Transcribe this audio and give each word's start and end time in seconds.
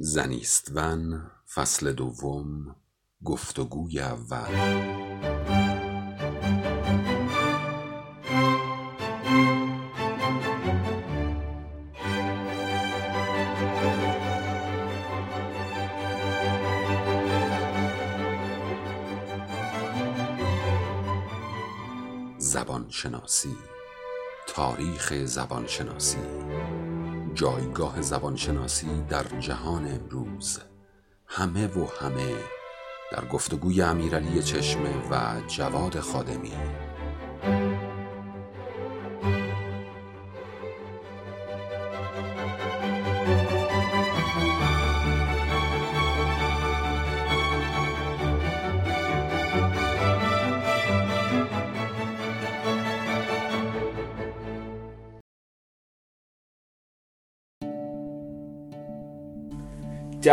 زنیستون 0.00 1.30
فصل 1.54 1.92
دوم 1.92 2.76
گفتگوی 3.24 4.00
اول. 4.00 4.54
زبانشناسی 22.38 23.56
تاریخ 24.46 25.24
زبانشناسی. 25.24 26.18
جایگاه 27.38 28.02
زبانشناسی 28.02 29.02
در 29.08 29.22
جهان 29.22 29.86
امروز. 29.86 30.58
همه 31.26 31.66
و 31.66 31.86
همه 32.00 32.36
در 33.12 33.24
گفتگوی 33.24 33.82
امیرعلی 33.82 34.42
چشمه 34.42 35.08
و 35.10 35.40
جواد 35.46 36.00
خادمی. 36.00 36.52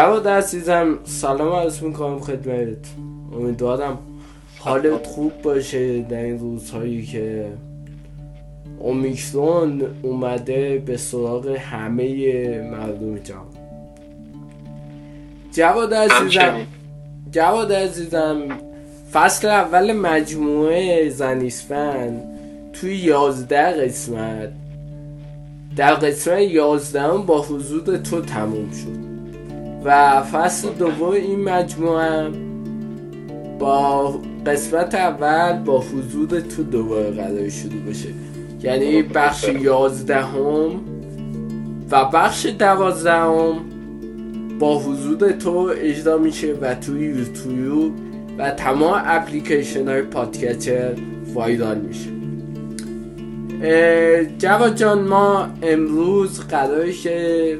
جواد 0.05 0.27
عزیزم 0.27 0.99
سلام 1.03 1.53
عرض 1.53 1.81
می‌کنم 1.83 2.19
خدمت 2.19 2.77
امیدوارم 3.35 3.99
حالت 4.59 5.07
خوب 5.07 5.41
باشه 5.41 6.01
در 6.01 6.23
این 6.23 6.39
روزهایی 6.39 7.05
که 7.05 7.47
اومیکرون 8.79 9.81
اومده 10.01 10.83
به 10.85 10.97
سراغ 10.97 11.47
همه 11.47 12.61
مردم 12.61 13.17
جهان. 13.17 13.45
جواد 15.51 15.93
عزیزم 15.93 16.57
جواد 17.31 17.73
عزیزم 17.73 18.37
فصل 19.13 19.47
اول 19.47 19.93
مجموعه 19.93 21.09
زنیسفن 21.09 22.21
توی 22.73 22.95
یازده 22.95 23.85
قسمت. 23.85 24.49
در 25.75 25.93
قسمت 25.93 26.41
یازدهم 26.41 27.25
با 27.25 27.41
حضور 27.41 27.97
تو 27.97 28.21
تموم 28.21 28.71
شد. 28.71 29.14
و 29.85 30.21
فصل 30.21 30.69
دوم 30.69 31.11
این 31.11 31.43
مجموعه 31.43 32.29
با 33.59 34.19
قسمت 34.45 34.95
اول 34.95 35.63
با 35.63 35.79
حضور 35.79 36.39
تو 36.39 36.63
دوباره 36.63 37.11
قرار 37.11 37.49
شروع 37.49 37.81
بشه 37.89 38.09
یعنی 38.63 39.03
بخش 39.03 39.47
یازدهم 39.47 40.69
و 41.91 42.05
بخش 42.05 42.45
دوازدهم 42.45 43.55
با 44.59 44.79
حضور 44.79 45.31
تو 45.31 45.71
اجرا 45.77 46.17
میشه 46.17 46.53
و 46.61 46.75
توی 46.75 47.05
یوتیوب 47.05 47.93
و 48.37 48.51
تمام 48.51 49.01
اپلیکیشن 49.05 49.87
های 49.87 50.01
پادکچر 50.01 50.93
وایرال 51.33 51.77
میشه. 51.77 52.09
جواد 54.37 54.75
جان 54.75 55.07
ما 55.07 55.49
امروز 55.61 56.39
قرارشه 56.39 57.57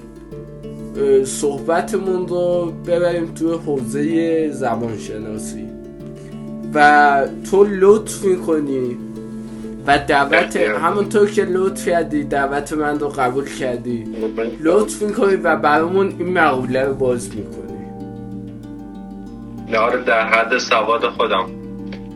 صحبتمون 1.24 2.28
رو 2.28 2.74
ببریم 2.88 3.34
توی 3.34 3.52
حوزه 3.66 4.50
زبانشناسی. 4.52 5.66
و 6.74 7.28
تو 7.52 7.64
لطف 7.64 8.24
می‌کنی. 8.24 8.98
و 9.88 9.98
دعوت 9.98 10.58
همونطور 10.58 11.32
که 11.32 11.46
لطف 11.46 11.88
کردی 11.88 12.24
دعوت 12.24 12.74
من 12.74 13.00
رو 13.00 13.08
قبول 13.10 13.46
کردی. 13.60 14.04
لطف 14.60 15.02
می‌کنی 15.02 15.36
و 15.36 15.56
برامون 15.56 16.16
این 16.20 16.34
مقوله 16.34 16.84
رو 16.84 16.94
باز 16.94 17.30
می‌کنی. 17.36 17.66
آره 19.78 20.04
در 20.04 20.28
حد 20.28 20.58
سواد 20.58 21.10
خودم. 21.10 21.46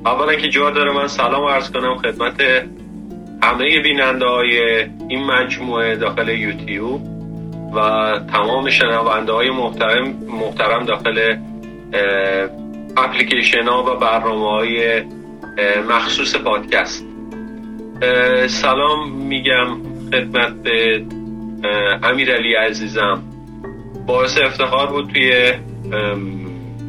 اولا 0.06 0.36
که 0.36 0.50
جا 0.50 0.70
داره 0.70 0.94
من 0.94 1.08
سلام 1.08 1.46
عرض 1.46 1.72
کنم 1.72 1.98
خدمت 1.98 2.42
همه 3.44 3.82
بیننده 3.84 4.26
های 4.26 4.60
این 5.10 5.26
مجموعه 5.26 5.96
داخل 5.96 6.30
یوتیوب. 6.30 7.19
و 7.76 7.80
تمام 8.34 8.70
شنونده 8.70 9.32
های 9.32 9.50
محترم, 9.50 10.08
محترم 10.28 10.86
داخل 10.86 11.36
اپلیکیشن 12.98 13.68
ها 13.68 13.84
و 13.84 14.00
برنامه 14.00 14.50
های 14.50 15.04
مخصوص 15.90 16.36
پادکست. 16.36 17.06
سلام 18.48 19.12
میگم 19.12 19.68
خدمت 20.12 20.54
به 20.54 21.06
امیر 22.04 22.36
علی 22.36 22.54
عزیزم. 22.54 23.24
باعث 24.08 24.38
افتخار 24.38 24.88
بود 24.88 25.10
توی 25.14 25.54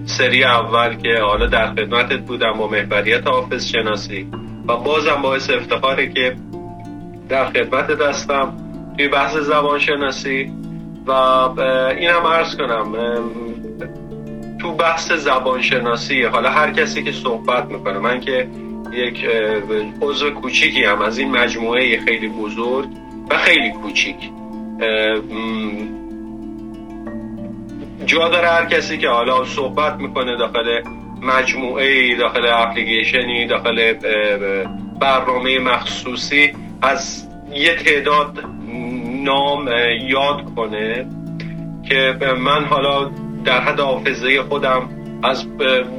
سری 0.05 0.45
اول 0.45 0.97
که 0.97 1.19
حالا 1.21 1.47
در 1.47 1.67
خدمتت 1.67 2.21
بودم 2.21 2.53
با 2.53 2.69
محوریت 2.69 3.27
حافظ 3.27 3.67
شناسی. 3.67 4.27
و 4.69 4.77
بازم 4.77 5.23
باعث 5.23 5.51
افتخاره 5.51 6.13
که 6.13 6.37
در 7.29 7.47
خدمتت 7.47 8.01
هستم 8.01 8.53
توی 8.97 9.09
بحث 9.09 9.37
زبان 9.37 9.79
شناسی. 9.79 10.53
و 11.07 11.13
این 11.99 12.11
هم 12.11 12.27
عرض 12.27 12.57
کنم 12.57 12.93
تو 14.61 14.73
بحث 14.73 15.13
زبانشناسی 15.13 16.23
حالا 16.23 16.51
هر 16.51 16.71
کسی 16.71 17.03
که 17.03 17.13
صحبت 17.13 17.65
می‌کنه 17.65 17.99
من 17.99 18.21
که 18.21 18.49
یک 18.93 19.27
عضو 20.03 20.31
کوچیکی 20.31 20.85
هم 20.85 21.01
از 21.03 21.19
این 21.19 21.31
مجموعه 21.31 22.01
خیلی 22.01 22.29
بزرگ 22.29 22.89
و 23.31 23.39
خیلی 23.39 23.71
کوچیک. 23.71 24.17
جا 28.07 28.29
داره 28.29 28.49
هر 28.49 28.65
کسی 28.65 28.99
که 28.99 29.09
حالا 29.09 29.45
صحبت 29.45 29.97
می‌کنه 29.97 30.37
داخل 30.37 30.81
مجموعه 31.23 32.17
داخل 32.17 32.47
اپلیکیشنی 32.47 33.47
داخل 33.47 33.93
برنامه 35.01 35.59
مخصوصی 35.59 36.53
از 36.83 37.29
یه 37.55 37.75
تعداد 37.75 38.45
نام 39.25 39.69
یاد 40.09 40.55
کنه 40.57 41.07
که 41.89 42.15
من 42.39 42.65
حالا 42.65 43.11
در 43.45 43.61
حد 43.61 43.81
حافظه 43.81 44.43
خودم 44.43 44.89
از 45.23 45.49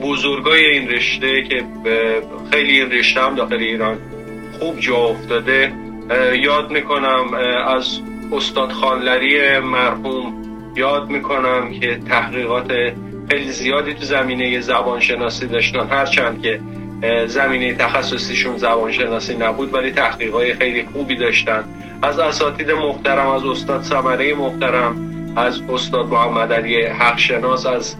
بزرگای 0.02 0.66
این 0.66 0.90
رشته 0.90 1.44
که 1.44 1.64
خیلی 2.52 2.82
این 2.82 2.92
رشته 2.92 3.22
هم 3.22 3.36
داخل 3.36 3.56
ایران 3.56 3.98
خوب 4.59 4.80
جا 4.80 4.98
افتاده 4.98 5.74
یاد 6.34 6.72
می‌کنم 6.72 7.34
از 7.68 8.00
استاد 8.32 8.72
خانلری 8.72 9.59
مرحوم 9.59 10.42
یاد 10.76 11.09
می‌کنم 11.09 11.72
که 11.80 12.00
تحقیقات 12.09 12.72
خیلی 13.30 13.52
زیادی 13.52 13.94
تو 13.94 14.03
زمینه 14.03 14.59
زبانشناسی 14.59 15.48
داشتن. 15.48 15.88
هرچند 15.88 16.42
که 16.42 16.59
زمینه 17.28 17.73
تخصصیشون 17.73 18.57
زبانشناسی 18.57 19.35
نبود 19.35 19.73
ولی 19.73 19.91
تحقیقات 19.91 20.53
خیلی 20.53 20.88
خوبی 20.94 21.16
داشتن. 21.16 21.63
از 22.01 22.19
اساتید 22.19 22.72
محترم 22.72 23.28
از 23.28 23.45
استاد 23.45 23.81
سمره 23.81 24.34
محترم 24.34 24.95
از 25.35 25.61
استاد 25.69 26.06
محمد 26.07 26.53
علی 26.53 26.85
حق 26.85 27.17
شناس 27.17 27.66
از 27.66 27.95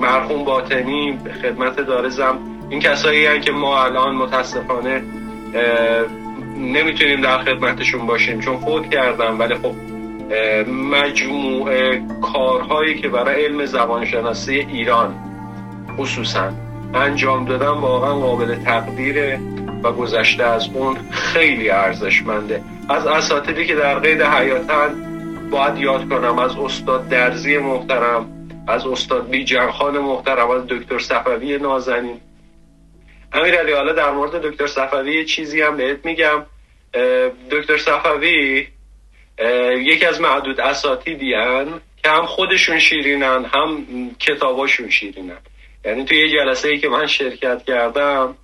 مرحوم 0.00 0.44
باطنی 0.44 1.18
خدمت 1.42 1.76
دارزم. 1.76 2.38
این 2.70 2.80
کسایی 2.80 3.26
هستند 3.26 3.44
که 3.44 3.52
ما 3.52 3.84
الان 3.84 4.14
متاسفانه 4.14 5.02
نمی‌تونیم 6.58 7.20
در 7.20 7.38
خدمتشون 7.38 8.06
باشیم 8.06 8.40
چون 8.40 8.56
فوت 8.56 8.90
کردم 8.90 9.38
ولی 9.38 9.54
خب 9.54 9.74
مجموعه 10.72 12.02
کارهایی 12.22 12.94
که 12.94 13.08
برای 13.08 13.44
علم 13.44 13.66
زبانشناسی 13.66 14.54
ایران 14.54 15.14
خصوصا 15.98 16.52
انجام 16.94 17.44
دادن 17.44 17.66
واقعا 17.66 18.14
قابل 18.14 18.54
تقدیره 18.54 19.40
و 19.82 19.92
گذشته 19.92 20.44
از 20.44 20.68
اون 20.74 20.96
خیلی 21.10 21.70
ارزشمنده. 21.70 22.62
از 22.88 23.06
اساتیدی 23.06 23.66
که 23.66 23.74
در 23.74 23.98
قید 23.98 24.22
حیاتن 24.22 25.06
باید 25.50 25.78
یاد 25.78 26.08
کنم 26.08 26.38
از 26.38 26.56
استاد 26.56 27.08
درزی 27.08 27.58
محترم 27.58 28.26
از 28.68 28.86
استاد 28.86 29.28
بی 29.28 29.44
جنخان 29.44 29.98
محترم 29.98 30.50
از 30.50 30.66
دکتر 30.66 30.98
صفوی 30.98 31.58
نازنین. 31.58 32.20
امیر 33.32 33.54
علی 33.54 33.72
حالا 33.72 33.92
در 33.92 34.10
مورد 34.10 34.42
دکتر 34.42 34.66
صفوی 34.66 35.24
چیزی 35.24 35.62
هم 35.62 35.76
بهت 35.76 36.04
میگم. 36.04 36.46
دکتر 37.50 37.76
صفوی 37.76 38.66
یکی 39.76 40.06
از 40.06 40.20
معدود 40.20 40.60
اساتیدی 40.60 41.30
که 42.02 42.10
هم 42.10 42.26
خودشون 42.26 42.78
شیرینن 42.78 43.44
هم 43.44 43.86
کتاباشون 44.18 44.90
شیرینن. 44.90 45.38
یعنی 45.84 46.04
توی 46.04 46.18
یه 46.18 46.38
جلسه 46.38 46.68
ای 46.68 46.78
که 46.78 46.88
من 46.88 47.06
شرکت 47.06 47.64
کردم 47.64 48.36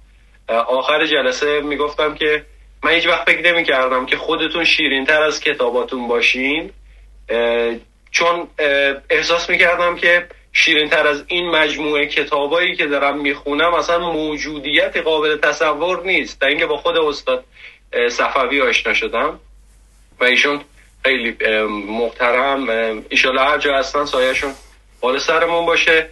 آخر 0.48 1.06
جلسه 1.06 1.60
می‌گفتم 1.60 2.14
که 2.14 2.44
من 2.84 2.90
هیچ 2.90 3.06
وقت 3.06 3.30
فکر 3.30 3.52
نمی 3.52 3.64
کردم 3.64 4.06
که 4.06 4.16
خودتون 4.16 4.64
شیرین 4.64 5.04
تر 5.04 5.22
از 5.22 5.40
کتاباتون 5.40 6.08
باشین 6.08 6.70
چون 8.10 8.48
احساس 9.10 9.50
می‌کردم 9.50 9.96
که 9.96 10.26
شیرین 10.52 10.88
تر 10.88 11.06
از 11.06 11.24
این 11.26 11.50
مجموعه 11.50 12.06
کتابایی 12.06 12.76
که 12.76 12.86
دارم 12.86 13.18
می‌خونم 13.18 13.74
اصلا 13.74 13.98
موجودیت 13.98 14.96
قابل 14.96 15.36
تصور 15.36 16.02
نیست. 16.06 16.40
در 16.40 16.46
اینکه 16.46 16.66
با 16.66 16.76
خود 16.76 16.96
استاد 16.96 17.44
صفوی 18.10 18.60
آشنا 18.60 18.94
شدم 18.94 19.40
و 20.20 20.24
ایشون 20.24 20.60
خیلی 21.04 21.36
محترم 21.88 22.68
ایشالا 23.08 23.44
هر 23.44 23.58
جا 23.58 23.74
هستن 23.74 24.04
سایهشون 24.04 24.54
بالا 25.00 25.18
سرمون 25.18 25.66
باشه. 25.66 26.10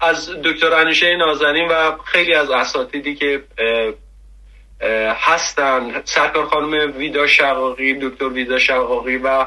از 0.00 0.30
دکتر 0.44 0.72
انیشه 0.74 1.16
نازنین 1.16 1.68
و 1.68 1.92
خیلی 2.04 2.34
از 2.34 2.50
اساتیدی 2.50 3.14
که 3.14 3.42
هستن 5.14 6.02
سرکار 6.04 6.44
خانم 6.44 6.96
ویدا 6.96 7.26
شقاقی 7.26 7.94
دکتر 7.94 8.28
ویدا 8.28 8.58
شقاقی 8.58 9.16
و 9.16 9.46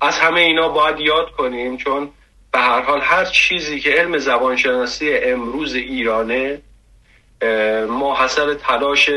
از 0.00 0.18
همه 0.18 0.40
اینا 0.40 0.68
باید 0.68 1.00
یاد 1.00 1.30
کنیم 1.30 1.76
چون 1.76 2.10
به 2.52 2.58
هر 2.58 2.80
حال 2.80 3.00
هر 3.00 3.24
چیزی 3.24 3.80
که 3.80 3.90
علم 3.90 4.18
زبانشناسی 4.18 5.14
امروز 5.14 5.74
ایرانه 5.74 6.60
ما 7.88 8.24
حسر 8.24 8.54
تلاش 8.54 9.10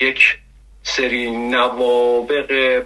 یک 0.00 0.38
سری 0.82 1.30
نوابق 1.30 2.82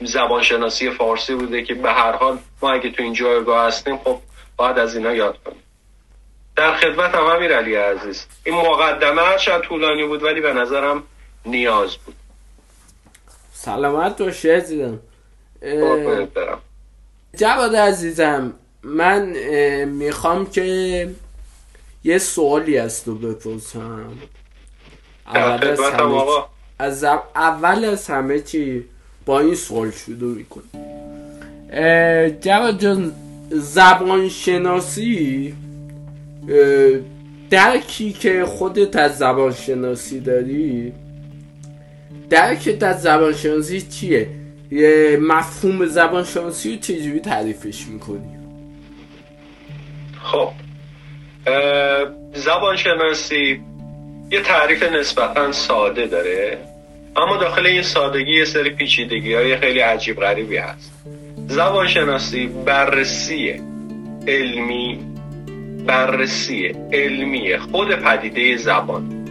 زبانشناسی 0.00 0.90
فارسی 0.90 1.34
بوده 1.34 1.62
که 1.62 1.74
به 1.74 1.92
هر 1.92 2.12
حال 2.12 2.38
ما 2.62 2.72
اگه 2.72 2.90
تو 2.90 3.02
این 3.02 3.12
جایگاه 3.12 3.66
هستیم 3.66 3.96
خب 3.96 4.18
باید 4.60 4.78
از 4.78 4.96
اینا 4.96 5.12
یاد 5.12 5.38
کنیم. 5.44 5.62
در 6.56 6.74
خدمت 6.74 7.14
هم 7.14 7.24
امیر 7.24 7.56
علی 7.56 7.74
عزیز 7.74 8.26
این 8.44 8.54
مقدمه 8.54 9.22
هرچند 9.22 9.60
طولانی 9.60 10.06
بود 10.06 10.22
ولی 10.22 10.40
به 10.40 10.52
نظرم 10.52 11.02
نیاز 11.46 11.96
بود. 11.96 12.14
سلامت 13.52 14.22
باشی 14.22 14.50
عزیزم. 14.50 14.98
جواد 17.36 17.76
عزیزم 17.76 18.52
من 18.82 19.22
می‌خوام 19.84 20.50
که 20.50 21.10
یه 22.04 22.18
سوالی 22.18 22.78
از 22.78 23.04
تو 23.04 23.14
بپرسم. 23.14 24.18
اول 25.26 25.68
از 25.68 25.80
همه 25.80 26.24
از 26.78 27.04
اول 27.34 27.84
از 27.84 28.10
همه 28.10 28.40
چی 28.40 28.84
با 29.26 29.40
این 29.40 29.54
سوال 29.54 29.90
شروع 29.90 30.36
می‌کنم. 30.36 30.70
جواد 32.40 32.78
جان 32.78 33.12
زبان 33.50 34.28
شناسی 34.28 35.54
درکی 37.50 38.12
که 38.12 38.44
خودت 38.44 38.96
از 38.96 39.18
زبان 39.18 39.52
شناسی 39.52 40.20
داری 40.20 40.92
درکت 42.30 42.82
از 42.82 43.02
زبان 43.02 43.32
شناسی 43.32 43.80
چیه 43.80 44.28
مفهوم 45.20 45.86
زبان 45.86 46.24
شناسی 46.24 46.72
رو 46.72 46.80
چجوری 46.80 47.20
تعریفش 47.20 47.86
می‌کنی؟ 47.86 48.36
خب 50.22 50.50
زبان 52.34 52.76
شناسی 52.76 53.60
یه 54.30 54.40
تعریف 54.40 54.82
نسبتا 54.82 55.52
ساده 55.52 56.06
داره 56.06 56.58
اما 57.16 57.36
داخل 57.36 57.66
این 57.66 57.82
سادگی 57.82 58.38
یه 58.38 58.44
سری 58.44 58.70
پیچیدگی 58.70 59.34
های 59.34 59.56
خیلی 59.56 59.80
عجیب 59.80 60.20
غریبی 60.20 60.56
هست. 60.56 60.92
زبان 61.50 61.86
شناسی 61.86 62.46
بررسی 62.46 63.54
علمی 64.28 64.98
بررسی 65.86 66.74
علمی 66.92 67.56
خود 67.58 67.88
پدیده 67.88 68.56
زبان. 68.56 69.26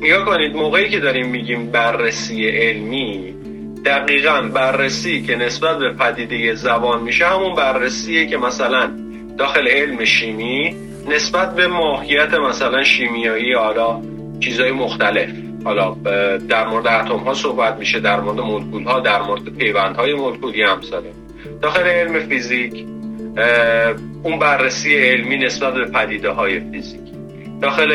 نگاه 0.00 0.24
کنید 0.24 0.56
موقعی 0.56 0.88
که 0.88 1.00
داریم 1.00 1.26
میگیم 1.26 1.70
بررسی 1.70 2.48
علمی 2.48 3.34
دقیقا 3.84 4.40
بررسی 4.54 5.22
که 5.22 5.36
نسبت 5.36 5.78
به 5.78 5.92
پدیده 5.92 6.54
زبان 6.54 7.02
میشه 7.02 7.26
همون 7.26 7.54
بررسیه 7.54 8.26
که 8.26 8.36
مثلا 8.36 8.90
داخل 9.38 9.68
علم 9.68 10.04
شیمی 10.04 10.76
نسبت 11.08 11.54
به 11.54 11.66
ماهیت 11.66 12.34
مثلا 12.34 12.84
شیمیایی 12.84 13.52
حالا 13.52 14.00
چیزهای 14.40 14.72
مختلف. 14.72 15.30
حالا 15.64 15.96
در 16.48 16.68
مورد 16.68 16.86
اتم 16.86 17.18
ها 17.18 17.34
صحبت 17.34 17.76
میشه 17.76 18.00
در 18.00 18.20
مورد 18.20 18.40
مولکول 18.40 18.84
ها 18.84 19.00
در 19.00 19.22
مورد 19.22 19.44
پیوند 19.44 19.96
های 19.96 20.14
مولکولی 20.14 20.62
همساله 20.62 21.12
داخل 21.62 21.82
علم 21.82 22.18
فیزیک 22.18 22.84
اون 24.22 24.38
بررسی 24.38 24.96
علمی 24.96 25.36
نسبت 25.36 25.74
به 25.74 25.84
پدیده 25.84 26.30
های 26.30 26.60
فیزیک. 26.60 27.00
داخل 27.62 27.92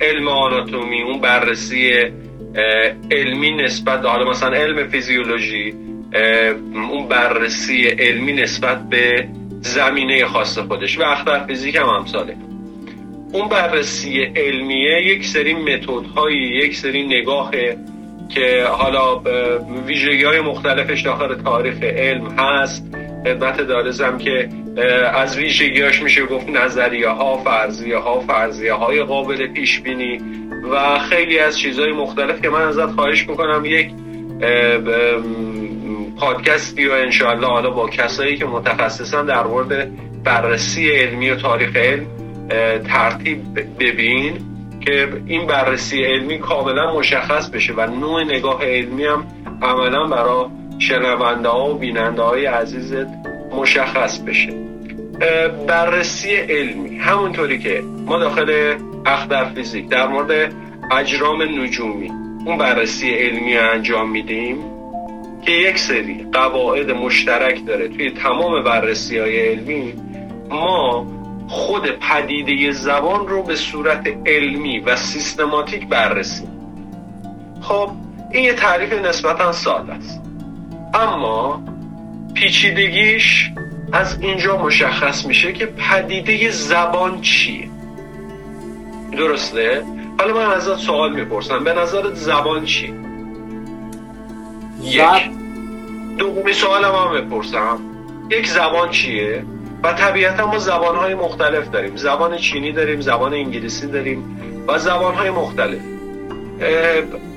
علم 0.00 0.28
آناتومی 0.28 1.02
اون 1.02 1.20
بررسی 1.20 1.92
علمی 3.10 3.50
نسبت 3.50 4.04
حالا 4.04 4.30
مثلا 4.30 4.56
علم 4.56 4.88
فیزیولوژی 4.88 5.74
اون 6.90 7.08
بررسی 7.08 7.86
علمی 7.86 8.32
نسبت 8.32 8.88
به 8.88 9.28
زمینه 9.60 10.24
خاص 10.24 10.58
خودش. 10.58 10.98
و 10.98 11.02
اختر 11.02 11.46
فیزیک 11.46 11.76
هم 11.76 11.86
همساله. 11.86 12.36
اون 13.32 13.48
بررسی 13.48 14.22
علمیه 14.22 15.02
یک 15.06 15.24
سری 15.24 15.54
متدهایی 15.54 16.38
یک 16.38 16.76
سری 16.76 17.06
نگاه 17.06 17.50
که 18.28 18.64
حالا 18.70 19.22
ویژگی 19.86 20.24
های 20.24 20.40
مختلفش 20.40 21.02
داخل 21.02 21.34
تاریخ 21.34 21.82
علم 21.82 22.26
هست. 22.38 22.96
خدمت 23.24 23.60
دارزم 23.60 24.18
که 24.18 24.48
از 25.14 25.38
ویژگیاش 25.38 26.02
میشه 26.02 26.26
گفت 26.26 26.48
نظریه 26.48 27.08
ها 27.08 27.36
فرضیه 27.36 27.96
ها 27.96 28.20
فرضیه 28.20 28.72
های 28.72 29.02
قابل 29.02 29.46
پیش 29.46 29.80
بینی 29.80 30.20
و 30.72 30.98
خیلی 30.98 31.38
از 31.38 31.58
چیزهای 31.58 31.92
مختلف 31.92 32.42
که 32.42 32.48
من 32.48 32.62
ازت 32.62 32.86
خواهش 32.86 33.28
می‌کنم 33.28 33.64
یک 33.64 33.90
پادکستی 36.20 36.86
و 36.86 36.92
انشاءالله 36.92 37.46
حالا 37.46 37.70
با 37.70 37.88
کسایی 37.88 38.36
که 38.36 38.44
متخصصن 38.44 39.26
در 39.26 39.42
مورد 39.42 39.90
بررسی 40.24 40.90
علمی 40.90 41.30
و 41.30 41.36
تاریخ 41.36 41.76
علم 41.76 42.06
ترتیب 42.88 43.40
ببین. 43.80 44.53
که 44.86 45.08
این 45.26 45.46
بررسی 45.46 46.04
علمی 46.04 46.38
کاملا 46.38 46.94
مشخص 46.94 47.50
بشه 47.50 47.72
و 47.76 47.86
نوع 47.86 48.24
نگاه 48.24 48.64
علمی 48.64 49.04
هم 49.04 49.26
عملا 49.62 50.06
برای 50.06 50.46
شنونده 50.78 51.48
ها 51.48 51.70
و 51.70 51.78
بیننده 51.78 52.22
های 52.22 52.46
عزیزت 52.46 53.06
مشخص 53.52 54.18
بشه. 54.18 54.54
بررسی 55.66 56.36
علمی. 56.36 56.98
همونطوری 56.98 57.58
که 57.58 57.82
ما 58.06 58.18
داخل 58.18 58.74
اختر 59.06 59.44
فیزیک 59.44 59.88
در 59.88 60.06
مورد 60.06 60.52
اجرام 60.90 61.42
نجومی 61.42 62.10
اون 62.46 62.58
بررسی 62.58 63.10
علمی 63.10 63.56
انجام 63.56 64.10
میدیم 64.10 64.56
که 65.42 65.52
یک 65.52 65.78
سری 65.78 66.26
قواعد 66.32 66.90
مشترک 66.90 67.66
داره. 67.66 67.88
توی 67.88 68.10
تمام 68.10 68.64
بررسی 68.64 69.18
های 69.18 69.48
علمی 69.48 69.94
ما 70.50 71.06
خود 71.48 71.86
پدیده 71.90 72.72
زبان 72.72 73.28
رو 73.28 73.42
به 73.42 73.56
صورت 73.56 74.06
علمی 74.26 74.78
و 74.78 74.96
سیستماتیک 74.96 75.88
بررسی 75.88 76.48
خب 77.60 77.90
این 78.30 78.44
یه 78.44 78.52
تعریف 78.52 78.92
نسبتا 78.92 79.52
ساده 79.52 79.92
است 79.92 80.20
اما 80.94 81.62
پیچیدگیش 82.34 83.50
از 83.92 84.20
اینجا 84.20 84.56
مشخص 84.56 85.26
میشه 85.26 85.52
که 85.52 85.66
پدیده 85.66 86.50
زبان 86.50 87.20
چیه 87.20 87.68
درسته؟ 89.12 89.84
حالا 90.18 90.34
من 90.34 90.52
ازت 90.52 90.76
سوال 90.76 91.14
می‌پرسم 91.14 91.64
به 91.64 91.72
نظرت 91.72 92.14
زبان 92.14 92.64
چی؟ 92.64 92.94
یک 94.82 95.30
دومی 96.18 96.52
سوالم 96.52 96.94
هم 96.94 97.12
بپرسم 97.12 97.80
یک 98.30 98.48
زبان 98.48 98.90
چیه؟ 98.90 99.44
و 99.84 99.92
طبیعتا 99.92 100.46
ما 100.46 100.58
زبانهای 100.58 101.14
مختلف 101.14 101.70
داریم. 101.70 101.96
زبان 101.96 102.36
چینی 102.36 102.72
داریم 102.72 103.00
زبان 103.00 103.34
انگلیسی 103.34 103.86
داریم 103.86 104.40
و 104.68 104.78
زبانهای 104.78 105.30
مختلف. 105.30 105.80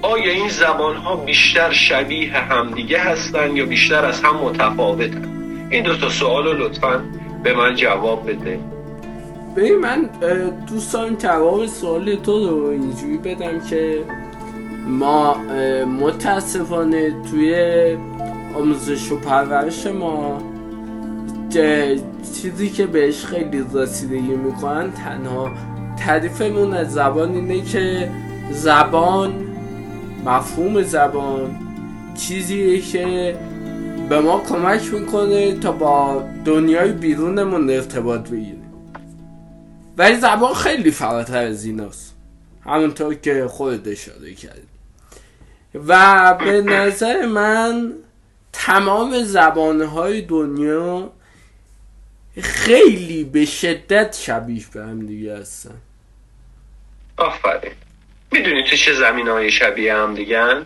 آیا 0.02 0.32
این 0.32 0.50
زبانها 0.50 1.16
بیشتر 1.16 1.72
شبیه 1.72 2.32
همدیگه 2.34 3.00
هستن 3.00 3.56
یا 3.56 3.66
بیشتر 3.66 4.06
از 4.06 4.22
هم 4.22 4.36
متفاوتن؟ 4.36 5.24
این 5.70 5.84
دو 5.84 5.98
تا 5.98 6.10
سوال 6.10 6.48
رو 6.48 6.54
لطفا 6.54 7.04
به 7.44 7.54
من 7.54 7.76
جواب 7.76 8.30
بده. 8.30 8.60
ببین 9.58 9.80
من 9.80 10.10
دوستان 10.70 11.18
جواب 11.18 11.66
سوال 11.66 12.16
تو 12.16 12.50
رو 12.50 12.66
اینجوری 12.66 13.18
بدم 13.18 13.60
که 13.70 14.04
ما 14.88 15.38
متاسفانه 15.86 17.14
توی 17.32 17.56
آموزش 18.56 19.12
و 19.12 19.20
پرورش 19.20 19.88
ما 19.88 20.42
چیزی 22.42 22.70
که 22.70 22.86
بهش 22.86 23.26
خیلی 23.26 23.66
رسیدگی 23.74 24.36
می‌کنن 24.36 24.92
تنها 24.92 25.52
تعریفمون 26.00 26.74
از 26.74 26.94
زبان 26.94 27.32
اینه 27.32 27.62
که 27.62 28.12
زبان 28.52 29.34
مفهوم 30.26 30.82
زبان 30.82 31.56
چیزیه 32.16 32.82
که 32.82 33.38
به 34.10 34.20
ما 34.20 34.44
کمک 34.50 34.94
می‌کنه 34.94 35.60
تا 35.60 35.72
با 35.72 36.24
دنیای 36.46 36.92
بیرونمون 36.92 37.70
ارتباط 37.70 38.30
بگیریم. 38.30 38.64
ولی 39.98 40.16
زبان 40.16 40.54
خیلی 40.54 40.92
فراتر 40.92 41.46
از 41.46 41.66
ایناست. 41.66 42.16
همونطور 42.66 43.14
که 43.14 43.48
خود 43.48 43.88
اشاره 43.88 44.34
کردی. 44.34 44.62
و 45.88 46.34
به 46.40 46.62
نظر 46.62 47.26
من 47.26 47.94
تمام 48.54 49.24
زبانهای 49.24 50.22
دنیا 50.22 51.12
خیلی 52.44 53.24
به 53.24 53.46
شدت 53.46 54.16
شبیه 54.16 54.66
به 54.74 54.82
هم 54.82 55.06
دیگه 55.06 55.38
هستن. 55.38 55.82
آفرین. 57.18 57.72
می‌دونی 58.32 58.64
تو 58.64 58.76
چه 58.76 58.94
زمین 58.94 59.28
های 59.28 59.52
شبیه 59.52 59.96
هم 59.96 60.16
دیگن 60.16 60.66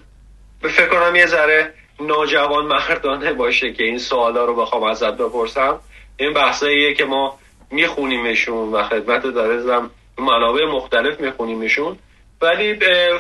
به 0.62 0.70
فکر 0.70 0.88
کنم 0.88 1.16
یه 1.16 1.26
ذره 1.26 1.74
ناجوان 2.00 2.66
مردانه 2.66 3.34
باشه 3.34 3.74
که 3.74 3.84
این 3.84 3.98
سوالا 3.98 4.46
رو 4.46 4.56
بخوام 4.56 4.84
ازت 4.84 5.18
بپرسم. 5.18 5.80
این 6.18 6.34
بحثاییه 6.34 6.94
که 6.94 7.06
ما 7.06 7.40
میخونیمشون 7.72 8.72
و 8.72 8.84
خدمت 8.84 9.24
دارزم 9.24 9.90
منابع 10.18 10.66
مختلف 10.66 11.20
میخونیمشون. 11.20 11.98
ولی 12.42 12.76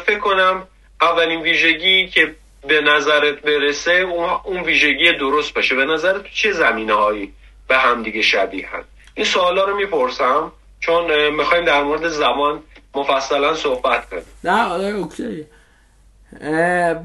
فکر 0.05 0.19
کنم 0.19 0.67
اولین 1.01 1.41
ویژگی 1.41 2.07
که 2.07 2.35
به 2.67 2.81
نظرت 2.81 3.41
برسه 3.41 3.91
اون 4.43 4.63
ویژگی 4.63 5.13
درست 5.19 5.53
باشه. 5.53 5.75
به 5.75 5.85
نظرت 5.85 6.25
چه 6.33 6.51
زمینه 6.51 6.93
هایی 6.93 7.33
به 7.71 7.77
هم 7.77 8.03
دیگه 8.03 8.21
شبیه 8.21 8.69
هست 8.69 8.87
این 9.15 9.25
سوالا 9.25 9.63
رو 9.63 9.75
می‌پرسم 9.75 10.51
چون 10.79 11.29
می‌خوایم 11.29 11.65
در 11.65 11.83
مورد 11.83 12.07
زمان 12.07 12.63
مفصلا 12.95 13.55
صحبت 13.55 14.09
کنیم. 14.09 14.23
نه 14.43 14.63
آره 14.63 14.85
اوکی. 14.85 15.45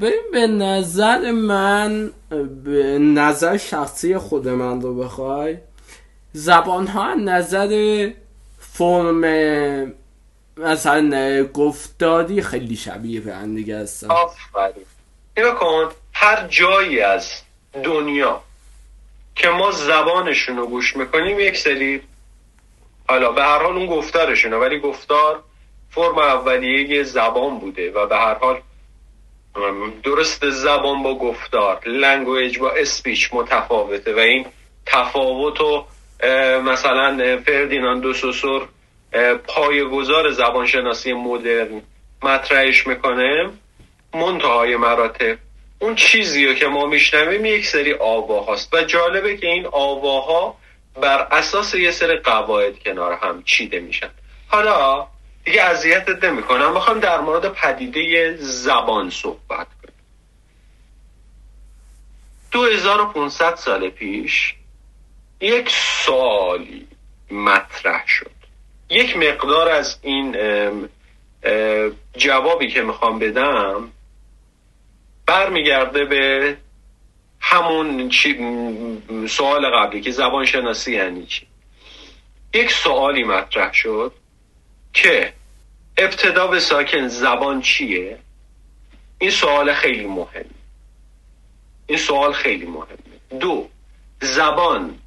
ببین 0.01 0.31
به 0.31 0.47
نظر 0.47 1.31
من 1.31 2.11
به 2.63 2.99
نظر 2.99 3.57
شخصی 3.57 4.17
خود 4.17 4.47
من 4.47 4.81
رو 4.81 4.95
بخوای. 5.03 5.57
زبان 6.33 6.87
ها 6.87 7.13
نظر 7.13 8.09
فرم 8.59 9.23
مثلا 10.57 11.43
گفتاری 11.43 12.41
خیلی 12.41 12.75
شبیه 12.75 13.21
به 13.21 13.35
هم 13.35 13.55
دیگه 13.55 13.77
هستن. 13.77 14.07
آفرین. 14.07 15.55
کن 15.59 15.89
هر 16.13 16.47
جایی 16.47 16.99
از 16.99 17.31
دنیا 17.83 18.41
که 19.37 19.49
ما 19.49 19.71
زبانشون 19.71 20.57
رو 20.57 20.67
گوش 20.67 20.95
می‌کنیم 20.95 21.39
یک 21.39 21.57
سری 21.57 22.01
حالا 23.09 23.31
به 23.31 23.43
هر 23.43 23.63
حال 23.63 23.75
اون 23.77 23.85
گفتارشونه 23.85 24.55
ولی 24.55 24.79
گفتار 24.79 25.43
فرم 25.89 26.17
اولیه 26.17 27.03
زبان 27.03 27.59
بوده 27.59 27.91
و 27.91 28.07
به 28.07 28.17
هر 28.17 28.33
حال 28.33 28.61
درست 30.03 30.49
زبان 30.49 31.03
با 31.03 31.17
گفتار 31.17 31.81
language 31.85 32.59
با 32.59 32.71
speech 32.71 33.29
متفاوته 33.33 34.15
و 34.15 34.19
این 34.19 34.45
تفاوت 34.85 35.61
و 35.61 35.85
مثلا 36.59 37.41
فردیناند 37.45 38.11
سوسور 38.11 38.67
پایه‌گذار 39.47 40.31
زبانشناسی 40.31 41.13
مدرن 41.13 41.81
مطرحش 42.23 42.87
می‌کنه 42.87 43.49
منتهای 44.13 44.75
مراتب. 44.75 45.37
اون 45.79 45.95
چیزی 45.95 46.55
که 46.55 46.67
ما 46.67 46.85
میشنویم 46.85 47.45
یک 47.45 47.65
سری 47.65 47.93
آواهاست 47.93 48.73
و 48.73 48.81
جالبه 48.81 49.37
که 49.37 49.47
این 49.47 49.65
آواها 49.71 50.57
بر 51.01 51.27
اساس 51.31 51.75
یه 51.75 51.91
سری 51.91 52.17
قواعد 52.17 52.79
کنار 52.79 53.13
هم 53.13 53.43
چیده 53.43 53.79
میشن. 53.79 54.09
حالا 54.47 55.07
دیگه 55.45 55.63
اذیتت 55.63 56.23
نمی‌کنم. 56.23 56.73
می‌خوام 56.73 56.99
در 56.99 57.19
مورد 57.19 57.53
پدیده 57.53 58.35
زبان 58.37 59.09
صحبت 59.09 59.67
کنیم 59.81 59.95
2500 62.51 63.55
سال 63.55 63.89
پیش 63.89 64.55
یک 65.41 65.69
سالی 66.05 66.87
مطرح 67.31 68.07
شد. 68.07 68.31
یک 68.89 69.17
مقدار 69.17 69.69
از 69.69 69.99
این 70.01 70.37
جوابی 72.17 72.69
که 72.69 72.81
می‌خوام 72.81 73.19
بدم 73.19 73.91
برمیگرده 75.27 76.05
به 76.05 76.57
همون 77.39 78.11
سوال 79.27 79.65
قبلی 79.69 80.01
که 80.01 80.11
زبان 80.11 80.45
شناسی 80.45 80.95
یعنی 80.95 81.25
چی. 81.25 81.47
یک 82.53 82.71
سوالی 82.71 83.23
مطرح 83.23 83.73
شد 83.73 84.13
که 84.93 85.33
ابتدا 85.97 86.47
به 86.47 86.59
ساکن 86.59 87.07
زبان 87.07 87.61
چیه؟ 87.61 88.19
این 89.19 89.31
سوال 89.31 89.73
خیلی 89.73 90.05
مهم. 90.05 90.45
این 91.87 91.97
سوال 91.97 92.33
خیلی 92.33 92.65
مهمه 92.65 93.39
دو 93.39 93.69
زبان 94.21 94.99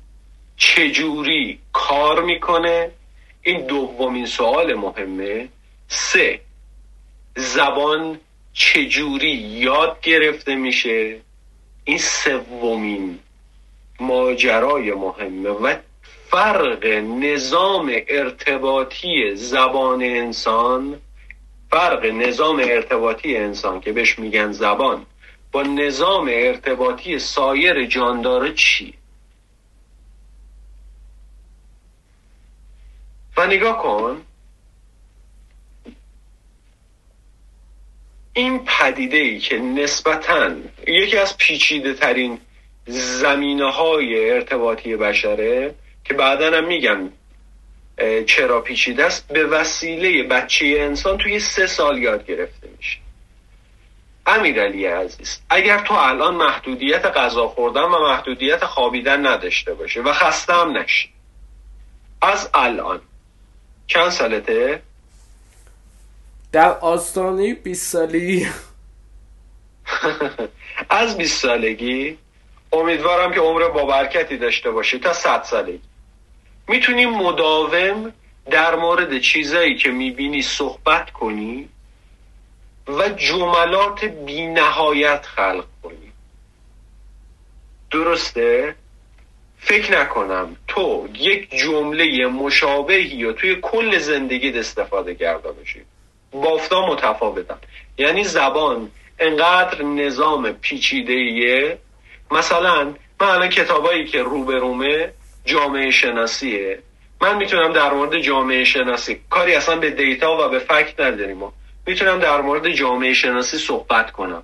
چجوری 0.56 1.58
کار 1.72 2.22
می‌کنه؟ 2.22 2.90
این 3.42 3.66
دومین 3.66 4.26
سوال 4.26 4.74
مهمه. 4.74 5.48
سه 5.88 6.40
زبان 7.36 8.20
چجوری 8.52 9.30
یاد 9.34 10.00
گرفته 10.00 10.54
میشه 10.54 11.20
این 11.84 11.98
سومین 11.98 13.18
ماجرای 14.00 14.92
مهمه 14.92 15.50
و 15.50 15.76
فرق 16.30 16.86
نظام 16.86 17.92
ارتباطی 18.08 19.36
زبان 19.36 20.02
انسان 20.02 21.00
فرق 21.70 22.06
نظام 22.06 22.58
ارتباطی 22.64 23.36
انسان 23.36 23.80
که 23.80 23.92
بهش 23.92 24.18
میگن 24.18 24.52
زبان 24.52 25.06
با 25.52 25.62
نظام 25.62 26.28
ارتباطی 26.32 27.18
سایر 27.18 27.86
جانداره 27.86 28.52
چی؟ 28.54 28.94
و 33.36 33.46
نگاه 33.46 33.82
کن 33.82 34.22
این 38.40 38.64
پدیده 38.64 39.16
ای 39.16 39.38
که 39.38 39.58
نسبتا 39.58 40.50
یکی 40.86 41.16
از 41.16 41.36
پیچیده 41.36 41.94
ترین 41.94 42.40
زمینه 42.86 43.72
های 43.72 44.30
ارتباطی 44.30 44.96
بشره 44.96 45.74
که 46.04 46.14
بعدا 46.14 46.56
هم 46.56 46.66
میگم 46.66 47.10
چرا 48.26 48.60
پیچیده 48.60 49.04
است 49.04 49.28
به 49.28 49.44
وسیله 49.44 50.22
بچه 50.22 50.66
انسان 50.78 51.18
توی 51.18 51.40
سه 51.40 51.66
سال 51.66 51.98
یاد 51.98 52.26
گرفته 52.26 52.68
میشه 52.78 52.98
امیرعلی 54.26 54.86
عزیز 54.86 55.40
اگر 55.50 55.78
تو 55.78 55.94
الان 55.94 56.34
محدودیت 56.34 57.06
غذا 57.06 57.48
خوردن 57.48 57.82
و 57.82 57.98
محدودیت 57.98 58.64
خوابیدن 58.64 59.26
نداشته 59.26 59.74
باشه 59.74 60.00
و 60.00 60.12
خسته 60.12 60.52
هم 60.52 60.76
نشی 60.76 61.08
از 62.22 62.50
الان 62.54 63.00
چند 63.86 64.08
سالته؟ 64.08 64.82
در 66.52 66.78
آستانه 66.78 67.54
20 67.54 67.92
سالگی 67.92 68.46
از 70.90 71.16
20 71.16 71.42
سالگی 71.42 72.18
امیدوارم 72.72 73.32
که 73.32 73.40
عمر 73.40 73.68
با 73.68 73.84
برکتی 73.84 74.36
داشته 74.36 74.70
باشی 74.70 74.98
تا 74.98 75.12
100 75.12 75.42
سالگی. 75.42 75.80
می‌تونی 76.68 77.06
مداوم 77.06 78.12
در 78.50 78.74
مورد 78.74 79.18
چیزایی 79.18 79.76
که 79.76 79.90
می‌بینی 79.90 80.42
صحبت 80.42 81.10
کنی 81.10 81.68
و 82.88 83.08
جملات 83.08 84.04
بی 84.04 84.46
نهایت 84.46 85.26
خلق 85.26 85.64
کنی. 85.82 86.12
درسته؟ 87.90 88.74
فکر 89.58 90.00
نکنم 90.00 90.56
تو 90.68 91.08
یک 91.14 91.50
جمله 91.50 92.26
مشابهی 92.26 93.24
و 93.24 93.32
توی 93.32 93.58
کل 93.62 93.98
زندگیت 93.98 94.56
استفاده 94.56 95.14
کرده 95.14 95.52
باشی. 95.52 95.82
بافتا 96.32 96.86
متفاوتن. 96.86 97.58
یعنی 97.98 98.24
زبان 98.24 98.90
انقدر 99.18 99.82
نظام 99.82 100.52
پیچیده 100.52 101.78
مثلا 102.30 102.84
من 103.20 103.28
الان 103.28 103.48
کتابایی 103.48 104.06
که 104.06 104.22
روبرومه 104.22 105.12
جامعه 105.44 105.90
شناسیه. 105.90 106.78
من 107.20 107.36
می‌تونم 107.36 107.72
در 107.72 107.92
مورد 107.92 108.18
جامعه 108.20 108.64
شناسی 108.64 109.20
کاری 109.30 109.54
اصلا 109.54 109.76
به 109.76 109.90
دیتا 109.90 110.46
و 110.46 110.48
به 110.48 110.58
فکت 110.58 111.00
نداریم 111.00 111.52
می‌تونم 111.86 112.18
در 112.18 112.40
مورد 112.40 112.70
جامعه 112.70 113.14
شناسی 113.14 113.58
صحبت 113.58 114.10
کنم. 114.10 114.42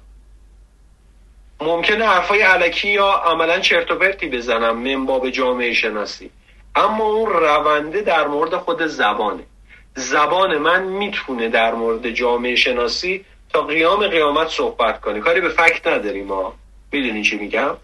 ممکنه 1.61 2.07
حرفای 2.07 2.41
علکی 2.41 2.89
یا 2.89 3.11
عملا 3.13 3.61
چرت 3.61 3.91
و 3.91 3.95
پرتی 3.95 4.29
بزنم 4.29 4.77
من 4.77 5.31
جامعه 5.31 5.73
شناسی. 5.73 6.31
اما 6.75 7.05
اون 7.05 7.33
رونده 7.33 8.01
در 8.01 8.27
مورد 8.27 8.57
خود 8.57 8.87
زبانه. 8.87 9.43
زبان 9.99 10.59
من 10.59 10.83
می‌تونه 10.83 11.49
در 11.49 11.75
مورد 11.75 12.11
جامعه 12.11 12.57
شناسی 12.57 13.25
تا 13.53 13.63
قیام 13.63 14.07
قیامت 14.07 14.49
صحبت 14.49 15.01
کنه. 15.01 15.21
کاری 15.21 15.41
به 15.41 15.49
فکت 15.49 15.87
نداریم 15.87 16.27
ما. 16.27 16.55
می‌دونی 16.93 17.23
چی 17.23 17.37
میگم؟ 17.37 17.77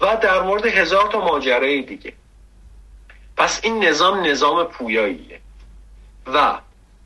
و 0.00 0.16
در 0.16 0.42
مورد 0.42 0.66
هزار 0.66 1.08
تا 1.08 1.20
ماجرای 1.20 1.82
دیگه. 1.82 2.12
پس 3.36 3.60
این 3.62 3.84
نظام 3.84 4.26
نظام 4.26 4.64
پویاییه. 4.64 5.40
و 6.26 6.58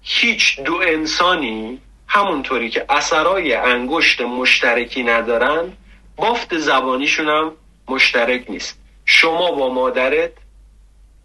هیچ 0.03 0.61
دو 0.61 0.75
انسانی 0.75 1.81
همونطوری 2.07 2.71
که 2.71 2.85
اثرای 2.89 3.55
انگشت 3.55 4.21
مشترکی 4.21 5.03
ندارن 5.03 5.73
بافت 6.17 6.59
زبانیشون 6.59 7.29
هم 7.29 7.53
مشترک 7.89 8.45
نیست. 8.49 8.79
شما 9.05 9.51
با 9.51 9.69
مادرت 9.69 10.31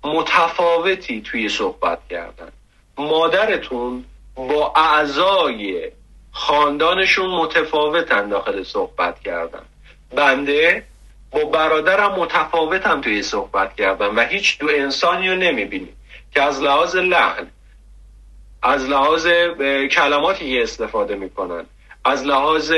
متفاوتی 0.04 1.22
توی 1.22 1.50
صحبت 1.50 2.00
کردن. 2.10 2.52
مادرتون 3.00 4.06
با 4.36 4.74
اعضای 4.76 5.92
خاندانشون 6.32 7.30
متفاوتن 7.30 8.30
داخل 8.30 8.64
صحبت 8.64 9.20
کردن 9.20 9.62
بنده 10.16 10.84
با 11.32 11.46
برادرم 11.46 12.12
متفاوتم 12.12 13.02
توی 13.02 13.24
صحبت 13.24 13.76
کردم 13.76 14.18
و 14.18 14.20
هیچ 14.20 14.60
دو 14.60 14.68
انسانی 14.70 15.30
رو 15.30 15.36
نمی‌بینی 15.36 15.94
که 16.34 16.42
از 16.42 16.62
لحاظ 16.62 16.96
لحن 16.96 17.48
از 18.64 18.90
لحاظ 18.90 19.28
کلماتی 19.92 20.52
که 20.52 20.64
استفاده 20.64 21.16
می‌کنن 21.16 21.66
از 22.06 22.26
لحاظ 22.26 22.72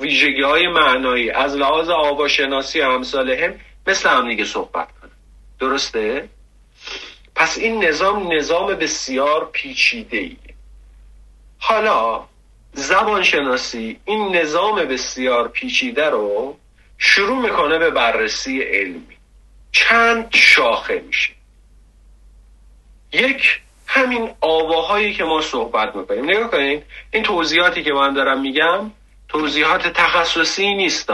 ویژگی 0.00 0.42
های 0.42 0.68
معنایی 0.68 1.30
از 1.30 1.56
لحاظ 1.56 1.88
آواشناسی 1.88 2.80
همساله 2.80 3.44
هم 3.44 3.54
مثل 3.86 4.08
هم 4.08 4.28
دیگه 4.28 4.44
صحبت 4.44 4.88
کنن 5.00 5.10
درسته؟ 5.60 6.28
پس 7.38 7.58
این 7.58 7.84
نظام 7.84 8.32
نظام 8.32 8.74
بسیار 8.74 9.50
پیچیده 9.52 10.16
ای 10.16 10.36
حالا 11.58 12.24
زبانشناسی 12.72 14.00
این 14.04 14.36
نظام 14.36 14.84
بسیار 14.84 15.48
پیچیده 15.48 16.10
رو 16.10 16.56
شروع 16.98 17.42
می‌کنه 17.42 17.78
به 17.78 17.90
بررسی 17.90 18.62
علمی. 18.62 19.16
چند 19.72 20.28
شاخه 20.34 21.02
میشه. 21.06 21.32
یک 23.12 23.60
همین 23.86 24.30
آواهایی 24.40 25.14
که 25.14 25.24
ما 25.24 25.40
صحبت 25.40 25.96
می‌کنیم. 25.96 26.24
نگاه 26.24 26.50
کنید 26.50 26.82
این 27.10 27.22
توضیحاتی 27.22 27.82
که 27.82 27.92
من 27.92 28.14
دارم 28.14 28.40
میگم 28.40 28.90
توضیحات 29.28 29.88
تخصصی 29.88 30.74
نیست 30.74 31.10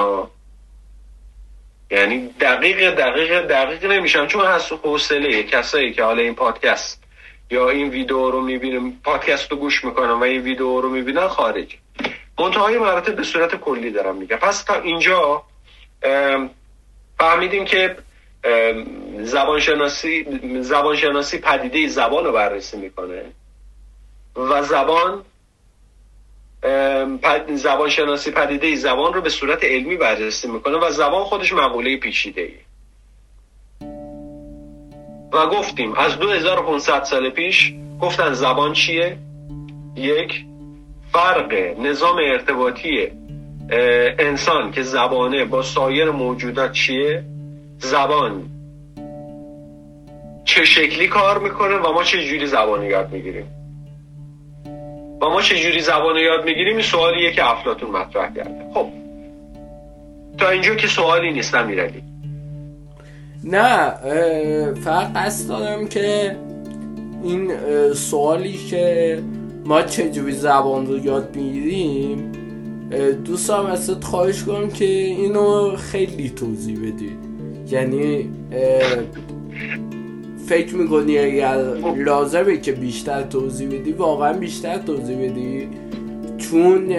یعنی 1.94 2.28
دقیق 2.40 2.90
دقیق 2.90 3.40
دقیق 3.40 3.84
نمیشم. 3.84 4.26
چون 4.26 4.46
هست 4.46 4.72
حوصله. 4.72 5.42
کسایی 5.42 5.92
که 5.92 6.02
حالا 6.04 6.22
این 6.22 6.34
پادکست 6.34 7.02
یا 7.50 7.68
این 7.68 7.88
ویدیو 7.88 8.30
رو 8.30 8.40
می‌بینم 8.40 8.92
پادکست 9.04 9.50
رو 9.50 9.56
گوش 9.56 9.84
می‌کنم 9.84 10.20
و 10.20 10.22
این 10.22 10.42
ویدیو 10.42 10.80
رو 10.80 10.88
می‌بینن 10.88 11.28
خارجی 11.28 11.78
منتهای 12.38 12.78
مراتب 12.78 13.16
به 13.16 13.22
صورت 13.22 13.54
کلی 13.54 13.90
دارم 13.90 14.16
میگم. 14.16 14.36
پس 14.36 14.62
تا 14.62 14.74
اینجا 14.74 15.42
فهمیدیم 17.18 17.64
که 17.64 17.96
زبانشناسی 19.20 20.26
زبانشناسی 20.60 21.38
پدیده 21.38 21.88
زبان 21.88 22.24
رو 22.24 22.32
بررسی 22.32 22.76
می‌کنه. 22.76 23.22
و 24.36 24.62
زبان 24.62 25.24
زبانشناسی 27.54 28.30
پدیده 28.30 28.76
زبان 28.76 29.12
رو 29.12 29.20
به 29.20 29.28
صورت 29.28 29.64
علمی 29.64 29.96
بررسی 29.96 30.48
می‌کنه 30.48 30.76
و 30.76 30.90
زبان 30.90 31.24
خودش 31.24 31.52
مقوله 31.52 31.96
پیچیده 31.96 32.42
ای 32.42 32.54
و 35.32 35.46
گفتیم 35.46 35.94
از 35.94 36.18
2500 36.18 37.04
سال 37.04 37.30
پیش 37.30 37.74
گفتن 38.00 38.32
زبان 38.32 38.72
چیه؟ 38.72 39.16
یک 39.96 40.44
فرق 41.12 41.52
نظام 41.78 42.16
ارتباطی 42.16 43.08
انسان 44.18 44.72
که 44.72 44.82
زبانه 44.82 45.44
با 45.44 45.62
سایر 45.62 46.10
موجودات 46.10 46.72
چیه؟ 46.72 47.24
زبان 47.78 48.50
چه 50.44 50.64
شکلی 50.64 51.08
کار 51.08 51.38
می‌کنه 51.38 51.76
و 51.76 51.92
ما 51.92 52.04
چه 52.04 52.24
جوری 52.24 52.46
زبان 52.46 52.82
یاد 52.82 53.12
می‌گیریم؟ 53.12 53.63
ما 55.30 55.42
چه 55.42 55.58
جوری 55.58 55.80
زبان 55.80 56.16
یاد 56.16 56.44
می‌گیریم؟ 56.44 56.76
این 56.76 56.82
سوالیه 56.82 57.32
که 57.32 57.50
افلاتون 57.50 57.90
مطرح 57.90 58.34
کرده. 58.34 58.64
خب. 58.74 58.86
تا 60.38 60.50
اینجا 60.50 60.74
که 60.74 60.86
سوالی 60.86 61.32
نیست 61.32 61.54
امیرعلی 61.54 62.02
نه 63.44 63.90
فقط 64.84 65.12
قصد 65.16 65.48
دارم 65.48 65.88
که 65.88 66.36
این 67.24 67.52
سوالی 67.94 68.52
که 68.70 69.18
ما 69.64 69.82
چجوری 69.82 70.32
زبان 70.32 70.86
رو 70.86 71.04
یاد 71.04 71.36
می‌گیریم 71.36 72.32
دوستان 73.24 73.66
ازت 73.66 74.04
خواهش 74.04 74.42
کنم 74.42 74.70
که 74.70 74.84
اینو 74.84 75.76
خیلی 75.76 76.30
توضیح 76.30 76.78
بدید. 76.78 77.18
یعنی 77.70 78.30
فکر 80.48 80.74
می‌کنی 80.74 81.18
اگر 81.18 81.56
لازمه 81.96 82.56
که 82.60 82.72
بیشتر 82.72 83.22
توضیح 83.22 83.68
بدی 83.68 83.92
واقعا 83.92 84.32
بیشتر 84.32 84.78
توضیح 84.78 85.16
بدی؟ 85.16 85.68
چون 86.38 86.94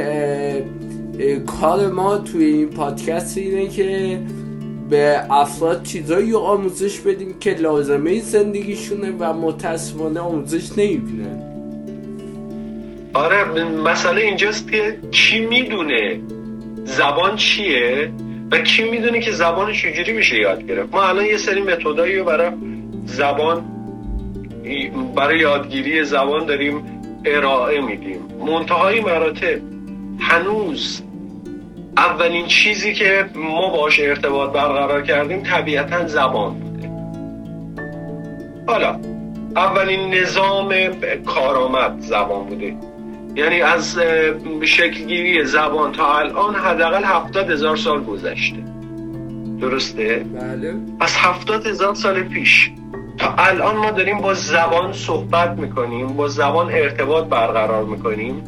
کار 1.45 1.88
ما 1.91 2.17
توی 2.17 2.45
این 2.45 2.69
پادکست 2.69 3.38
اینه 3.38 3.67
که 3.67 4.19
به 4.89 5.34
افراد 5.34 5.84
چیزایی 5.84 6.34
آموزش 6.34 6.99
بدیم 6.99 7.36
که 7.39 7.53
لازمه 7.53 8.19
زندگیشونه 8.19 9.13
و 9.19 9.34
متاسفانه 9.34 10.19
آموزش 10.19 10.71
نمی‌بینن. 10.77 11.41
آره 13.13 13.63
مسئله 13.63 14.21
اینجاست 14.21 14.71
که 14.71 14.97
کی 15.12 15.39
می‌دونه؟ 15.39 16.19
زبان 16.86 17.36
چیه؟ 17.36 18.12
و 18.51 18.60
کی 18.60 18.84
می‌دونه 18.84 19.19
که 19.19 19.31
زبان 19.31 19.73
چجوری 19.73 20.13
میشه 20.13 20.38
یاد 20.38 20.67
گرفت؟ 20.67 20.93
ما 20.93 21.03
الان 21.03 21.25
یه 21.25 21.38
سری 21.38 21.62
متدایی 21.62 22.17
رو 22.17 22.25
برای 22.25 22.49
زبان 23.05 23.65
برای 25.15 25.39
یادگیری 25.39 26.03
زبان 26.03 26.45
داریم 26.45 27.01
ارائه 27.25 27.81
میدیم. 27.81 28.19
منتهای 28.47 29.01
مراتب. 29.01 29.59
هنوز 30.19 31.01
اولین 31.97 32.45
چیزی 32.45 32.93
که 32.93 33.25
ما 33.35 33.69
باش 33.69 33.99
ارتباط 33.99 34.51
برقرار 34.51 35.01
کردیم 35.01 35.43
طبیعتا 35.43 36.07
زبان 36.07 36.53
بوده. 36.53 36.91
حالا 38.67 38.99
اولین 39.55 40.13
نظام 40.13 40.73
کارآمد 41.25 41.99
زبان 41.99 42.45
بوده. 42.45 42.75
یعنی 43.35 43.61
از 43.61 43.99
شکلگیری 44.63 45.45
زبان 45.45 45.91
تا 45.91 46.17
الان 46.17 46.55
حداقل 46.55 47.03
هفتاد 47.03 47.51
هزار 47.51 47.75
سال 47.75 48.03
گذشته. 48.03 48.74
درسته؟ 49.61 50.25
بله. 50.41 50.75
از 50.99 51.15
هفتاد 51.17 51.67
هزار 51.67 51.93
سال 51.93 52.23
پیش 52.23 52.71
تا 53.17 53.33
الان 53.37 53.75
ما 53.75 53.91
داریم 53.91 54.17
با 54.17 54.33
زبان 54.33 54.93
صحبت 54.93 55.59
می‌کنیم 55.59 56.07
با 56.07 56.27
زبان 56.27 56.69
ارتباط 56.71 57.25
برقرار 57.25 57.85
می‌کنیم. 57.85 58.43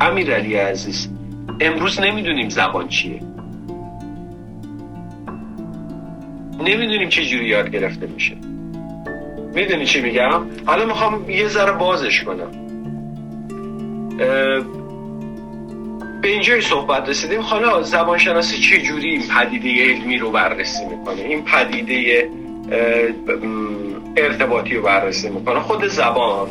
امیرعلی 0.00 0.54
عزیز 0.54 1.08
امروز 1.60 2.00
نمی‌دونیم 2.00 2.48
زبان 2.48 2.88
چیه. 2.88 3.20
نمی‌دونیم 6.58 7.08
چه 7.08 7.24
جوری 7.24 7.48
یاد 7.48 7.70
گرفته 7.70 8.06
میشه. 8.06 8.36
می‌دونی 9.54 9.84
چی 9.86 10.00
میگم؟ 10.00 10.42
حالا 10.66 10.86
می‌خوام 10.86 11.30
یه 11.30 11.48
ذره 11.48 11.72
بازش 11.72 12.24
کنم. 12.24 12.50
به 16.22 16.28
اینجای 16.28 16.60
صحبت 16.60 17.08
رسیدیم. 17.08 17.40
حالا 17.40 17.82
زبانشناسی 17.82 18.58
چه 18.58 18.82
جوری 18.82 19.10
این 19.10 19.22
پدیده 19.28 19.92
علمی 19.92 20.18
رو 20.18 20.30
بررسی 20.30 20.84
می‌کنه؟ 20.84 21.22
این 21.22 21.44
پدیده 21.44 22.28
ارتباطی 24.16 24.74
رو 24.74 24.82
بررسی 24.82 25.30
می‌کنه. 25.30 25.60
خود 25.60 25.86
زبان. 25.86 26.48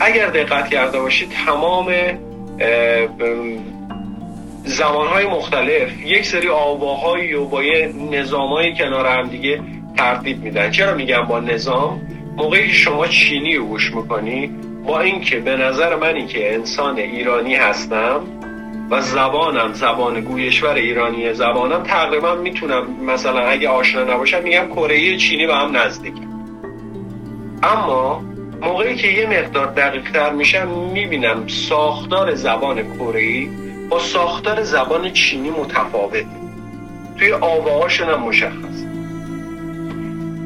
اگر 0.00 0.26
دقت 0.26 0.68
کرده 0.68 1.00
باشید 1.00 1.28
تمام 1.46 1.92
زمانهای 4.64 5.26
مختلف 5.26 5.90
یک 6.04 6.26
سری 6.26 6.48
آواهایی 6.48 7.34
و 7.34 7.44
با 7.44 7.62
یه 7.62 7.92
نظامایی 8.12 8.74
کنار 8.74 9.06
هم 9.06 9.28
دیگه 9.28 9.60
ترتیب 9.96 10.42
میدن. 10.42 10.70
چرا 10.70 10.94
میگم 10.94 11.22
با 11.22 11.40
نظام؟ 11.40 12.00
موقعی 12.36 12.66
که 12.66 12.72
شما 12.72 13.06
چینی 13.06 13.56
رو 13.56 13.64
گوش 13.64 13.94
می‌کنی 13.94 14.50
با 14.86 15.00
اینکه 15.00 15.40
به 15.40 15.56
نظر 15.56 15.96
منی 15.96 16.26
که 16.26 16.54
انسان 16.54 16.98
ایرانی 16.98 17.54
هستم 17.54 18.20
و 18.90 19.00
زبانم 19.00 19.72
زبان 19.72 20.20
گویشور 20.20 20.74
ایرانی 20.74 21.34
زبانم 21.34 21.82
تقریبا 21.82 22.34
می‌تونم 22.34 22.86
مثلا 23.06 23.40
اگه 23.40 23.68
آشنا 23.68 24.14
نباشم 24.14 24.42
میگم 24.42 24.68
کره 24.68 25.16
چینی 25.16 25.46
به 25.46 25.54
هم 25.54 25.76
نزدیکم 25.76 26.32
اما 27.62 28.24
موقعی 28.62 28.96
که 28.96 29.08
یه 29.08 29.26
مقدار 29.26 29.66
دقیق 29.66 30.10
تر 30.12 30.32
میشم 30.32 30.68
می‌بینم 30.68 31.46
ساختار 31.46 32.34
زبان 32.34 32.96
کره 32.96 33.48
با 33.88 33.98
ساختار 33.98 34.62
زبان 34.62 35.12
چینی 35.12 35.50
متفاوت. 35.50 36.24
توی 37.18 37.32
آواهاشون 37.32 38.08
هم 38.08 38.20
مشخص. 38.20 38.84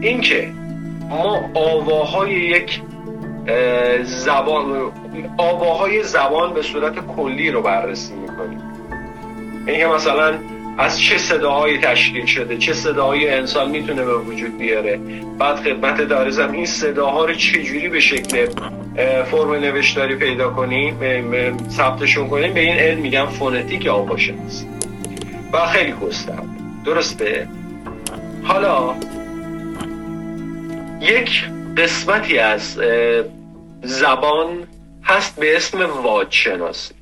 اینکه 0.01 0.53
ما 1.11 1.51
آواهای 1.55 2.33
یک 2.33 2.81
زبان 4.02 4.92
آواهای 5.38 6.02
زبان 6.02 6.54
به 6.54 6.62
صورت 6.62 7.06
کلی 7.16 7.50
رو 7.50 7.62
بررسی 7.62 8.14
می‌کنیم. 8.14 8.61
اینکه 9.66 9.87
مثلا 9.87 10.35
از 10.78 11.00
چه 11.00 11.18
صداهایی 11.18 11.78
تشکیل 11.78 12.26
شده 12.26 12.56
چه 12.56 12.72
صداهایی 12.72 13.28
انسان 13.28 13.70
می‌تونه 13.70 14.04
به 14.04 14.18
وجود 14.18 14.59
بیاره. 14.59 15.00
بعد 15.38 15.56
خدمت 15.56 16.00
دارزم 16.00 16.52
این 16.52 16.66
صداها 16.66 17.24
رو 17.24 17.35
چجوری 17.35 17.88
به 17.88 18.00
شکل 18.00 18.46
فرم 19.24 19.52
نوشتاری 19.52 20.16
پیدا 20.16 20.50
کنیم 20.50 20.98
ثبتشون 21.68 22.28
کنیم؟ 22.28 22.54
به 22.54 22.61
این 22.61 22.76
علم 22.76 23.00
میگم 23.00 23.26
فونتیک 23.26 23.87
آواشناسی 23.87 24.66
و 25.52 25.66
خیلی 25.66 25.92
گسترده. 25.92 26.42
درسته؟ 26.85 27.48
حالا 28.44 28.94
یک 31.00 31.44
قسمتی 31.76 32.38
از 32.38 32.78
زبان 33.87 34.66
هست 35.05 35.40
به 35.40 35.57
اسم 35.57 36.03
واجشناسی. 36.03 36.94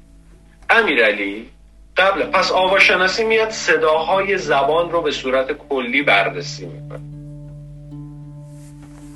امیرعلی 0.71 1.49
قبل 1.97 2.23
پس 2.23 2.53
آواشناسی 2.53 3.25
میاد 3.25 3.51
صداهای 3.51 4.39
زبان 4.39 4.91
رو 4.91 5.03
به 5.03 5.11
صورت 5.11 5.53
کلی 5.53 6.03
بررسی 6.03 6.67
می‌کنه. 6.67 7.01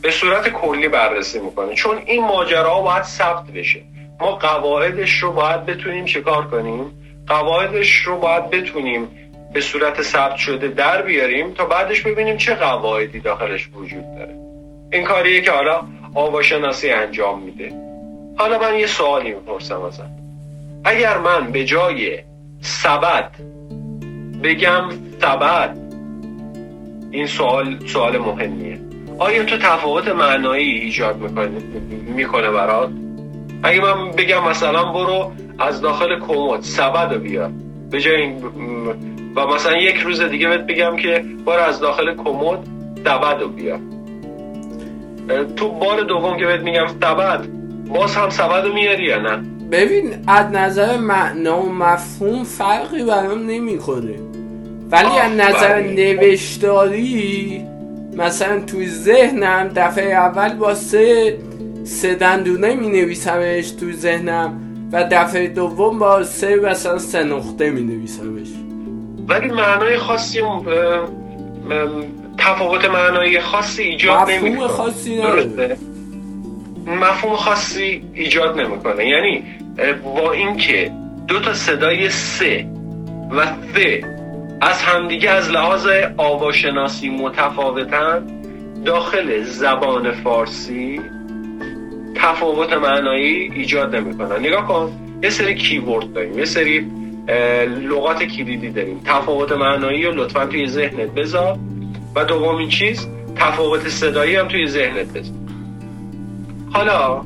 به 0.03 0.11
صورت 0.11 0.49
کلی 0.49 0.89
بررسی 0.89 1.39
می‌کنه. 1.39 1.75
چون 1.75 1.99
این 2.07 2.25
ماجراها 2.25 2.81
باید 2.81 3.03
ثبت 3.03 3.47
بشه. 3.47 3.83
ما 4.21 4.33
قواعدش 4.33 5.19
رو 5.19 5.33
باید 5.33 5.67
بتونیم 5.67 6.05
چیکار 6.05 6.47
کنیم؟ 6.47 6.93
قواعدش 7.27 7.93
رو 7.95 8.19
باید 8.19 8.51
بتونیم 8.51 9.09
به 9.53 9.61
صورت 9.61 10.03
ثبت 10.03 10.37
شده 10.37 10.69
در 10.69 11.03
بیاریم 11.03 11.55
تا 11.55 11.65
بعدش 11.65 12.01
ببینیم 12.03 12.37
چه 12.37 12.55
قواعدی 12.55 13.21
داخلش 13.21 13.69
وجود 13.75 14.05
داره. 14.19 14.35
این 14.93 15.05
کاریه 15.05 15.41
که 15.41 15.51
حالا 15.51 15.81
آواشناسی 16.15 16.91
انجام 16.91 17.43
میده. 17.43 17.73
حالا 18.37 18.59
من 18.59 18.79
یه 18.79 18.87
سوالی 18.87 19.29
می‌پرسم 19.35 19.81
ازت. 19.81 20.19
اگر 20.85 21.19
من 21.19 21.53
به 21.53 21.65
جای 21.65 22.19
سبد 22.61 23.31
بگم 24.43 24.83
سبد 25.21 25.77
این 27.11 27.27
سوال 27.27 27.79
سوال 27.87 28.19
مهمیه. 28.19 28.79
آیا 29.19 29.45
تو 29.45 29.57
تفاوت 29.57 30.09
معنایی 30.09 30.71
ایجاد 30.71 31.17
می‌کنه 31.17 31.49
می‌کنه 32.15 32.51
برات؟ 32.51 32.91
اگه 33.63 33.81
من 33.81 34.11
بگم 34.11 34.49
مثلا 34.49 34.93
برو 34.93 35.33
از 35.59 35.81
داخل 35.81 36.21
کمد 36.21 36.63
سبد 36.63 37.15
رو 37.15 37.21
بیار. 37.21 37.51
به 37.91 38.01
جای 38.01 38.23
این 38.23 38.43
و 39.37 39.47
مثلا 39.47 39.77
یک 39.77 39.97
روز 39.97 40.21
دیگه 40.21 40.49
بهت 40.49 40.67
بگم 40.67 40.97
که 40.97 41.25
برو 41.47 41.63
از 41.63 41.81
داخل 41.81 42.15
کمد 42.15 42.59
سبد 43.05 43.41
رو 43.41 43.49
بیار. 43.49 43.79
تو 45.57 45.69
بار 45.69 46.01
دوم 46.01 46.37
که 46.37 46.47
بهت 46.47 46.61
میگم 46.61 46.87
سبد 46.87 47.47
باز 47.89 48.17
هم 48.17 48.31
سبد 48.31 48.65
رو 48.65 48.75
میاری 48.75 49.05
یا 49.05 49.19
نه؟ 49.19 49.43
ببین 49.71 50.15
از 50.27 50.47
نظر 50.53 50.97
معنا 50.97 51.63
و 51.63 51.73
مفهوم 51.73 52.45
فرقی 52.45 53.05
برام 53.05 53.47
نمی‌کنه. 53.47 54.15
ولی 54.91 55.19
از 55.19 55.33
نظر 55.33 55.81
نوشتاری 55.83 57.65
مثلا 58.17 58.61
توی 58.61 58.89
ذهنم 58.89 59.71
دفعه 59.77 60.13
اول 60.13 60.55
با 60.55 60.75
سه 60.75 61.39
سه 61.85 62.15
دندونه 62.15 62.75
می 62.75 62.89
نویسمش 62.89 63.71
توی 63.71 63.93
ذهنم 63.93 64.61
و 64.93 65.05
دفعه 65.11 65.49
دوم 65.49 65.99
با 65.99 66.23
سه 66.23 66.57
مثلا 66.57 66.99
سه 66.99 67.25
نقطه 67.25 67.71
می 67.71 67.81
نویسمش 67.81 68.49
ولی 69.29 69.49
معنای 69.49 69.97
خاصی 69.97 70.41
تفاوت 72.39 72.85
معنایی 72.85 73.41
خاصی 73.41 73.83
ایجاد 73.83 74.31
نمی‌کنه. 74.31 74.51
مفهوم 74.51 74.69
خاصی 74.69 75.23
مفهوم 76.87 77.37
خاصی 77.37 78.03
ایجاد 78.15 78.61
نمی‌کنه. 78.61 79.09
یعنی 79.09 79.43
با 80.05 80.33
اینکه 80.33 80.93
دو 81.29 81.41
تا 81.41 81.55
صدای 81.55 82.11
سه 82.11 82.67
و 83.31 83.47
ث 83.47 83.79
از 84.61 84.83
همدیگه 84.83 85.31
از 85.31 85.51
لحاظ 85.51 85.89
آواشناسی 86.17 87.11
متفاوتن 87.11 88.27
داخل 88.85 89.43
زبان 89.43 90.13
فارسی 90.13 91.01
تفاوت 92.15 92.73
معنایی 92.73 93.51
ایجاد 93.55 93.97
نمی‌کنن 93.97 94.39
نگاه 94.39 94.67
کن 94.67 94.93
یه 95.23 95.31
سری 95.31 95.55
کیورد 95.55 96.13
داریم 96.13 96.39
یه 96.39 96.45
سری 96.45 96.87
لغات 97.89 98.23
کلیدی 98.23 98.71
داریم. 98.71 99.01
تفاوت 99.05 99.53
معنایی 99.53 100.05
رو 100.05 100.15
لطفا 100.15 100.47
توی 100.47 100.69
ذهنت 100.69 101.11
بذار. 101.11 101.59
دومین 102.25 102.69
چیز 102.69 103.09
تفاوت 103.37 103.89
صدایی 103.89 104.37
هم 104.37 104.49
توی 104.49 104.67
ذهنت 104.67 105.07
بذار 105.07 105.37
حالا 106.73 107.25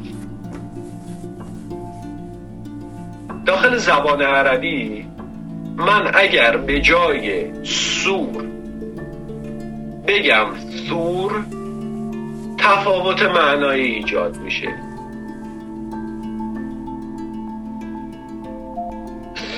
داخل 3.46 3.76
زبان 3.76 4.22
عربی 4.22 5.06
من 5.76 6.10
اگر 6.14 6.56
به 6.56 6.80
جای 6.80 7.44
سور 7.64 8.44
بگم 10.06 10.46
سور 10.88 11.44
تفاوت 12.58 13.22
معنایی 13.22 13.84
ایجاد 13.84 14.36
میشه. 14.36 14.74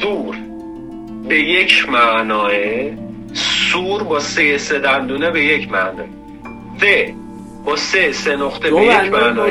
سور 0.00 0.36
به 1.28 1.40
یک 1.40 1.88
معناه 1.88 2.50
سور 3.74 4.02
با 4.02 4.20
سه 4.20 4.58
سه 4.58 4.78
دندونه 4.78 5.30
به 5.30 5.44
یک 5.44 5.72
معناه 5.72 6.06
سه 6.80 7.14
با 7.64 7.76
سه 7.76 8.12
سه 8.12 8.36
نقطه 8.36 8.70
به 8.70 8.82
یک 8.82 9.12
معناه 9.12 9.50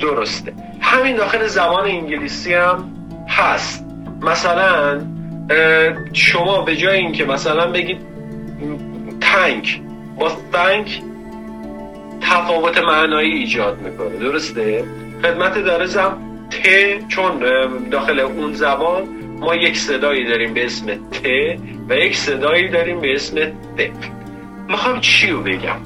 درسته. 0.00 0.52
همین 0.80 1.16
داخل 1.16 1.46
زبان 1.46 1.84
انگلیسی 1.84 2.54
هم 2.54 2.90
هست. 3.28 3.84
مثلا 4.22 5.00
شما 6.12 6.62
به 6.62 6.76
جای 6.76 6.98
اینکه 6.98 7.24
مثلا 7.24 7.70
بگید 7.70 7.98
تنک 9.20 9.80
با 10.18 10.32
تنک 10.52 11.02
تفاوت 12.20 12.78
معنایی 12.78 13.32
ایجاد 13.32 13.78
می‌کنه. 13.80 14.16
درسته؟ 14.16 14.84
خدمت 15.22 15.58
دارزم 15.58 16.18
ت 16.50 17.08
چون 17.08 17.32
داخل 17.90 18.20
اون 18.20 18.52
زبان 18.52 19.02
ما 19.40 19.54
یک 19.54 19.76
صدایی 19.76 20.26
داریم 20.26 20.54
به 20.54 20.66
اسم 20.66 20.86
ت. 20.86 21.26
و 21.88 21.94
یک 21.94 22.16
صدایی 22.16 22.68
داریم 22.68 23.00
به 23.00 23.14
اسم 23.14 23.36
ت 23.44 23.50
می‌خوام 24.68 25.00
چی 25.00 25.30
رو 25.30 25.40
بگم؟ 25.42 25.80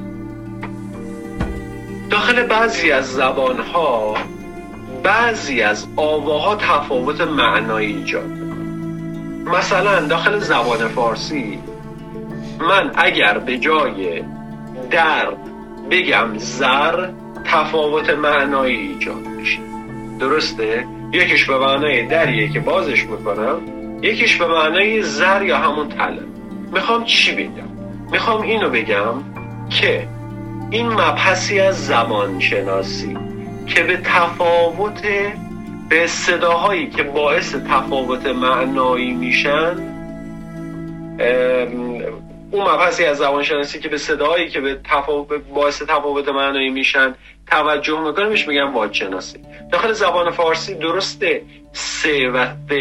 داخل 2.10 2.46
بعضی 2.46 2.90
از 2.90 3.12
زبان 3.12 3.58
ها 3.58 4.14
بعضی 5.02 5.62
از 5.62 5.86
آواها 5.96 6.56
تفاوت 6.56 7.20
معنایی 7.20 7.92
ایجاد 7.92 8.30
مثلا 9.46 10.06
داخل 10.06 10.38
زبان 10.38 10.88
فارسی 10.88 11.58
من 12.58 12.92
اگر 12.94 13.38
به 13.38 13.58
جای 13.58 14.22
درد 14.90 15.38
بگم 15.90 16.38
زر 16.38 17.08
تفاوت 17.44 18.10
معنایی 18.10 18.76
ایجاد 18.76 19.26
میشه. 19.26 19.58
درسته؟ 20.20 20.86
یکیش 21.12 21.44
به 21.44 21.58
معنای 21.58 22.06
دریه 22.06 22.48
که 22.48 22.60
بازش 22.60 23.04
می‌کنم. 23.04 23.81
یکیش 24.02 24.36
به 24.36 24.46
معنای 24.46 25.02
زر 25.02 25.42
یا 25.42 25.58
همون 25.58 25.88
تله 25.88 26.22
می‌خوام 26.72 27.04
چی 27.04 27.32
بگم؟ 27.32 27.68
می‌خوام 28.12 28.42
اینو 28.42 28.70
بگم 28.70 29.14
که 29.70 30.08
این 30.70 30.88
مبحثی 30.88 31.60
از 31.60 31.86
زبان 31.86 32.40
شناسی 32.40 33.16
که 33.66 33.82
به 33.82 33.96
تفاوت 33.96 35.02
به 35.88 36.06
صداهایی 36.06 36.90
که 36.90 37.02
باعث 37.02 37.54
تفاوت 37.54 38.26
معنایی 38.26 39.12
میشن 39.12 39.76
اون 42.50 42.62
مبحثی 42.62 43.04
از 43.04 43.16
زبانشناسی 43.18 43.80
که 43.80 43.88
به 43.88 43.98
صداهایی 43.98 44.48
که 44.48 44.60
به 44.60 44.80
تفاوت 44.84 45.28
باعث 45.54 45.82
تفاوت 45.82 46.28
معنایی 46.28 46.70
میشن 46.70 47.14
توجه 47.46 48.00
می‌کنه 48.00 48.28
میشه 48.28 48.48
میگن 48.48 48.72
واجشناسی 48.72 49.38
داخل 49.72 49.92
زبان 49.92 50.30
فارسی 50.30 50.74
درسته 50.74 51.42
سه 51.72 52.30
و 52.30 52.46
ت 52.46 52.72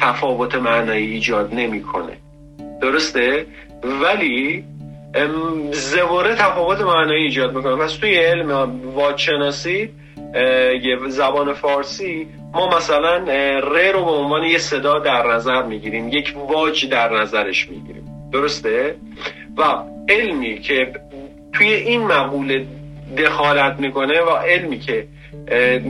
تفاوت 0.00 0.54
معنایی 0.54 1.12
ایجاد 1.12 1.54
نمی‌کنه. 1.54 2.16
درسته؟ 2.82 3.46
ولی 4.02 4.64
زواره 5.72 6.34
تفاوت 6.34 6.80
معنایی 6.80 7.24
ایجاد 7.24 7.56
می‌کنه. 7.56 7.76
پس 7.76 7.92
توی 7.92 8.16
علم 8.16 8.80
واجشناسی 8.94 9.88
زبان 11.08 11.52
فارسی 11.52 12.26
ما 12.52 12.76
مثلا 12.76 13.16
ر 13.58 13.92
رو 13.92 14.04
به 14.04 14.10
عنوان 14.10 14.42
یه 14.42 14.58
صدا 14.58 14.98
در 14.98 15.26
نظر 15.26 15.62
می‌گیریم. 15.62 16.08
یک 16.08 16.34
واج 16.48 16.88
در 16.88 17.12
نظرش 17.12 17.68
می‌گیریم. 17.68 18.04
درسته؟ 18.32 18.94
و 19.56 19.62
علمی 20.08 20.58
که 20.60 20.92
توی 21.52 21.72
این 21.72 22.02
مقوله 22.02 22.66
دخالت 23.18 23.80
می‌کنه 23.80 24.20
و 24.20 24.30
علمی 24.30 24.78
که 24.78 25.06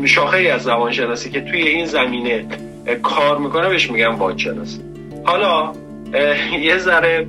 شاخه 0.06 0.38
از 0.38 0.62
زبان 0.62 0.92
شناسی 0.92 1.30
که 1.30 1.40
توی 1.40 1.62
این 1.62 1.86
زمینه 1.86 2.46
کار 3.02 3.38
می‌کنه 3.38 3.68
بهش 3.68 3.90
میگن 3.90 4.08
شناسی 4.38 4.80
حالا 5.24 5.72
یه 6.60 6.78
ذره 6.78 7.26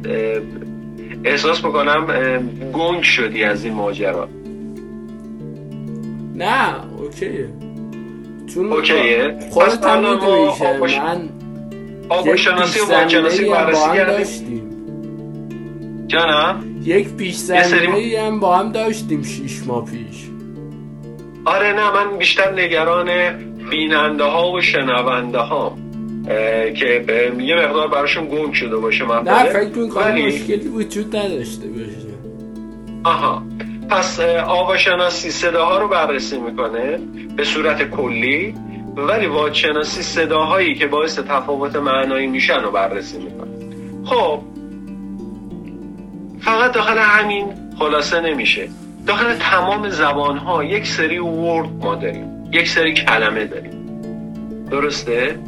احساس 1.24 1.66
می‌کنم 1.66 2.06
گنگ 2.74 3.02
شدی 3.04 3.44
از 3.44 3.66
این 3.66 3.74
ماجرا. 3.74 4.30
نه 6.36 6.76
اوکیه. 6.98 7.50
چون 8.54 8.74
اوکیه. 8.74 9.40
خودت 9.50 9.86
هم 9.86 10.00
می‌دونی 10.00 10.52
که 10.58 11.00
من 11.00 11.30
آب 12.10 12.36
شناسی 12.36 12.80
و 12.80 12.86
واج 12.86 13.08
شناسی 13.08 13.46
بررسی 13.46 13.90
کردیم. 13.96 14.68
جانم؟ 16.08 16.64
یک 16.84 17.10
پیش 17.14 17.36
زمینه 17.36 18.22
هم 18.22 18.40
با 18.40 18.58
هم 18.58 18.72
داشتیم 18.72 19.24
شیش 19.24 19.62
ماه 19.68 19.86
پیش. 19.86 20.28
آره 21.46 21.74
نه 21.74 21.92
من 21.92 22.18
بیشتر 22.18 22.54
نگران 22.54 23.10
بیننده 23.72 24.24
ها 24.24 24.52
و 24.52 24.62
شنونده 24.62 25.40
ها 25.40 25.78
که 26.76 27.06
یه 27.40 27.56
مقدار 27.56 27.88
براشون 27.88 28.28
گم 28.28 28.52
شده 28.52 28.78
باشه 28.78 29.06
من 29.06 29.24
نه 29.24 29.44
فکر 29.44 29.78
می‌کنم 29.78 30.26
مشکلی 30.26 30.68
وجود 30.68 31.16
نداشته 31.16 31.68
باشه. 31.68 32.12
آها. 33.04 33.44
پس 33.90 34.20
آواشناسی 34.48 35.32
صداها 35.32 35.78
رو 35.78 35.88
بررسی 35.88 36.40
می‌کنه 36.40 37.00
به 37.36 37.44
صورت 37.44 37.90
کلی 37.90 38.56
ولی 38.96 39.26
واجشناسی 39.26 40.02
صداهایی 40.02 40.76
که 40.76 40.88
باعث 40.88 41.20
تفاوت 41.20 41.76
معنایی 41.76 42.28
میشن 42.28 42.60
رو 42.60 42.72
بررسی 42.72 43.18
می‌کنه. 43.18 43.52
خب. 44.06 44.40
فقط 46.40 46.72
داخل 46.72 46.98
همین 46.98 47.46
خلاصه 47.80 48.22
نمیشه. 48.22 48.70
داخل 49.08 49.34
تمام 49.34 49.90
زبان 49.90 50.38
ها 50.38 50.64
یک 50.64 50.88
سری 50.88 51.20
ورد 51.20 51.70
ما 51.82 51.96
داریم. 51.96 52.41
یک 52.52 52.70
سری 52.70 52.94
کلمه 52.94 53.46
داریم. 53.46 53.72
درسته؟ 54.72 55.40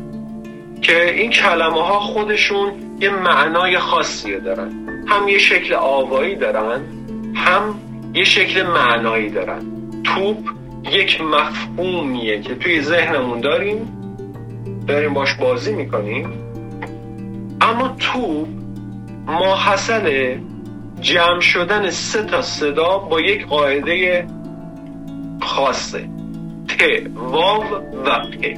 که 0.81 1.13
این 1.13 1.31
کلمه 1.31 1.83
ها 1.83 1.99
خودشون 1.99 2.71
یه 2.99 3.09
معنای 3.09 3.79
خاصی 3.79 4.39
دارن. 4.39 4.71
هم 5.07 5.27
یه 5.27 5.37
شکل 5.37 5.73
آوایی 5.73 6.35
دارن 6.35 6.81
هم 7.35 7.75
یه 8.13 8.23
شکل 8.23 8.63
معنایی 8.63 9.29
دارن. 9.29 9.61
توپ 10.03 10.37
یک 10.91 11.21
مفهومیه 11.21 12.41
که 12.41 12.55
توی 12.55 12.81
ذهنمون 12.81 13.41
داریم 13.41 13.97
داریم 14.87 15.13
باش 15.13 15.33
بازی 15.33 15.73
می‌کنیم. 15.73 16.29
اما 17.61 17.95
توپ 17.99 18.47
ماحصل 19.25 20.37
جمع 21.01 21.39
شدن 21.39 21.89
سه 21.89 22.23
تا 22.23 22.41
صدا 22.41 22.97
با 22.97 23.21
یک 23.21 23.47
قاعده 23.47 24.27
خاصه. 25.41 26.09
ت 26.79 26.83
واو 27.15 27.63
و 28.05 28.19
پ 28.41 28.57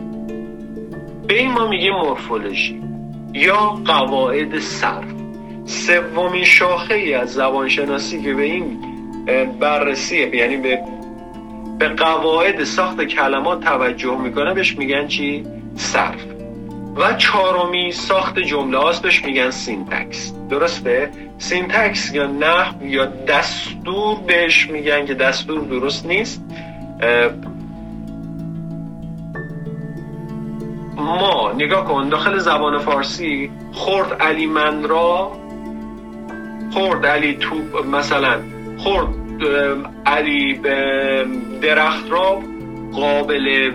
به 1.28 1.40
این 1.40 1.52
ما 1.52 1.68
میگیم 1.68 1.94
مورفولوژی 1.94 2.82
یا 3.34 3.58
قواعد 3.86 4.60
صرف. 4.60 5.06
سومین 5.66 6.44
شاخه 6.44 6.94
ای 6.94 7.14
از 7.14 7.34
زبانشناسی 7.34 8.22
که 8.22 8.34
به 8.34 8.44
این 8.44 8.78
بررسی 9.60 10.18
یعنی 10.18 10.58
به 10.58 10.80
به 11.80 11.90
قواعد 11.90 12.64
ساخت 12.64 13.04
کلمات 13.04 13.64
توجه 13.64 14.18
می‌کنه 14.22 14.54
بهش 14.54 14.78
میگن 14.78 15.08
چی؟ 15.08 15.44
صرف. 15.76 16.26
و 16.96 17.14
چهارمی 17.14 17.92
ساخت 17.92 18.40
جمله 18.40 18.78
هاست 18.78 19.02
بهش 19.02 19.26
میگن 19.26 19.50
syntax. 19.50 20.34
درسته؟ 20.50 21.12
syntax 21.38 22.14
یا 22.14 22.28
نحو 22.28 22.86
یا 22.86 23.06
دستور 23.06 24.18
بهش 24.28 24.70
میگن 24.70 25.06
که 25.06 25.14
دستور 25.14 25.62
درست 25.62 26.06
نیست. 26.06 26.44
ما 30.96 31.52
نگاه 31.52 31.86
کن 31.86 32.10
داخل 32.10 32.38
زبان 32.38 32.80
فارسی 32.80 33.52
خورد 33.72 34.22
علی 34.22 34.46
من 34.46 34.84
را 34.84 35.32
خورد 36.72 37.06
علی 37.06 37.38
تو 37.38 37.56
مثلا 37.92 38.40
خورد 38.78 39.10
علی 40.06 40.54
درخت 41.62 42.12
را 42.12 42.42
قابل 42.94 43.72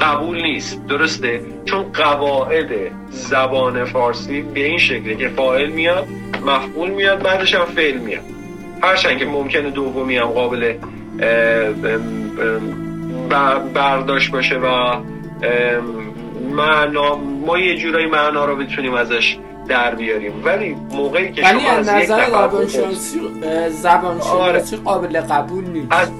قبول 0.00 0.42
نیست. 0.42 0.86
درسته؟ 0.86 1.40
چون 1.64 1.82
قواعد 1.82 2.68
زبان 3.10 3.84
فارسی 3.84 4.42
به 4.42 4.64
این 4.64 4.78
شکله 4.78 5.16
که 5.16 5.28
فاعل 5.28 5.70
میاد 5.70 6.06
مفعول 6.46 6.90
میاد 6.90 7.22
بعدش 7.22 7.54
هم 7.54 7.64
فعل 7.64 7.98
میاد. 7.98 8.22
هرچند 8.82 9.18
که 9.18 9.24
ممکنه 9.24 9.70
دومی 9.70 10.16
هم 10.16 10.26
قابل 10.26 10.74
برداشت 13.74 14.30
باشه 14.30 14.58
و 14.58 14.96
معنا 16.50 17.14
ما 17.16 17.58
یه 17.58 17.76
جورایی 17.76 18.06
معنا 18.06 18.44
رو 18.44 18.56
بتونیم 18.56 18.94
ازش 18.94 19.38
در 19.68 19.94
بیاریم. 19.94 20.42
ولی 20.44 20.76
موقعی 20.92 21.32
که 21.32 21.42
ولی 21.42 21.66
از 21.66 21.88
نظر 21.88 22.30
زبانشناسی 23.70 24.76
آره. 24.76 24.84
قابل 24.84 25.20
قبول 25.20 25.64
نیست. 25.64 25.92
از, 25.92 26.10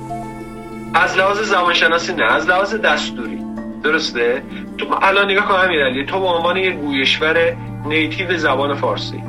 از 0.95 1.17
لحاظ 1.17 1.39
زبانشناسی 1.39 2.13
نه 2.13 2.33
از 2.33 2.49
لحاظ 2.49 2.75
دستوری. 2.75 3.41
درسته؟ 3.83 4.43
تو 4.79 4.87
الان 5.03 5.31
نگاه 5.31 5.49
کن 5.49 5.55
امیرعلی 5.55 6.07
تو 6.07 6.21
به 6.21 6.27
عنوان 6.27 6.57
یه 6.57 6.71
گویشور 6.71 7.57
نیتیو 7.85 8.37
زبان 8.37 8.75
فارسی 8.75 9.23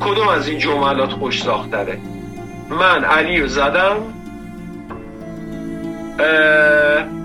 کدوم 0.00 0.28
از 0.28 0.48
این 0.48 0.58
جملات 0.58 1.12
خوش 1.12 1.42
ساختره؟ 1.42 1.98
من 2.70 3.04
علی 3.04 3.40
رو 3.40 3.46
زدم 3.46 3.96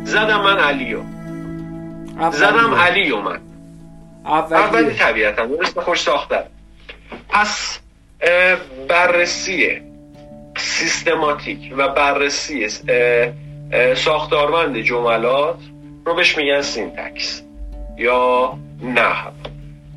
زدم 0.04 0.42
من 0.42 0.58
علی 0.58 0.94
زدم 2.30 2.76
علی 2.76 3.12
و 3.12 3.22
من 3.22 3.40
اولی 4.26 4.94
طبیعتا 4.94 5.46
درست 5.46 5.80
خوش 5.80 6.02
ساختن. 6.02 6.44
پس 7.30 7.80
بررسی 8.88 9.82
سیستماتیک 10.58 11.74
و 11.78 11.88
بررسی 11.90 12.68
ساختارمند 13.96 14.78
جملات 14.78 15.58
رو 16.06 16.16
بهش 16.16 16.38
میگن 16.38 16.62
سینتکس 16.62 17.42
یا 17.98 18.58
نحو. 18.84 19.32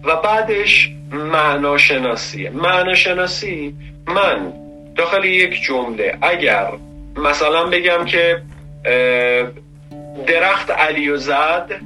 و 0.05 0.17
بعدش 0.17 0.91
معناشناسی. 1.13 2.49
معناشناسی 2.49 3.75
من 4.07 4.53
داخل 4.97 5.25
یک 5.25 5.63
جمله 5.63 6.19
اگر 6.23 6.73
مثلا 7.17 7.65
بگم 7.65 8.05
که 8.05 8.43
درخت 10.27 10.71
علی 10.71 11.11
و 11.11 11.17
زد 11.17 11.81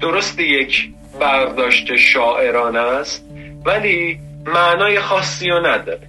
درست 0.00 0.40
یک 0.40 0.90
برداشت 1.20 1.96
شاعرانه 1.96 2.78
است 2.78 3.24
ولی 3.64 4.18
معنای 4.46 5.00
خاصی 5.00 5.48
رو 5.48 5.66
نداره. 5.66 6.08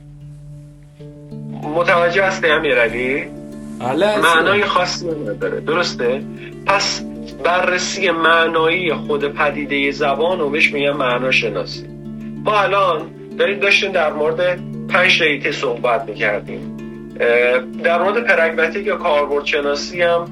متوجه 1.63 2.23
هستی 2.23 2.47
امیرعلی 2.47 3.23
بله، 3.79 4.19
معنای 4.19 4.63
خاصی 4.63 5.09
رو 5.09 5.29
نداره. 5.29 5.59
درسته؟ 5.59 6.21
پس 6.65 7.01
بررسی 7.43 8.11
معنایی 8.11 8.93
خود 8.93 9.33
پدیده 9.33 9.91
زبان 9.91 10.39
رو 10.39 10.49
بهش 10.49 10.73
میگن 10.73 10.91
معنا 10.91 11.31
شناسی. 11.31 11.87
ما 12.45 12.59
الان 12.59 13.01
داریم 13.39 13.59
داشتیم 13.59 13.91
در 13.91 14.13
مورد 14.13 14.59
پنج 14.87 15.23
ریته 15.23 15.51
صحبت 15.51 16.09
می‌کردیم. 16.09 16.77
در 17.83 18.03
مورد 18.03 18.23
پرگماتیک 18.23 18.87
یا 18.87 18.95
کاربرد 18.95 19.45
شناسی 19.45 20.01
هم 20.01 20.27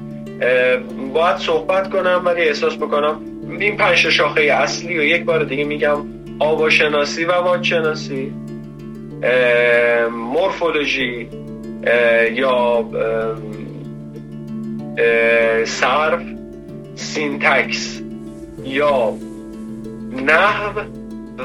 باید 1.14 1.36
صحبت 1.36 1.90
کنم 1.90 2.22
ولی 2.24 2.42
احساس 2.42 2.76
می‌کنم 2.76 3.20
این 3.50 3.76
پنج 3.76 3.96
شاخه 3.96 4.42
اصلی 4.42 4.98
و 4.98 5.02
یک 5.02 5.24
بار 5.24 5.44
دیگه 5.44 5.64
میگم 5.64 5.96
آواشناسی 6.38 7.24
و 7.24 7.32
واج‌شناسی 7.32 8.32
morphology 10.10 11.28
یا 12.32 12.84
صرف 15.64 16.22
syntax 16.94 18.00
یا 18.64 19.14
نحو 20.26 20.80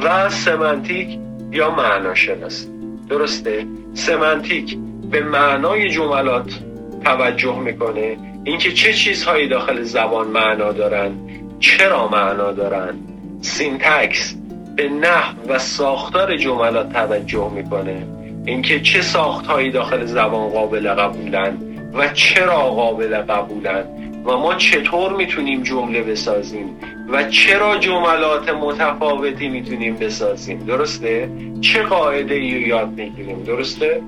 و 0.03 0.29
semantic 0.30 1.19
یا 1.51 1.75
معناشناسی 1.75 2.67
درسته؟ 3.09 3.65
semantic 3.93 4.78
به 5.12 5.21
معنای 5.21 5.89
جملات 5.89 6.59
توجه 7.05 7.59
می‌کنه. 7.59 8.17
اینکه 8.43 8.71
چه 8.71 8.93
چیزهایی 8.93 9.47
داخل 9.47 9.81
زبان 9.81 10.27
معنا 10.27 10.71
دارن. 10.71 11.12
چرا 11.60 12.08
معنا 12.08 12.52
دارن؟ 12.52 12.95
سینتکس 13.41 14.36
به 14.76 14.89
نحو 14.89 15.36
و 15.48 15.60
ساختار 15.60 16.38
جملات 16.38 16.93
توجه 16.93 17.52
می‌کنه. 17.56 18.08
اینکه 18.45 18.80
چه 18.80 19.02
ساختهایی 19.02 19.72
داخل 19.72 20.06
زبان 20.06 20.50
قابل 20.50 20.89
قبولن 20.89 21.58
و 21.93 22.08
چرا 22.13 22.60
قابل 22.60 23.17
قبولن 23.17 23.84
و 24.26 24.38
ما 24.38 24.56
چطور 24.56 25.15
می‌تونیم 25.15 25.63
جمله 25.63 26.02
بسازیم 26.02 26.69
و 27.10 27.24
چرا 27.24 27.78
جملات 27.78 28.50
متفاوتی 28.50 29.48
می‌تونیم 29.50 29.95
بسازیم. 29.95 30.60
درسته؟ 30.60 31.30
چه 31.62 31.84
قاعده 31.84 32.34
ای 32.34 32.48
یاد 32.48 32.89
می‌گیریم؟ 32.89 33.43
درسته؟ 33.43 34.02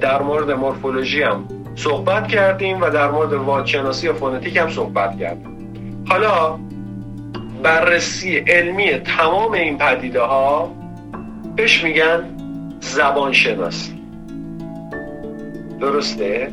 در 0.00 0.22
مورد 0.22 0.50
مورفولوژی 0.50 1.22
هم 1.22 1.48
صحبت 1.74 2.28
کردیم 2.28 2.80
و 2.80 2.90
در 2.90 3.10
مورد 3.10 3.32
واجشناسی 3.32 4.08
و 4.08 4.12
فونتیک 4.12 4.56
هم 4.56 4.70
صحبت 4.70 5.18
کردیم. 5.18 5.61
حالا 6.08 6.58
بررسی 7.62 8.36
علمی 8.36 8.92
تمام 8.92 9.52
این 9.52 9.78
پدیده 9.78 10.20
ها 10.20 10.72
بهش 11.56 11.84
میگن 11.84 12.24
زبان 12.80 13.32
شناسی. 13.32 14.02
درسته؟ 15.80 16.52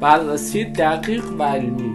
بررسی 0.00 0.64
دقیق 0.64 1.24
و 1.38 1.42
علمی. 1.42 1.94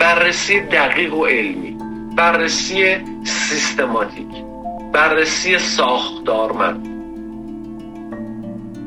بررسی 0.00 0.60
دقیق 0.60 1.14
و 1.14 1.26
علمی. 1.26 1.76
بررسی 2.16 2.96
سیستماتیک. 3.24 4.26
بررسی 4.92 5.58
ساختارمند. 5.58 6.86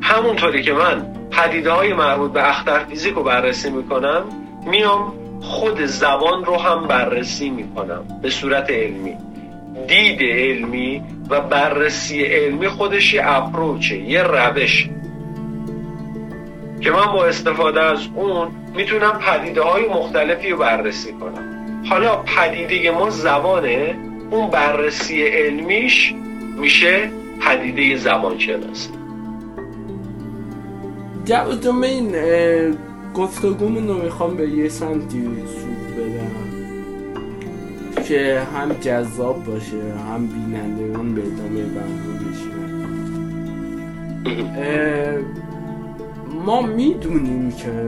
همونطوری 0.02 0.62
که 0.62 0.72
من 0.72 1.06
پدیده 1.30 1.70
های 1.70 1.94
مربوط 1.94 2.32
به 2.32 2.48
اختر 2.48 2.84
فیزیک 2.84 3.14
رو 3.14 3.22
بررسی 3.22 3.70
می‌کنم 3.70 4.24
میام 4.66 5.12
خود 5.40 5.84
زبان 5.84 6.44
رو 6.44 6.56
هم 6.56 6.88
بررسی 6.88 7.50
می‌کنم 7.50 8.04
به 8.22 8.30
صورت 8.30 8.70
علمی. 8.70 9.16
دید 9.88 10.20
علمی 10.22 11.02
و 11.30 11.40
بررسی 11.40 12.22
علمی 12.22 12.68
خودش 12.68 13.14
یه 13.14 13.22
اپروچه 13.24 13.98
یه 13.98 14.22
روش. 14.22 14.88
که 16.80 16.90
من 16.90 17.12
با 17.12 17.26
استفاده 17.26 17.80
از 17.82 17.98
اون 18.14 18.48
می‌تونم 18.74 19.18
پدیده 19.18 19.62
های 19.62 19.88
مختلفی 19.88 20.50
رو 20.50 20.58
بررسی 20.58 21.12
کنم. 21.12 21.50
حالا 21.88 22.16
پدیده 22.16 22.90
ما 22.90 23.10
زبانه 23.10 23.96
اون 24.30 24.50
بررسی 24.50 25.22
علمیش 25.22 26.14
میشه 26.56 27.10
پدیده 27.40 27.96
زبان 27.96 28.38
شناسی 28.38 28.90
جواد 31.24 31.66
این 31.66 32.16
گفتگومون 33.20 33.88
رو 33.88 34.02
می‌خوام 34.02 34.36
به 34.36 34.50
یه 34.50 34.68
سمتی 34.68 35.22
سود 35.46 35.96
بدم 35.96 36.50
که 38.02 38.42
هم 38.54 38.72
جذاب 38.72 39.44
باشه 39.44 39.94
هم 40.08 40.26
بینندگان 40.26 41.14
به 41.14 41.22
ادامه 41.26 41.62
برنامه 41.62 42.18
بشینن 42.30 42.70
ما 46.44 46.62
می‌دونیم 46.62 47.52
که 47.52 47.86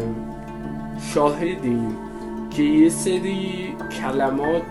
شاهدیم 1.14 1.96
که 2.50 2.62
یه 2.62 2.88
سری 2.88 3.74
کلماتی 4.00 4.64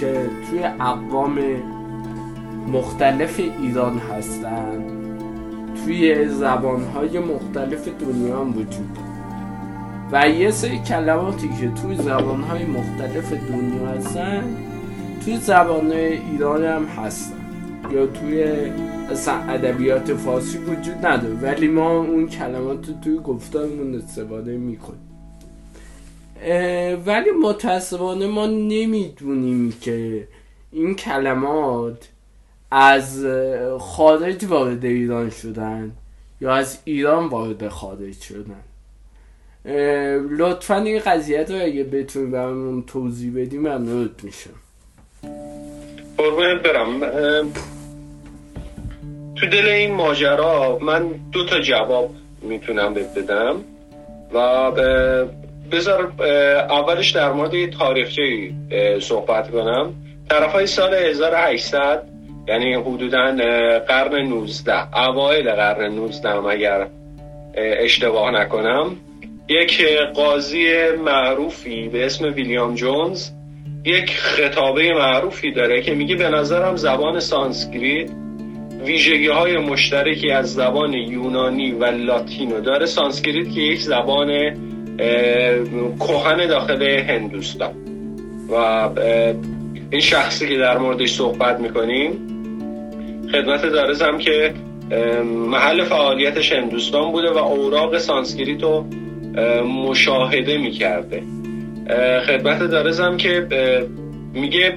که 0.00 0.30
توی 0.50 0.64
اقوام 0.64 1.38
مختلف 2.72 3.40
ایران 3.60 3.98
هستن 3.98 4.84
توی 5.84 6.28
زبانهای 6.28 7.18
مختلف 7.18 7.88
دنیا 7.88 8.40
هم 8.40 8.50
وجود 8.50 9.07
و 10.12 10.28
یه 10.28 10.50
سری 10.50 10.78
کلماتی 10.78 11.48
که 11.48 11.70
توی 11.82 11.96
زبانهای 11.96 12.64
مختلف 12.64 13.32
دنیا 13.32 13.86
هستن 13.86 14.56
توی 15.24 15.36
زبان 15.36 15.92
ایران 15.92 16.64
هم 16.64 16.84
هستن. 16.84 17.34
یا 17.92 18.06
توی 18.06 18.44
ادبیات 19.48 20.14
فارسی 20.14 20.58
وجود 20.58 21.06
نداره 21.06 21.34
ولی 21.34 21.68
ما 21.68 21.98
اون 21.98 22.28
کلمات 22.28 22.88
رو 22.88 22.94
توی 23.04 23.16
گفتارمون 23.16 23.94
استفاده 23.94 24.56
می‌کنیم. 24.56 25.08
ولی 27.06 27.30
متاسفانه 27.42 28.26
ما 28.26 28.46
نمی‌دونیم 28.46 29.72
که 29.80 30.28
این 30.72 30.94
کلمات 30.94 32.08
از 32.70 33.26
خارج 33.78 34.44
وارد 34.44 34.84
ایران 34.84 35.30
شدن 35.30 35.92
یا 36.40 36.54
از 36.54 36.78
ایران 36.84 37.28
وارد 37.28 37.68
خارج 37.68 38.20
شدن. 38.20 38.62
لطفا 40.38 40.76
این 40.76 40.98
قضیت 40.98 41.50
رو 41.50 41.56
اگه 41.62 41.84
بتونی 41.84 42.30
برامون 42.30 42.82
توضیح 42.82 43.32
بدیم 43.36 43.60
ممنونت 43.60 44.24
میشم. 44.24 44.50
قربونت 46.18 46.62
برم. 46.62 47.00
تو 49.36 49.46
دل 49.46 49.68
این 49.68 49.94
ماجرا 49.94 50.78
من 50.82 51.08
دو 51.32 51.44
تا 51.44 51.60
جواب 51.60 52.10
می‌تونم 52.42 52.94
بدم 52.94 53.56
و 54.34 54.70
بذار 55.72 56.12
اولش 56.70 57.10
در 57.10 57.32
مورد 57.32 57.70
تاریخچه 57.70 58.50
صحبت 59.00 59.50
کنم. 59.50 59.94
طرف 60.30 60.52
های 60.52 60.66
سال 60.66 60.94
1800 60.94 62.08
یعنی 62.48 62.74
حدودا 62.74 63.36
قرن 63.88 64.28
19 64.28 64.98
اوایل 64.98 65.50
قرن 65.50 65.94
19 65.94 66.28
اگر 66.28 66.86
اشتباه 67.54 68.30
نکنم. 68.30 68.96
یک 69.48 69.82
قاضی 70.14 70.66
معروفی 71.04 71.88
به 71.88 72.06
اسم 72.06 72.24
ویلیام 72.24 72.74
جونز 72.74 73.30
یک 73.84 74.10
خطابه 74.10 74.94
معروفی 74.94 75.52
داره 75.52 75.82
که 75.82 75.94
میگه 75.94 76.16
به 76.16 76.28
نظرم 76.28 76.76
زبان 76.76 77.20
سانسکریت 77.20 78.10
ویژگی 78.84 79.26
های 79.26 79.56
مشترکی 79.56 80.30
از 80.30 80.54
زبان 80.54 80.92
یونانی 80.92 81.72
و 81.72 81.84
لاتینو 81.84 82.60
داره. 82.60 82.86
سانسکریت 82.86 83.54
که 83.54 83.60
یک 83.60 83.80
زبان 83.80 84.28
کهن 85.98 86.46
داخل 86.46 86.82
هندوستان. 86.82 87.74
و 88.52 88.54
این 89.90 90.00
شخصی 90.00 90.48
که 90.48 90.56
در 90.56 90.78
موردش 90.78 91.12
صحبت 91.12 91.60
می‌کنیم 91.60 92.12
خدمتتون 93.32 93.66
عرضم 93.66 94.18
که 94.18 94.54
محل 95.24 95.84
فعالیتش 95.84 96.52
هندوستان 96.52 97.12
بوده 97.12 97.30
و 97.30 97.38
اوراق 97.38 97.98
سانسکریت 97.98 98.62
رو 98.62 98.86
مشاهده 99.64 100.58
می‌کرده. 100.58 101.22
خدمت 102.26 102.62
دارزم 102.62 103.16
که 103.16 103.46
میگه 104.34 104.74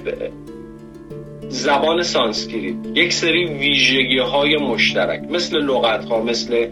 زبان 1.48 2.02
سانسکریت. 2.02 2.74
یک 2.94 3.12
سری 3.12 3.44
ویژگی 3.44 4.18
های 4.18 4.56
مشترک 4.56 5.22
مثل 5.30 5.56
لغت 5.56 6.04
ها 6.04 6.22
مثل 6.22 6.66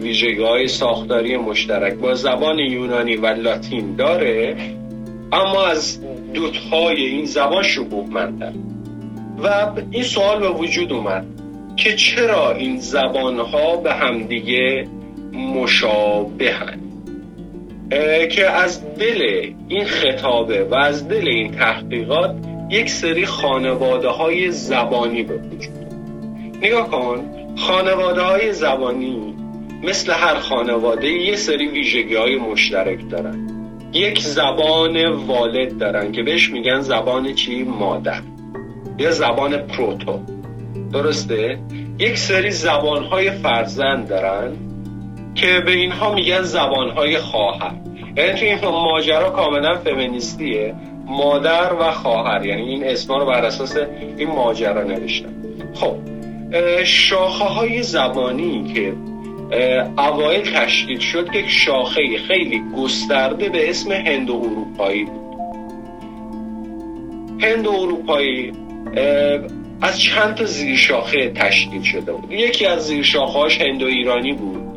ویژگی 0.00 0.42
های 0.42 0.68
ساختاری 0.68 1.36
مشترک 1.36 1.94
با 1.94 2.14
زبان 2.14 2.58
یونانی 2.58 3.16
و 3.16 3.26
لاتین 3.26 3.96
داره 3.96 4.56
اما 5.32 5.66
از 5.66 6.00
دوتهای 6.34 7.06
این 7.06 7.24
زبان 7.24 7.62
شبوه 7.62 8.08
مندن. 8.10 8.54
و 9.42 9.72
این 9.90 10.02
سوال 10.02 10.40
به 10.40 10.48
وجود 10.48 10.92
اومد 10.92 11.26
که 11.76 11.94
چرا 11.94 12.52
این 12.52 12.78
زبان 12.78 13.38
ها 13.38 13.76
به 13.76 13.92
همدیگه 13.92 14.88
مشابهن. 15.32 16.80
که 18.30 18.50
از 18.50 18.94
دل 18.94 19.52
این 19.68 19.84
خطابه 19.84 20.64
و 20.64 20.74
از 20.74 21.08
دل 21.08 21.28
این 21.28 21.50
تحقیقات 21.50 22.34
یک 22.70 22.90
سری 22.90 23.26
خانواده 23.26 24.08
های 24.08 24.50
زبانی 24.50 25.22
به 25.22 25.36
وجود 25.36 25.78
نگاه 26.62 26.90
کن 26.90 27.24
خانواده 27.56 28.20
های 28.20 28.52
زبانی 28.52 29.34
مثل 29.82 30.12
هر 30.12 30.34
خانواده 30.34 31.08
یه 31.08 31.36
سری 31.36 31.68
ویژگی 31.68 32.14
های 32.14 32.36
مشترک 32.36 33.10
دارن. 33.10 33.50
یک 33.92 34.20
زبان 34.20 35.06
والد 35.06 35.78
دارن 35.78 36.12
که 36.12 36.22
بهش 36.22 36.50
میگن 36.50 36.80
زبان 36.80 37.34
چی؟ 37.34 37.62
مادر. 37.62 38.20
یا 38.98 39.10
زبان 39.10 39.56
پروتو. 39.56 40.20
درسته؟ 40.92 41.58
یک 41.98 42.18
سری 42.18 42.50
زبان 42.50 43.04
های 43.04 43.30
فرزند 43.30 44.08
دارن 44.08 44.52
که 45.40 45.60
به 45.60 45.72
اینها 45.72 46.14
میگن 46.14 46.42
زبان 46.42 46.90
های 46.90 47.18
خواهر. 47.18 47.72
یعنی 48.16 48.38
توی 48.38 48.48
این 48.48 48.58
ماجرا 48.62 49.30
کاملا 49.30 49.74
فمینیستیه. 49.74 50.74
مادر 51.06 51.72
و 51.80 51.90
خواهر. 51.90 52.46
یعنی 52.46 52.62
این 52.62 52.84
اسما 52.84 53.16
رو 53.16 53.26
بر 53.26 53.44
اساس 53.44 53.76
این 54.16 54.28
ماجرا 54.28 54.82
نوشتن. 54.82 55.34
خب 55.74 55.96
شاخه 56.84 57.44
های 57.44 57.82
زبانی 57.82 58.72
که 58.74 58.92
اوایل 59.98 60.40
تشکیل 60.40 60.98
شد 60.98 61.34
یک 61.34 61.48
شاخه 61.48 62.18
خیلی 62.28 62.62
گسترده 62.76 63.48
به 63.48 63.70
اسم 63.70 63.92
هند 63.92 64.30
اروپایی 64.30 65.04
بود. 65.04 65.38
هند 67.42 67.68
اروپایی 67.68 68.52
از 69.80 70.00
چند 70.00 70.34
تا 70.34 70.44
زیر 70.44 70.76
شاخه 70.76 71.30
تشکیل 71.30 71.82
شده 71.82 72.12
بود. 72.12 72.32
یکی 72.32 72.66
از 72.66 72.86
زیر 72.86 73.02
شاخهاش 73.02 73.60
هندو 73.60 73.86
ایرانی 73.86 74.32
بود. 74.32 74.67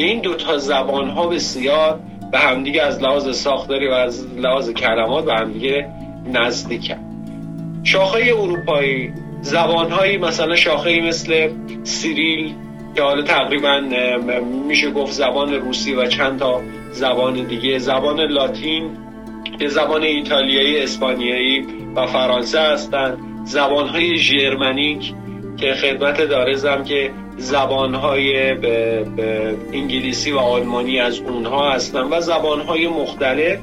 که 0.00 0.06
این 0.06 0.20
دوتا 0.20 0.58
زبان 0.58 1.10
ها 1.10 1.26
بسیار 1.26 2.00
به 2.32 2.38
همدیگه 2.38 2.82
از 2.82 3.02
لحاظ 3.02 3.36
ساختاری 3.36 3.88
و 3.88 3.92
از 3.92 4.26
لحاظ 4.36 4.70
کلمات 4.70 5.24
به 5.24 5.34
همدیگه 5.34 5.88
نزدیکن 6.32 6.96
شاخه 7.84 8.34
اروپایی 8.38 9.12
زبانهایی 9.42 10.18
مثلا 10.18 10.56
شاخه 10.56 11.00
مثل 11.00 11.50
سیریل 11.82 12.54
که 12.96 13.02
حالا 13.02 13.22
تقریبا 13.22 13.80
میشه 14.68 14.90
گفت 14.90 15.12
زبان 15.12 15.54
روسی 15.54 15.94
و 15.94 16.06
چند 16.06 16.38
تا 16.38 16.60
زبان 16.92 17.34
دیگه 17.34 17.78
زبان 17.78 18.20
لاتین 18.20 18.90
که 19.58 19.68
زبان 19.68 20.02
ایتالیایی 20.02 20.78
اسپانیایی 20.78 21.66
و 21.96 22.06
فرانسه 22.06 22.60
هستند. 22.60 23.18
زبانهای 23.44 24.16
ژرمنیک 24.16 25.14
که 25.56 25.74
خدمت 25.74 26.20
دارزم 26.20 26.84
که 26.84 27.10
زبانهای 27.40 28.54
به 28.54 29.04
انگلیسی 29.72 30.32
و 30.32 30.38
آلمانی 30.38 31.00
از 31.00 31.18
اونها 31.18 31.70
هستن 31.70 32.00
و 32.00 32.20
زبانهای 32.20 32.88
مختلف 32.88 33.58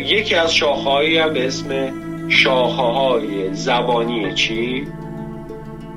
یکی 0.00 0.34
از 0.34 0.54
شاخهایی 0.54 1.18
هم 1.18 1.32
به 1.32 1.46
اسم 1.46 1.92
شاخه 2.28 2.82
های 2.82 3.54
زبانی 3.54 4.34
چی؟ 4.34 4.86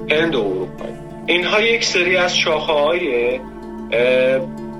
هند 0.10 0.36
اروپایی 0.36 0.93
اینها 1.28 1.62
یک 1.62 1.84
سری 1.84 2.18
از 2.18 2.38
شاخه 2.38 2.74
های 2.74 3.39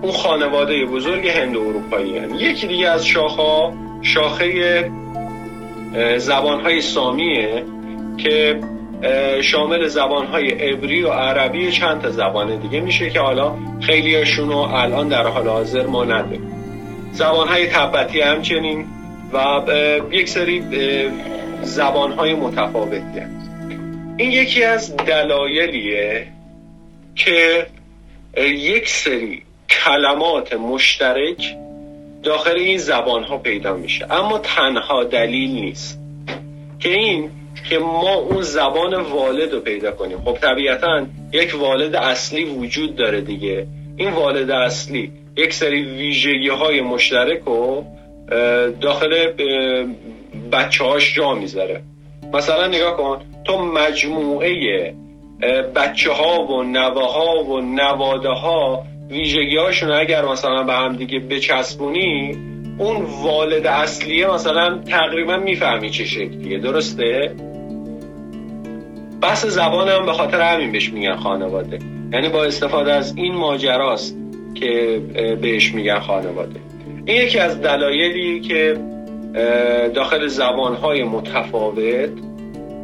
اون 0.01 0.11
خانواده 0.11 0.86
بزرگ 0.86 1.28
هند 1.28 1.57
اروپایی 1.57 2.17
هن. 2.17 2.36
یکی 2.36 2.67
دیگه 2.67 2.89
از 2.89 3.05
شاخه 3.05 3.73
شاخه 4.01 4.91
زبان 6.17 6.61
های 6.61 6.82
سامیه 6.82 7.65
که 8.17 8.59
شامل 9.41 9.88
زبان 9.88 10.26
های 10.26 10.49
عبری 10.49 11.04
و 11.04 11.10
عربی 11.10 11.72
چند 11.72 12.02
تا 12.02 12.10
زبان 12.10 12.60
دیگه 12.60 12.80
میشه 12.80 13.10
که 13.10 13.20
حالا 13.20 13.56
خیلی 13.82 14.24
رو 14.24 14.58
الان 14.58 15.08
در 15.08 15.28
حال 15.28 15.47
حاضر 15.47 15.86
ما 15.86 16.06
نداریم. 16.06 16.52
زبان 17.12 17.47
های 17.47 17.68
تبتی 17.68 18.22
همچنین 18.22 18.86
و 19.34 19.62
یک 20.12 20.30
سری 20.30 20.64
زبان 21.62 22.12
های 22.12 22.34
متفاوتی 22.34 23.22
این 24.18 24.32
یکی 24.32 24.64
از 24.64 24.95
دلایلیه 24.97 26.28
که 27.16 27.68
یک 28.38 28.89
سری 28.89 29.43
کلمات 29.70 30.54
مشترک 30.54 31.56
داخل 32.24 32.56
این 32.56 32.78
زبان 32.78 33.24
ها 33.24 33.38
پیدا 33.38 33.74
میشه. 33.74 34.14
اما 34.14 34.38
تنها 34.38 35.04
دلیل 35.04 35.52
نیست 35.52 35.99
که 36.80 36.89
این 36.89 37.30
که 37.70 37.78
ما 37.80 38.14
اون 38.14 38.41
زبان 38.41 38.93
والد 39.01 39.53
رو 39.53 39.59
پیدا 39.59 39.91
کنیم. 39.91 40.18
خب 40.26 40.34
طبیعتا 40.34 41.05
یک 41.34 41.55
والد 41.55 41.95
اصلی 41.95 42.43
وجود 42.43 42.95
داره 42.95 43.22
دیگه. 43.22 43.68
این 43.97 44.09
والد 44.09 44.51
اصلی 44.51 45.12
یک 45.38 45.53
سری 45.53 45.84
ویژگی 45.84 46.49
های 46.49 46.82
مشترک 46.82 47.41
رو 47.45 47.86
داخل 48.82 49.32
بچه 50.51 50.84
هاش 50.84 51.16
جا 51.16 51.34
می‌ذاره. 51.34 51.82
مثلا 52.34 52.68
نگاه 52.68 52.97
کن 52.97 53.22
تو 53.43 53.57
مجموعه 53.57 54.93
بچه 55.76 56.12
ها 56.12 56.45
و 56.45 56.64
نوه 56.64 57.14
ها 57.14 57.43
و 57.43 57.62
نواده 57.62 58.30
ها 58.30 58.84
ویژگی 59.09 59.57
هاشون 59.57 59.91
اگر 59.91 60.26
مثلا 60.26 60.64
به 60.64 60.74
هم 60.74 60.95
دیگه 60.95 61.20
بچسبونی 61.20 62.38
اون 62.78 63.05
والد 63.24 63.68
اصلیه 63.68 64.34
مثلا 64.34 64.80
تقریبا 64.89 65.38
می‌فهمی 65.38 65.89
چه 65.89 66.05
شکلیه. 66.05 66.59
درسته؟ 66.59 67.36
بحث 69.22 69.45
زبان 69.45 69.89
هم 69.89 70.05
به 70.05 70.13
خاطر 70.13 70.41
همین 70.41 70.72
بهش 70.72 70.93
میگن 70.93 71.15
خانواده. 71.15 71.80
یعنی 72.13 72.30
با 72.30 72.43
استفاده 72.43 72.93
از 72.93 73.13
این 73.17 73.36
ماجراست 73.36 74.17
که 74.55 75.01
بهش 75.41 75.74
میگن 75.74 75.99
خانواده. 75.99 76.59
این 77.05 77.22
یکی 77.22 77.39
از 77.39 77.61
دلایلی 77.61 78.39
که 78.39 78.78
داخل 79.93 80.28
زبانهای 80.28 81.03
متفاوت 81.03 82.09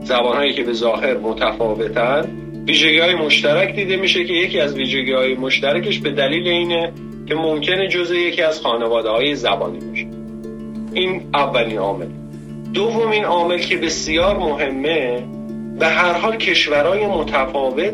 زبانهایی 0.03 0.53
که 0.53 0.63
به 0.63 0.73
ظاهر 0.73 1.17
متفاوتن 1.17 2.29
ویژگی 2.67 2.99
های 2.99 3.15
مشترک 3.15 3.75
دیده 3.75 3.97
میشه 3.97 4.25
که 4.25 4.33
یکی 4.33 4.59
از 4.59 4.75
ویژگی 4.75 5.13
های 5.13 5.35
مشترکش 5.35 5.99
به 5.99 6.11
دلیل 6.11 6.47
اینه 6.47 6.91
که 7.25 7.35
ممکنه 7.35 7.87
جزء 7.87 8.15
یکی 8.15 8.41
از 8.41 8.61
خانواده 8.61 9.09
های 9.09 9.35
زبانی 9.35 9.79
باشه. 9.79 10.07
این 10.93 11.21
اولین 11.33 11.77
عامل. 11.77 12.07
دومین 12.73 13.25
عامل 13.25 13.57
که 13.57 13.77
بسیار 13.77 14.37
مهمه 14.37 15.23
به 15.79 15.87
هر 15.87 16.13
حال 16.13 16.35
کشورهای 16.35 17.07
متفاوت 17.07 17.93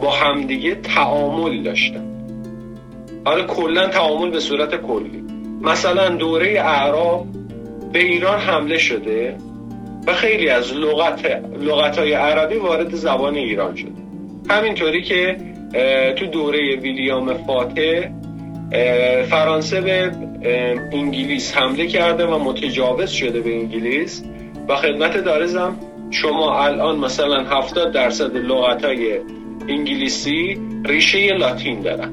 با 0.00 0.10
همدیگه 0.10 0.74
تعامل 0.74 1.62
داشتن. 1.62 2.04
حالا 3.24 3.42
کلا 3.46 3.86
تعامل 3.86 4.30
به 4.30 4.40
صورت 4.40 4.74
کلی. 4.76 5.24
مثلا 5.62 6.08
دوره 6.08 6.60
اعراب 6.60 7.26
به 7.92 7.98
ایران 7.98 8.38
حمله 8.38 8.78
شده 8.78 9.36
و 10.06 10.12
خیلی 10.12 10.48
از 10.48 10.72
لغت 10.72 11.42
لغت 11.60 11.98
های 11.98 12.12
عربی 12.12 12.56
وارد 12.56 12.94
زبان 12.94 13.34
ایران 13.34 13.76
شده. 13.76 13.92
همینطوری 14.50 15.02
که 15.02 15.36
تو 16.16 16.26
دوره 16.26 16.76
ویلیام 16.76 17.34
فاتح 17.34 18.08
فرانسه 19.30 19.80
به 19.80 20.12
انگلیس 20.92 21.56
حمله 21.56 21.86
کرده 21.86 22.26
و 22.26 22.38
متجاوز 22.38 23.10
شده 23.10 23.40
به 23.40 23.54
انگلیس. 23.54 24.24
و 24.68 24.76
خدمت 24.76 25.16
دارزم 25.16 25.76
شما 26.14 26.64
الان 26.64 26.98
مثلا 26.98 27.44
70 27.44 27.92
درصد 27.92 28.36
لغت 28.36 28.84
های 28.84 29.18
انگلیسی 29.68 30.60
ریشه 30.84 31.32
لاتین 31.32 31.80
دارن. 31.80 32.10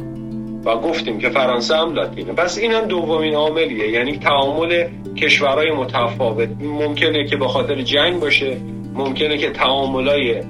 و 0.66 0.76
گفتیم 0.76 1.20
که 1.20 1.30
فرانسه 1.30 1.76
هم 1.76 1.94
لاتینه. 1.94 2.34
پس 2.34 2.58
این 2.58 2.72
هم 2.72 2.86
دومین 2.86 3.36
عاملیه. 3.36 3.90
یعنی 3.90 4.18
تعامل 4.18 4.88
کشورهای 5.18 5.72
متفاوت. 5.72 6.50
ممکنه 6.60 7.28
که 7.28 7.38
به 7.38 7.48
خاطر 7.48 7.82
جنگ 7.82 8.20
باشه. 8.20 8.58
ممکنه 8.94 9.38
که 9.38 9.50
تعاملای 9.50 10.42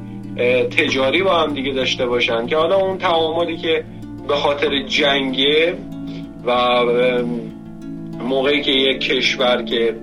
تجاری 0.78 1.24
با 1.24 1.40
هم 1.40 1.54
دیگه 1.54 1.72
داشته 1.72 2.06
باشن. 2.06 2.48
که 2.48 2.58
حالا 2.58 2.76
اون 2.76 2.98
تعاملی 2.98 3.58
که 3.58 3.84
به 4.28 4.36
خاطر 4.36 4.84
جنگه 4.88 5.76
و 6.46 6.80
موقعی 8.20 8.62
که 8.62 8.72
یک 8.72 9.00
کشور 9.00 9.64
که 9.64 9.96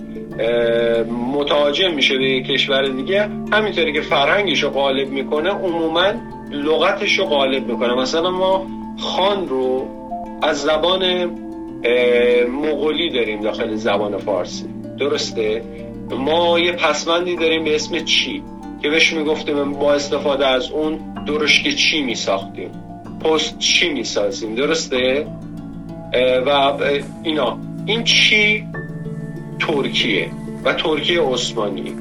متاجم 1.32 1.94
میشه 1.94 2.18
به 2.18 2.24
یک 2.24 2.46
کشور 2.46 2.88
دیگه. 2.88 3.28
همینطوری 3.52 3.92
که 3.92 4.00
فرهنگش 4.00 4.62
رو 4.62 4.70
غالب 4.70 5.08
می‌کنه 5.08 5.50
عموما 5.50 6.12
لغتش 6.50 7.18
رو 7.18 7.24
غالب 7.24 7.66
می‌کنه. 7.66 7.94
مثلا 7.94 8.30
ما 8.30 8.66
خان 8.98 9.48
رو 9.48 9.88
از 10.42 10.62
زبان 10.62 11.24
مغولی 12.50 13.10
داریم 13.10 13.40
داخل 13.40 13.74
زبان 13.74 14.16
فارسی. 14.16 14.64
درسته؟ 14.98 15.62
ما 16.10 16.58
یه 16.58 16.72
پسمندی 16.72 17.36
داریم 17.36 17.64
به 17.64 17.74
اسم 17.74 17.98
چی؟ 17.98 18.42
که 18.82 18.88
بهش 18.88 19.12
می‌گفتیم 19.12 19.72
با 19.72 19.92
استفاده 19.92 20.46
از 20.46 20.70
اون 20.70 20.98
درشک 21.26 21.68
چی 21.68 22.02
میساختیم. 22.02 22.70
پست 23.24 23.58
چی 23.58 23.88
می‌سازیم؟ 23.88 24.54
درسته؟ 24.54 25.26
و 26.46 26.72
اینا. 27.22 27.58
این 27.86 28.04
چی؟ 28.04 28.64
ترکیه 29.68 30.30
و 30.64 30.72
ترکیه 30.72 31.22
عثمانی. 31.22 31.94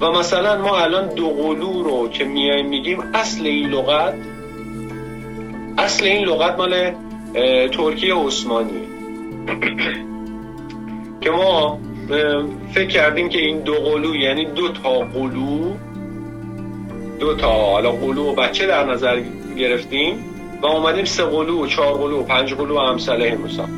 و 0.00 0.10
مثلا 0.10 0.62
ما 0.62 0.78
الان 0.78 1.14
دوقلو 1.14 1.82
رو 1.82 2.08
که 2.08 2.24
میایم 2.24 2.66
میگیم 2.68 3.00
اصل 3.14 3.46
این 3.46 3.68
لغت 3.68 4.14
اصل 5.78 6.04
این 6.04 6.28
لغت 6.28 6.58
مال 6.58 6.92
ترکیه 7.68 8.14
عثمانی. 8.14 8.80
که 11.20 11.30
ما 11.30 11.78
فکر 12.74 12.88
کردیم 12.88 13.28
که 13.28 13.38
این 13.38 13.60
دو 13.60 13.74
قلو 13.74 14.16
یعنی 14.16 14.44
دو 14.44 14.68
تا 14.68 14.98
قلو 14.98 15.72
دو 17.20 17.34
تا 17.34 17.50
حالا 17.52 17.92
قلو 17.92 18.24
و 18.24 18.34
بچه 18.34 18.66
در 18.66 18.84
نظر 18.84 19.22
گرفتیم 19.58 20.24
و 20.62 20.66
اومدیم 20.66 21.04
سه 21.04 21.24
قلو 21.24 21.62
و 21.62 21.66
چهار 21.66 21.94
قلو 21.94 22.20
و 22.20 22.22
پنج 22.22 22.54
قلو 22.54 22.76
و 22.76 22.80
هموسا 22.80 23.68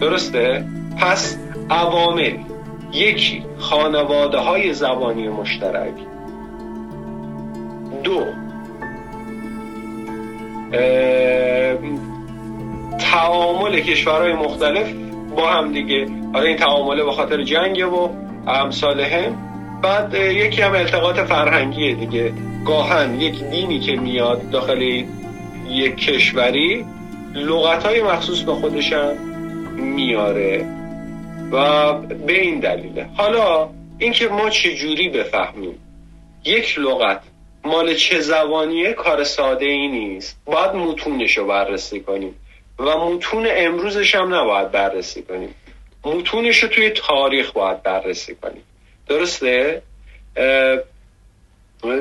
درسته؟ 0.00 0.64
پس 1.00 1.38
عوامل. 1.70 2.32
یکی 2.92 3.44
خانواده 3.58 4.38
های 4.38 4.74
زبانی 4.74 5.28
مشترک. 5.28 5.94
دو 8.04 8.24
تعامل 12.98 13.80
کشورهای 13.80 14.32
مختلف 14.32 14.92
با 15.36 15.48
هم 15.48 15.72
دیگه. 15.72 16.06
حالا 16.32 16.46
این 16.46 16.56
تعامله 16.56 17.04
به 17.04 17.12
خاطر 17.12 17.42
جنگ 17.42 17.92
و 17.92 18.10
امثال 18.50 19.00
هم 19.00 19.36
بعد 19.82 20.14
یکی 20.14 20.62
هم 20.62 20.72
التقاط 20.72 21.18
فرهنگیه 21.18 21.94
دیگه. 21.94 22.32
گاهن 22.66 23.20
یک 23.20 23.44
دینی 23.44 23.78
که 23.78 23.96
میاد 23.96 24.50
داخل 24.50 25.04
یک 25.70 25.96
کشوری 25.96 26.84
لغت 27.34 27.86
های 27.86 28.02
مخصوص 28.02 28.42
به 28.42 28.52
خودشم 28.52 29.16
میاره. 29.76 30.66
و 31.52 31.92
به 31.98 32.40
این 32.40 32.60
دلیله. 32.60 33.08
حالا 33.16 33.70
اینکه 33.98 34.28
ما 34.28 34.50
چجوری 34.50 35.08
بفهمیم؟ 35.08 35.78
یک 36.44 36.78
لغت 36.78 37.22
مال 37.64 37.94
چه 37.94 38.20
زبانیه 38.20 38.92
کار 38.92 39.24
ساده 39.24 39.66
ای 39.66 39.88
نیست. 39.88 40.40
باید 40.44 40.74
متونش 40.74 41.38
رو 41.38 41.46
بررسی 41.46 42.00
کنیم. 42.00 42.34
و 42.78 42.98
متون 42.98 43.46
امروزش 43.50 44.14
هم 44.14 44.34
نباید 44.34 44.70
بررسی 44.70 45.22
کنیم. 45.22 45.54
متونش 46.04 46.62
رو 46.62 46.68
توی 46.68 46.90
تاریخ 46.90 47.52
باید 47.52 47.82
بررسی 47.82 48.34
کنیم. 48.34 48.62
درسته؟ 49.08 49.82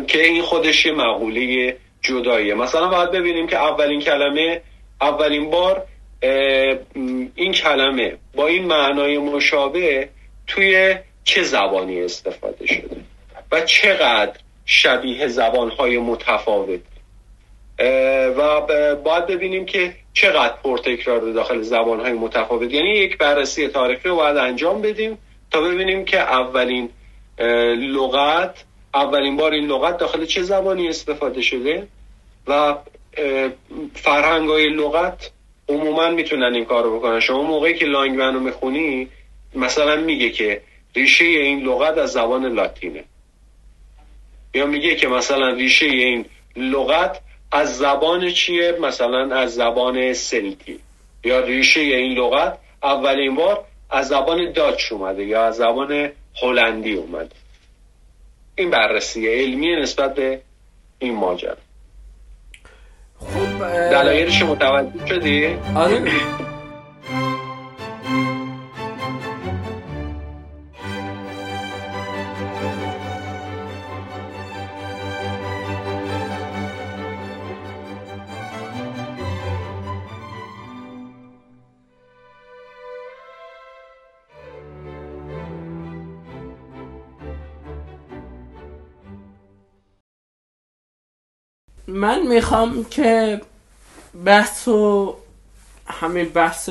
که 0.08 0.24
این 0.24 0.42
خودش 0.42 0.86
یه 0.86 0.92
مقوله 0.92 1.78
جداییه. 2.02 2.54
مثلا 2.54 2.88
باید 2.88 3.12
ببینیم 3.12 3.48
که 3.48 3.58
اولین 3.58 4.02
کلمه 4.02 4.62
اولین 5.02 5.50
بار 5.50 5.84
این 6.22 7.52
کلمه 7.52 8.18
با 8.36 8.48
این 8.48 8.66
معنای 8.66 9.18
مشابه 9.18 10.10
توی 10.48 10.96
چه 11.24 11.44
زبانی 11.44 12.02
استفاده 12.02 12.68
شده 12.68 12.98
و 13.52 13.62
چقدر 13.62 14.40
شبیه 14.66 15.28
زبانهای 15.28 15.98
متفاوت. 15.98 16.80
و 18.38 18.62
باید 18.96 19.26
ببینیم 19.28 19.66
که 19.66 19.96
چقدر 20.14 20.54
پرتکرار 20.64 21.32
داخل 21.32 21.62
زبانهای 21.62 22.14
متفاوت. 22.14 22.74
یعنی 22.74 22.90
یک 22.90 23.18
بررسی 23.18 23.68
تاریخی 23.68 24.10
رو 24.10 24.16
باید 24.16 24.38
انجام 24.38 24.82
بدیم 24.82 25.18
تا 25.52 25.62
ببینیم 25.62 26.06
که 26.06 26.20
اولین 26.20 26.90
لغت 27.78 28.64
اولین 28.94 29.38
بار 29.38 29.52
این 29.52 29.66
لغت 29.66 29.98
داخل 29.98 30.26
چه 30.26 30.44
زبانی 30.44 30.88
استفاده 30.88 31.42
شده 31.42 31.88
و 32.48 32.76
فرهنگ 33.94 34.50
های 34.50 34.70
لغت 34.70 35.32
عموما 35.70 36.10
می‌تونن 36.10 36.56
این 36.56 36.66
کار 36.66 36.84
رو 36.84 37.00
بکنن. 37.00 37.20
شما 37.20 37.42
موقعی 37.42 37.74
که 37.74 37.86
لانگمن 37.86 38.34
رو 38.34 38.40
می‌خونی 38.40 39.08
مثلا 39.56 39.96
میگه 39.96 40.30
که 40.30 40.62
ریشه 40.96 41.26
این 41.26 41.60
لغت 41.60 41.98
از 41.98 42.12
زبان 42.12 42.46
لاتینه. 42.46 43.04
یا 44.54 44.66
میگه 44.66 44.96
که 44.96 45.08
مثلا 45.08 45.50
ریشه 45.50 45.86
این 45.86 46.26
لغت 46.56 47.22
از 47.52 47.78
زبان 47.78 48.32
چیه؟ 48.32 48.78
مثلا 48.82 49.36
از 49.36 49.56
زبان 49.56 50.14
سلتی. 50.14 50.80
یا 51.24 51.40
ریشه 51.40 51.82
این 51.82 52.18
لغت 52.18 52.58
اولین 52.84 53.36
بار 53.36 53.64
از 53.90 54.08
زبان 54.08 54.52
داچ 54.52 54.92
اومده 54.92 55.26
یا 55.26 55.46
از 55.46 55.56
زبان 55.56 56.12
هلندی 56.42 56.94
اومده. 56.94 57.36
این 58.56 58.70
بررسی 58.70 59.28
علمی 59.28 59.76
نسبت 59.76 60.16
به 60.16 60.42
این 61.00 61.16
ماجرا. 61.16 61.65
خب 63.20 63.64
دلایلش 63.92 64.44
متوجه 64.44 65.08
شدی؟ 65.10 65.48
آره 65.76 66.02
من 91.96 92.28
می‌خوام 92.28 92.84
که 92.84 93.42
بحث 94.26 94.68
و 94.68 95.16
همین 95.88 96.26
بحث 96.26 96.70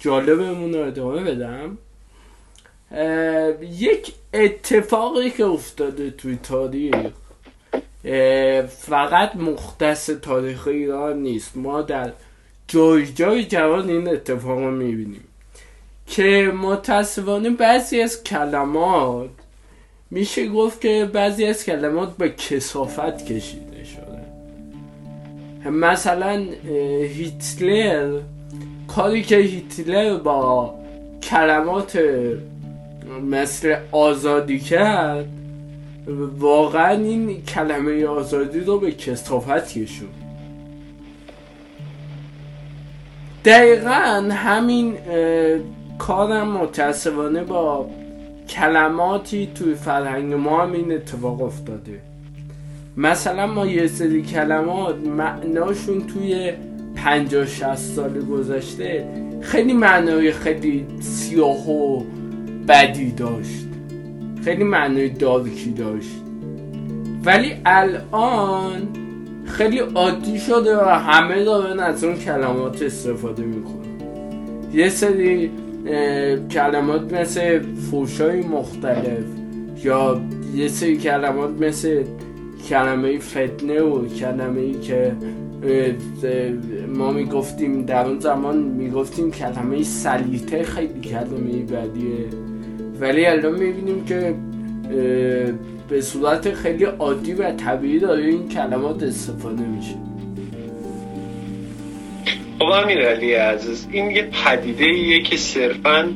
جالبمون 0.00 0.74
رو 0.74 0.86
ادامه 0.86 1.20
بدم. 1.20 1.78
یک 3.60 4.12
اتفاقی 4.34 5.30
که 5.30 5.44
افتاده 5.44 6.10
توی 6.10 6.38
تاریخ 6.42 7.10
فقط 8.68 9.36
مختص 9.36 10.10
تاریخ 10.22 10.68
ایران 10.68 11.22
نیست. 11.22 11.56
ما 11.56 11.82
در 11.82 12.12
جای 12.68 13.06
جای 13.06 13.44
جوان 13.44 13.88
این 13.88 14.08
اتفاق 14.08 14.58
رو 14.58 14.70
می‌بینیم 14.70 15.24
که 16.06 16.52
متاسفانه 16.56 17.50
بعضی 17.50 18.00
از 18.00 18.24
کلمات 18.24 19.30
میشه 20.10 20.48
گفت 20.48 20.80
که 20.80 21.10
بعضی 21.12 21.44
از 21.44 21.64
کلمات 21.64 22.16
به 22.16 22.28
کسافت 22.28 23.26
کشیده 23.26 23.84
شده. 23.84 24.19
مثلا 25.64 26.46
هیتلر 27.14 28.20
کاری 28.88 29.22
که 29.22 29.36
هیتلر 29.36 30.16
با 30.16 30.74
کلمات 31.22 31.98
مثل 33.22 33.76
آزادی 33.92 34.58
کرد 34.58 35.28
واقعا 36.38 36.90
این 36.90 37.42
کلمه 37.42 38.06
آزادی 38.06 38.60
رو 38.60 38.78
به 38.78 38.92
کسافت 38.92 39.72
کشون 39.72 40.08
دقیقا 43.44 44.28
همین 44.32 44.96
کارم 45.98 46.48
متاسفانه 46.48 47.44
با 47.44 47.90
کلماتی 48.48 49.48
توی 49.54 49.74
فرهنگ 49.74 50.34
ما 50.34 50.62
هم 50.62 50.72
این 50.72 50.92
اتفاق 50.92 51.42
افتاده. 51.42 52.09
مثلا 53.00 53.46
ما 53.46 53.66
یه 53.66 53.86
سری 53.86 54.22
کلمات 54.22 55.06
معناشون 55.06 56.06
توی 56.06 56.52
پنجاه 56.94 57.46
شست 57.46 57.94
سال 57.96 58.20
گذشته 58.20 59.04
خیلی 59.40 59.72
معنای 59.72 60.32
خیلی 60.32 60.86
سیاه 61.00 61.70
و 61.70 62.02
بدی 62.68 63.10
داشت. 63.10 63.66
خیلی 64.44 64.64
معنای 64.64 65.08
دارکی 65.08 65.70
داشت. 65.70 66.20
ولی 67.24 67.52
الان 67.64 68.88
خیلی 69.44 69.78
عادی 69.78 70.38
شده 70.38 70.76
و 70.76 70.88
همه 70.88 71.44
دارن 71.44 71.80
از 71.80 72.04
اون 72.04 72.16
کلمات 72.16 72.82
استفاده 72.82 73.42
می‌کنن. 73.42 73.80
یه 74.74 74.88
سری 74.88 75.50
کلمات 76.50 77.12
مثل 77.12 77.60
فوشای 77.90 78.40
مختلف 78.40 79.24
یا 79.84 80.20
یه 80.54 80.68
سری 80.68 80.96
کلمات 80.96 81.50
مثل 81.50 82.04
کلمه 82.68 83.18
فتنه 83.18 83.80
و 83.80 84.08
کلمه 84.08 84.60
ای 84.60 84.72
که 84.72 85.12
ما 86.88 87.12
می‌گفتیم 87.12 87.84
در 87.84 88.06
اون 88.06 88.18
زمان 88.18 88.58
می‌گفتیم 88.58 89.30
کلمه 89.30 89.82
سلیته 89.82 90.62
خیلی 90.62 91.00
کلمه 91.00 91.62
بدیه. 91.62 92.26
ولی 93.00 93.26
الان 93.26 93.58
می‌بینیم 93.58 94.04
که 94.04 94.34
به 95.88 96.00
صورت 96.00 96.54
خیلی 96.54 96.84
عادی 96.84 97.32
و 97.32 97.52
طبیعی 97.52 97.98
داره 97.98 98.24
این 98.24 98.48
کلمات 98.48 99.02
استفاده 99.02 99.62
میشه. 99.62 99.94
خب 102.58 102.64
امیر 102.64 102.98
علی 102.98 103.32
عزیز 103.32 103.86
این 103.90 104.10
یه 104.10 104.30
پدیده 104.44 104.84
ایه 104.84 105.22
که 105.22 105.36
صرفا 105.36 106.08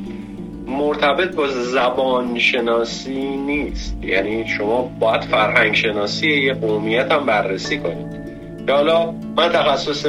مرتبط 0.67 1.35
با 1.35 1.47
زبان 1.47 2.39
شناسی 2.39 3.37
نیست. 3.37 3.97
یعنی 4.03 4.47
شما 4.47 4.91
باید 4.99 5.21
فرهنگ 5.21 5.73
شناسی 5.73 6.31
یه 6.31 6.53
قومیت 6.53 7.11
هم 7.11 7.25
بررسی 7.25 7.77
کنید. 7.79 8.25
حالا 8.69 9.11
من 9.37 9.49
تخصص 9.49 10.05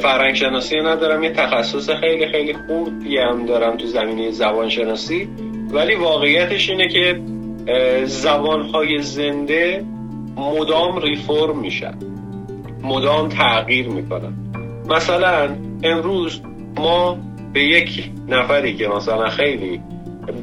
فرهنگ 0.00 0.34
شناسی 0.34 0.76
ندارم 0.76 1.22
یه 1.22 1.30
تخصص 1.30 1.90
خیلی 1.90 2.26
خیلی 2.26 2.54
خوبی 2.66 3.18
هم 3.18 3.46
دارم 3.46 3.76
تو 3.76 3.86
زمینه 3.86 4.30
زبان 4.30 4.68
شناسی 4.68 5.28
ولی 5.70 5.94
واقعیتش 5.94 6.70
اینه 6.70 6.88
که 6.88 7.20
زبانهای 8.04 9.02
زنده 9.02 9.84
مدام 10.36 10.98
ریفورم 10.98 11.58
میشن. 11.58 11.94
مدام 12.82 13.28
تغییر 13.28 13.88
می‌کنن. 13.88 14.32
مثلا 14.88 15.48
امروز 15.82 16.40
ما 16.76 17.18
به 17.52 17.64
یک 17.64 18.10
نفری 18.28 18.76
که 18.76 18.88
مثلا 18.88 19.28
خیلی 19.28 19.80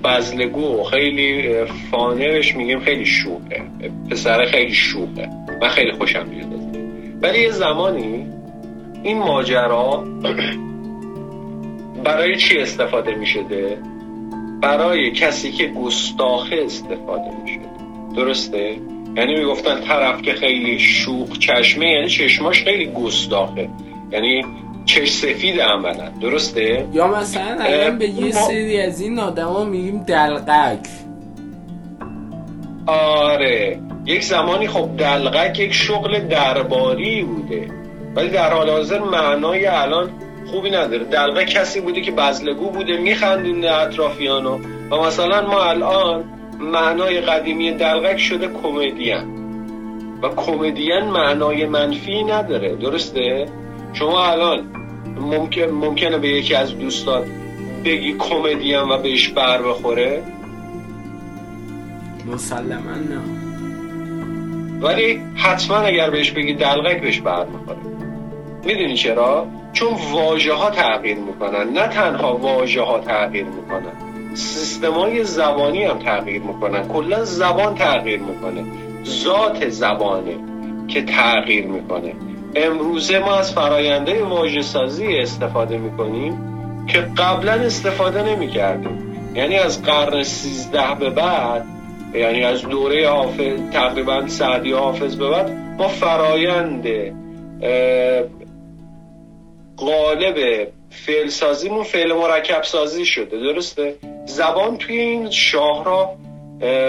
بزلگو 0.04 0.84
خیلی 0.84 1.54
فانرش 1.92 2.56
میگیم 2.56 2.80
خیلی 2.80 3.06
شوخه. 3.06 3.62
پسر 4.12 4.46
خیلی 4.46 4.74
شوخه 4.74 5.30
من 5.62 5.68
خیلی 5.68 5.92
خوشم 5.92 6.28
میاد. 6.28 6.48
ولی 7.22 7.40
یه 7.40 7.52
زمانی 7.52 8.28
این 9.04 9.18
ماجرا 9.18 10.04
برای 12.04 12.38
چی 12.38 12.58
استفاده 12.58 13.16
می‌شده؟ 13.16 13.78
برای 14.62 15.12
کسی 15.12 15.52
که 15.52 15.68
گستاخه 15.68 16.56
استفاده 16.66 17.42
می‌شده. 17.44 17.66
درسته؟ 18.16 18.78
یعنی 19.16 19.36
می‌گفتن 19.36 19.82
طرف 19.82 20.22
که 20.22 20.34
خیلی 20.34 20.80
شوخ 20.80 21.40
چشمه 21.40 21.92
یعنی 21.92 22.08
چشماش 22.08 22.64
خیلی 22.64 22.86
گستاخه. 22.86 23.70
یعنی 24.12 24.46
چش 24.88 25.12
سفید 25.12 25.62
عملا. 25.62 26.10
درسته؟ 26.22 26.88
یا 26.94 27.08
مثلا 27.08 27.58
الان 27.60 27.98
به 27.98 28.10
یه 28.10 28.32
سری 28.32 28.82
از 28.82 29.02
این 29.02 29.20
آدما 29.20 29.64
میگیم 29.64 30.04
دلقک 30.04 30.88
آره. 32.88 33.80
یک 34.06 34.24
زمانی 34.24 34.68
خب 34.68 34.90
دلقک 34.98 35.60
یک 35.60 35.74
شغل 35.74 36.20
درباری 36.20 37.24
بوده. 37.24 37.68
ولی 38.16 38.30
در 38.30 38.54
حال 38.54 38.70
حاضر 38.70 39.00
معنای 39.00 39.66
الان 39.66 40.10
خوبی 40.52 40.70
نداره. 40.70 41.04
دلقه 41.04 41.46
کسی 41.46 41.82
بوده 41.82 42.02
که 42.02 42.12
بزلگو 42.12 42.70
بوده 42.70 42.98
میخندونه 42.98 43.72
اطرافیانو. 43.72 44.58
و 44.92 44.98
مثلا 44.98 45.48
ما 45.48 45.64
الان 45.64 46.24
معنای 46.60 47.22
قدیمی 47.22 47.72
دلغک 47.72 48.18
شده 48.18 48.48
کمدین. 48.48 49.38
و 50.24 50.30
کمدین 50.30 51.00
معنای 51.00 51.66
منفی 51.66 52.24
نداره. 52.24 52.76
درسته؟ 52.76 53.46
شما 53.94 54.26
الان 54.26 54.77
ممکن 55.20 55.62
ممکنه 55.62 56.18
به 56.18 56.30
یکی 56.30 56.56
از 56.56 56.80
دوستان 56.80 57.24
بگی 57.86 58.16
کمدین 58.20 58.80
و 58.80 58.98
بهش 58.98 59.28
بر 59.28 59.62
بخوره؟ 59.62 60.24
مسلما 62.34 62.92
نه 62.92 63.22
ولی 64.82 65.22
حتما 65.36 65.78
اگر 65.78 66.10
بهش 66.10 66.32
بگی 66.32 66.54
دلغک 66.54 67.02
بهش 67.02 67.20
بر 67.20 67.46
بخوره. 67.46 67.78
می‌دونی 68.66 68.96
چرا؟ 68.96 69.48
چون 69.74 69.90
واژه 70.12 70.54
ها 70.54 70.70
تغییر 70.70 71.18
می‌کنن 71.18 71.70
نه 71.70 71.88
تنها 71.88 72.38
واژه 72.38 72.82
ها 72.82 73.00
تغییر 73.00 73.46
می‌کنن 73.46 73.92
سیستمای 74.34 75.24
زبانی 75.24 75.84
هم 75.84 76.00
تغییر 76.00 76.42
می‌کنن. 76.42 76.88
کلا 76.88 77.26
زبان 77.26 77.76
تغییر 77.76 78.20
می‌کنه. 78.20 78.64
ذات 79.06 79.70
زبانه 79.70 80.36
که 80.88 81.02
تغییر 81.02 81.68
می‌کنه. 81.68 82.14
امروزه 82.58 83.20
ما 83.20 83.36
از 83.36 83.54
فراینده 83.54 84.24
واژه 84.24 84.62
سازی 84.62 85.18
استفاده 85.18 85.78
می‌کنیم 85.78 86.38
که 86.88 87.00
قبلا 87.18 87.52
استفاده 87.52 88.24
نمی‌کردیم. 88.24 89.04
یعنی 89.36 89.56
از 89.56 89.84
قرن 89.84 90.24
سیزده 90.24 90.96
به 91.00 91.10
بعد 91.10 91.66
یعنی 92.14 92.44
از 92.44 92.62
دوره 92.62 93.10
حافظ 93.10 93.60
تقریبا 93.74 94.28
سعدی 94.28 94.72
حافظ 94.72 95.16
به 95.16 95.30
بعد 95.30 95.52
ما 95.78 95.88
فرایند 95.88 96.88
قالب 99.78 100.68
فعل 100.90 101.28
سازیمون 101.28 101.84
فعل 101.84 102.14
مرکب 102.14 102.64
سازی 102.64 103.06
شده. 103.06 103.40
درسته؟ 103.40 103.96
زبان 104.26 104.78
توی 104.78 104.98
این 104.98 105.30
شاهراه 105.30 106.16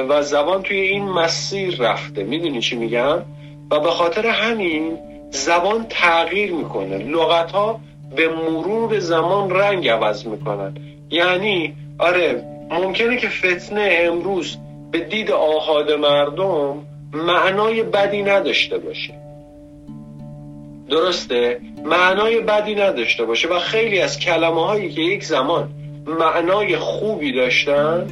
و 0.08 0.22
زبان 0.22 0.62
توی 0.62 0.76
این 0.76 1.04
مسیر 1.04 1.76
رفته. 1.78 2.22
می‌دونی 2.22 2.60
چی 2.60 2.76
میگم؟ 2.76 3.22
و 3.70 3.80
به 3.80 3.90
خاطر 3.90 4.26
همین 4.26 4.98
زبان 5.31 5.87
تغییر 5.89 6.53
می‌کنه. 6.53 6.99
لغت 6.99 7.53
ها 7.53 7.81
به 8.16 8.29
مرور 8.29 8.99
زمان 8.99 9.51
رنگ 9.51 9.89
عوض 9.89 10.26
می‌کنن. 10.26 10.74
یعنی 11.11 11.74
آره 11.99 12.45
ممکنه 12.70 13.16
که 13.16 13.29
فتنه 13.29 13.99
امروز 14.01 14.57
به 14.91 14.99
دید 14.99 15.31
آهاد 15.31 15.93
مردم 15.93 16.76
معنای 17.12 17.83
بدی 17.83 18.22
نداشته 18.22 18.79
باشه. 18.79 19.14
درسته؟ 20.91 21.61
معنای 21.85 22.41
بدی 22.41 22.74
نداشته 22.74 23.24
باشه 23.24 23.49
و 23.49 23.59
خیلی 23.59 24.01
از 24.01 24.18
کلمه 24.18 24.66
هایی 24.66 24.91
که 24.91 25.01
یک 25.01 25.24
زمان 25.24 25.68
معنای 26.07 26.76
خوبی 26.76 27.33
داشتن 27.33 28.07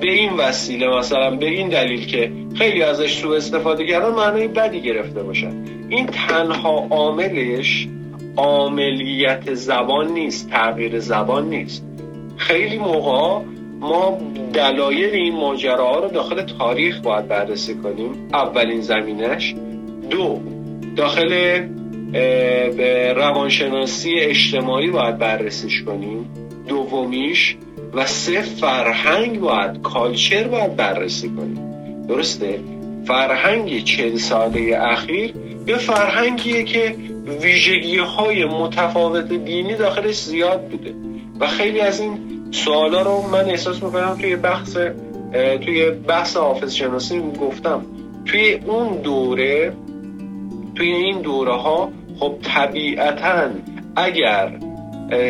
به 0.00 0.12
این 0.12 0.32
وسیله 0.32 0.98
مثلا 0.98 1.36
به 1.36 1.46
این 1.46 1.68
دلیل 1.68 2.06
که 2.06 2.32
خیلی 2.54 2.82
ازش 2.82 3.14
سوء 3.14 3.36
استفاده 3.36 3.86
کردن 3.86 4.10
معنای 4.10 4.48
بدی 4.48 4.80
گرفته 4.80 5.22
باشن. 5.22 5.64
این 5.88 6.06
تنها 6.06 6.86
عاملش 6.90 7.88
عاملیت 8.36 9.54
زبان 9.54 10.12
نیست 10.12 10.50
تغییر 10.50 10.98
زبان 10.98 11.48
نیست. 11.48 11.86
خیلی 12.36 12.78
موقع 12.78 13.44
ما 13.80 14.18
دلایل 14.52 15.14
این 15.14 15.34
ماجراها 15.34 15.98
رو 16.00 16.08
داخل 16.08 16.42
تاریخ 16.42 17.00
باید 17.00 17.28
بررسی 17.28 17.74
کنیم. 17.74 18.28
اولین 18.32 18.80
زمینش. 18.80 19.54
دو 20.10 20.40
داخل 20.96 21.60
روانشناسی 23.16 24.14
اجتماعی 24.14 24.90
باید 24.90 25.18
بررسیش 25.18 25.82
کنیم. 25.82 26.30
دومیش 26.68 27.56
و 27.94 28.06
سه 28.06 28.40
فرهنگ 28.40 29.40
باید 29.40 29.82
کالچر 29.82 30.48
باید 30.48 30.76
بررسی 30.76 31.28
کنیم. 31.28 31.68
درسته؟ 32.08 32.60
فرهنگ 33.04 33.84
چل 33.84 34.16
ساله 34.16 34.78
اخیر 34.80 35.34
یه 35.66 35.76
فرهنگیه 35.76 36.64
که 36.64 36.94
ویژگی 37.42 37.98
های 37.98 38.44
متفاوت 38.44 39.28
دینی 39.28 39.74
داخلش 39.74 40.22
زیاد 40.22 40.68
بوده. 40.68 40.94
و 41.40 41.46
خیلی 41.46 41.80
از 41.80 42.00
این 42.00 42.18
سوالا 42.50 43.02
رو 43.02 43.28
من 43.32 43.44
احساس 43.44 43.82
می‌کنم 43.82 44.16
توی 44.20 44.36
بحث 44.36 44.76
توی 45.64 45.90
بحث 45.90 46.36
حافظ 46.36 46.74
شناسی 46.74 47.22
گفتم. 47.40 47.84
توی 48.26 48.60
اون 48.66 48.96
دوره 49.02 49.72
توی 50.74 50.92
این 50.92 51.20
دوره 51.20 51.52
ها 51.52 51.92
خب 52.18 52.34
طبیعتا 52.42 53.48
اگر 53.96 54.52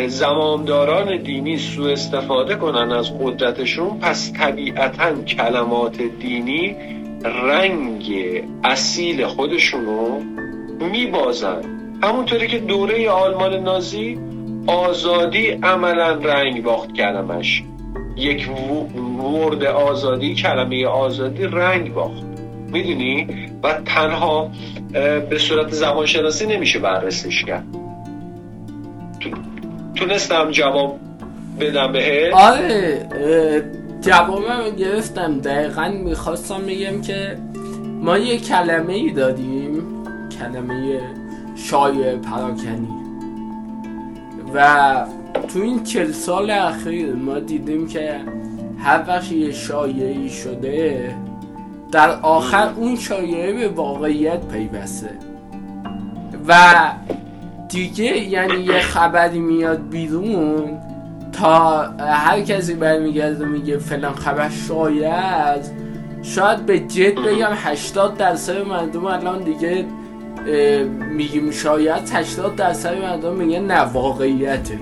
زمامداران 0.07 1.17
دینی 1.17 1.59
سوء 1.59 1.93
استفاده 1.93 2.55
کنن 2.55 2.93
از 2.93 3.19
قدرتشون 3.19 3.99
پس 3.99 4.33
طبیعتا 4.33 5.23
کلمات 5.23 6.03
دینی 6.03 6.77
رنگ 7.25 8.13
اصیل 8.65 9.27
خودشونو 9.27 10.21
میبازن. 10.93 11.63
همونطوری 12.03 12.47
که 12.47 12.59
دوره 12.59 13.11
آلمان 13.11 13.55
نازی 13.55 14.19
آزادی 14.67 15.47
عملا 15.47 16.13
رنگ 16.13 16.63
باخت 16.63 16.93
کلمش. 16.93 17.63
یک 18.17 18.49
ورد 19.23 19.65
آزادی 19.65 20.35
کلمه 20.35 20.87
آزادی 20.87 21.45
رنگ 21.45 21.95
باخت. 21.95 22.23
می‌دونی؟ 22.73 23.27
و 23.63 23.73
تنها 23.73 24.51
به 25.31 25.39
صورت 25.39 25.73
زبانشناسی 25.73 26.47
نمیشه 26.47 26.79
بررسیش 26.79 27.45
کرد. 27.45 27.67
تونستم 29.99 30.51
جواب 30.51 30.99
بدم 31.61 31.93
بهت؟ 31.93 32.35
آره 32.35 33.07
جوابم 34.01 34.77
گرفتم. 34.79 35.41
دقیقا 35.41 35.89
می‌خواستم 35.89 36.59
بگم 36.67 37.01
که 37.01 37.39
ما 38.03 38.19
یه 38.19 38.39
کلمه 38.39 38.93
ای 38.93 39.11
داریم 39.11 39.83
کلمه 40.39 41.01
شایع 41.57 42.17
پراکنی. 42.17 42.89
و 44.55 45.07
تو 45.49 45.61
این 45.61 45.85
چل 45.85 46.13
سال 46.13 46.51
اخیر 46.51 47.15
ما 47.15 47.39
دیدیم 47.39 47.89
که 47.89 48.21
هر 48.79 49.05
وقت 49.09 49.33
یه 49.33 49.53
شایعی 49.53 50.31
شده 50.31 51.15
در 51.93 52.11
آخر 52.11 52.69
اون 52.77 52.97
شایعه 52.97 53.53
به 53.53 53.69
واقعیت 53.69 54.41
پیوسته. 54.49 55.11
و 56.49 56.55
دیگه 57.69 58.19
یعنی 58.19 58.61
یه 58.61 58.81
خبری 58.81 59.39
میاد 59.39 59.89
بیرون 59.89 60.79
تا 61.33 61.83
هر 61.99 62.41
کسی 62.41 62.75
برمیگرده 62.75 63.45
میگه 63.45 63.79
فلان 63.79 64.15
خبر 64.15 64.51
شاید 64.69 65.89
شاید 66.23 66.67
به 66.67 66.79
جد 66.79 67.15
بگم 67.15 67.51
80 67.53 68.17
درصد 68.17 68.67
مردم 68.67 69.05
الان 69.05 69.43
دیگه 69.43 69.87
میگیم 71.11 71.51
شاید 71.51 72.11
80 72.13 72.57
درصد 72.57 72.99
مردم 72.99 73.35
میگه 73.35 73.61
نه 73.61 73.81
واقعیته. 73.81 74.79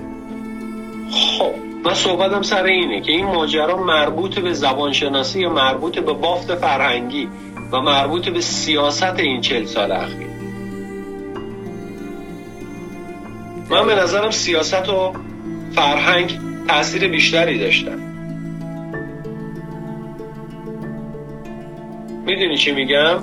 خب 1.11 1.51
من 1.85 1.93
صحبتم 1.93 2.41
سر 2.41 2.63
اینه 2.63 3.01
که 3.01 3.11
این 3.11 3.25
ماجرا 3.25 3.83
مربوط 3.83 4.39
به 4.39 4.53
زبانشناسی 4.53 5.39
یا 5.39 5.49
مربوط 5.49 5.99
به 5.99 6.13
بافت 6.13 6.55
فرهنگی 6.55 7.29
و 7.71 7.81
مربوط 7.81 8.29
به 8.29 8.41
سیاست 8.41 9.19
این 9.19 9.41
چل 9.41 9.65
سال 9.65 9.91
اخیر. 9.91 10.36
من 13.69 13.87
به 13.87 13.95
نظرم 13.95 14.31
سیاست 14.31 14.89
و 14.89 15.13
فرهنگ 15.75 16.39
تاثیر 16.67 17.07
بیشتری 17.07 17.59
داشتن. 17.59 17.99
می‌دونی 22.25 22.57
چی 22.57 22.71
میگم؟ 22.71 23.15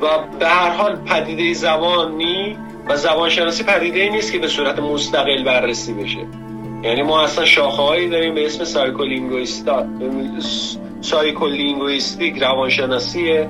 و 0.00 0.06
به 0.38 0.48
هر 0.48 0.70
حال 0.70 0.96
پدیده 0.96 1.54
زبانی 1.54 2.56
و 2.88 2.96
زبانشناسی 2.96 3.64
پدیده 3.64 4.00
ای 4.00 4.10
نیست 4.10 4.32
که 4.32 4.38
به 4.38 4.48
صورت 4.48 4.78
مستقل 4.78 5.44
بررسی 5.44 5.92
بشه. 5.92 6.26
یعنی 6.82 7.02
ما 7.02 7.22
اصلا 7.22 7.44
شاخه 7.44 7.82
هایی 7.82 8.08
داریم 8.08 8.34
به 8.34 8.46
اسم 8.46 8.64
psycholinguistic 11.00 12.42
روانشناسی 12.42 13.44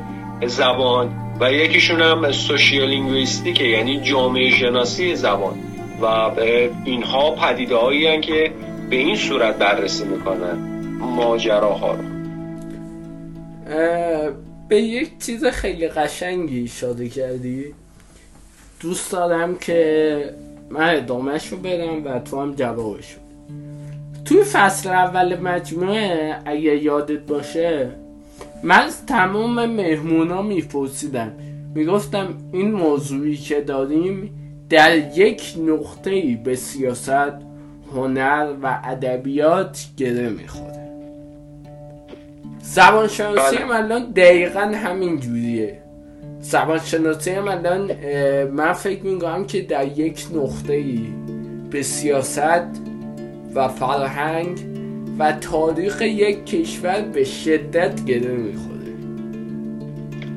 زبان 0.46 1.10
و 1.40 1.52
یکیشون 1.52 2.02
هم 2.02 2.32
sociolinguistic 2.32 3.56
ه 3.56 3.64
یعنی 3.64 4.00
جامعه 4.00 4.50
شناسی 4.50 5.14
زبان. 5.14 5.71
و 6.02 6.40
اینها 6.84 7.30
پدیده 7.30 7.76
هایی 7.76 8.20
که 8.20 8.52
به 8.90 8.96
این 8.96 9.16
صورت 9.16 9.58
بررسی 9.58 10.04
می‌کنن 10.04 10.58
ماجراها 11.00 11.92
رو. 11.92 12.04
به 14.68 14.80
یک 14.82 15.18
چیز 15.18 15.44
خیلی 15.44 15.88
قشنگی 15.88 16.64
اشاره 16.64 17.08
کردی. 17.08 17.64
دوست 18.80 19.12
دارم 19.12 19.56
که 19.56 20.34
من 20.70 20.94
ادامهش 20.96 21.48
رو 21.48 21.58
بدم 21.58 22.04
و 22.04 22.18
تو 22.18 22.40
هم 22.40 22.54
جوابش 22.54 23.16
توی 24.24 24.42
فصل 24.44 24.90
اول 24.90 25.40
مجموعه 25.40 26.36
اگه 26.44 26.82
یادت 26.82 27.20
باشه 27.20 27.90
من 28.62 28.88
تمام 29.06 29.66
مهمونا 29.66 30.42
میپرسیدم. 30.42 31.32
می‌گفتم 31.74 32.34
این 32.52 32.72
موضوعی 32.72 33.36
که 33.36 33.60
داریم 33.60 34.41
در 34.72 35.18
یک 35.18 35.42
نقطه 35.68 36.38
به 36.44 36.54
سیاست 36.54 37.32
هنر 37.94 38.54
و 38.62 38.80
ادبیات 38.84 39.84
گره 39.96 40.28
می‌خوره. 40.28 40.88
زبانشناسی 42.62 43.56
هم 43.56 43.70
الان 43.70 44.10
دقیقا 44.10 44.60
همین 44.60 45.20
جوریه. 45.20 45.78
زبانشناسی 46.40 47.30
هم 47.30 47.48
الان 47.48 47.92
من 48.44 48.72
فکر 48.72 49.02
می‌کنم 49.02 49.46
که 49.46 49.62
در 49.62 49.98
یک 49.98 50.26
نقطه 50.34 50.72
ای 50.72 51.00
به 51.70 51.82
سیاست 51.82 52.80
و 53.54 53.68
فرهنگ 53.68 54.58
و 55.18 55.32
تاریخ 55.32 56.02
یک 56.02 56.46
کشور 56.46 57.00
به 57.00 57.24
شدت 57.24 58.04
گره 58.04 58.34
می‌خوره. 58.34 58.92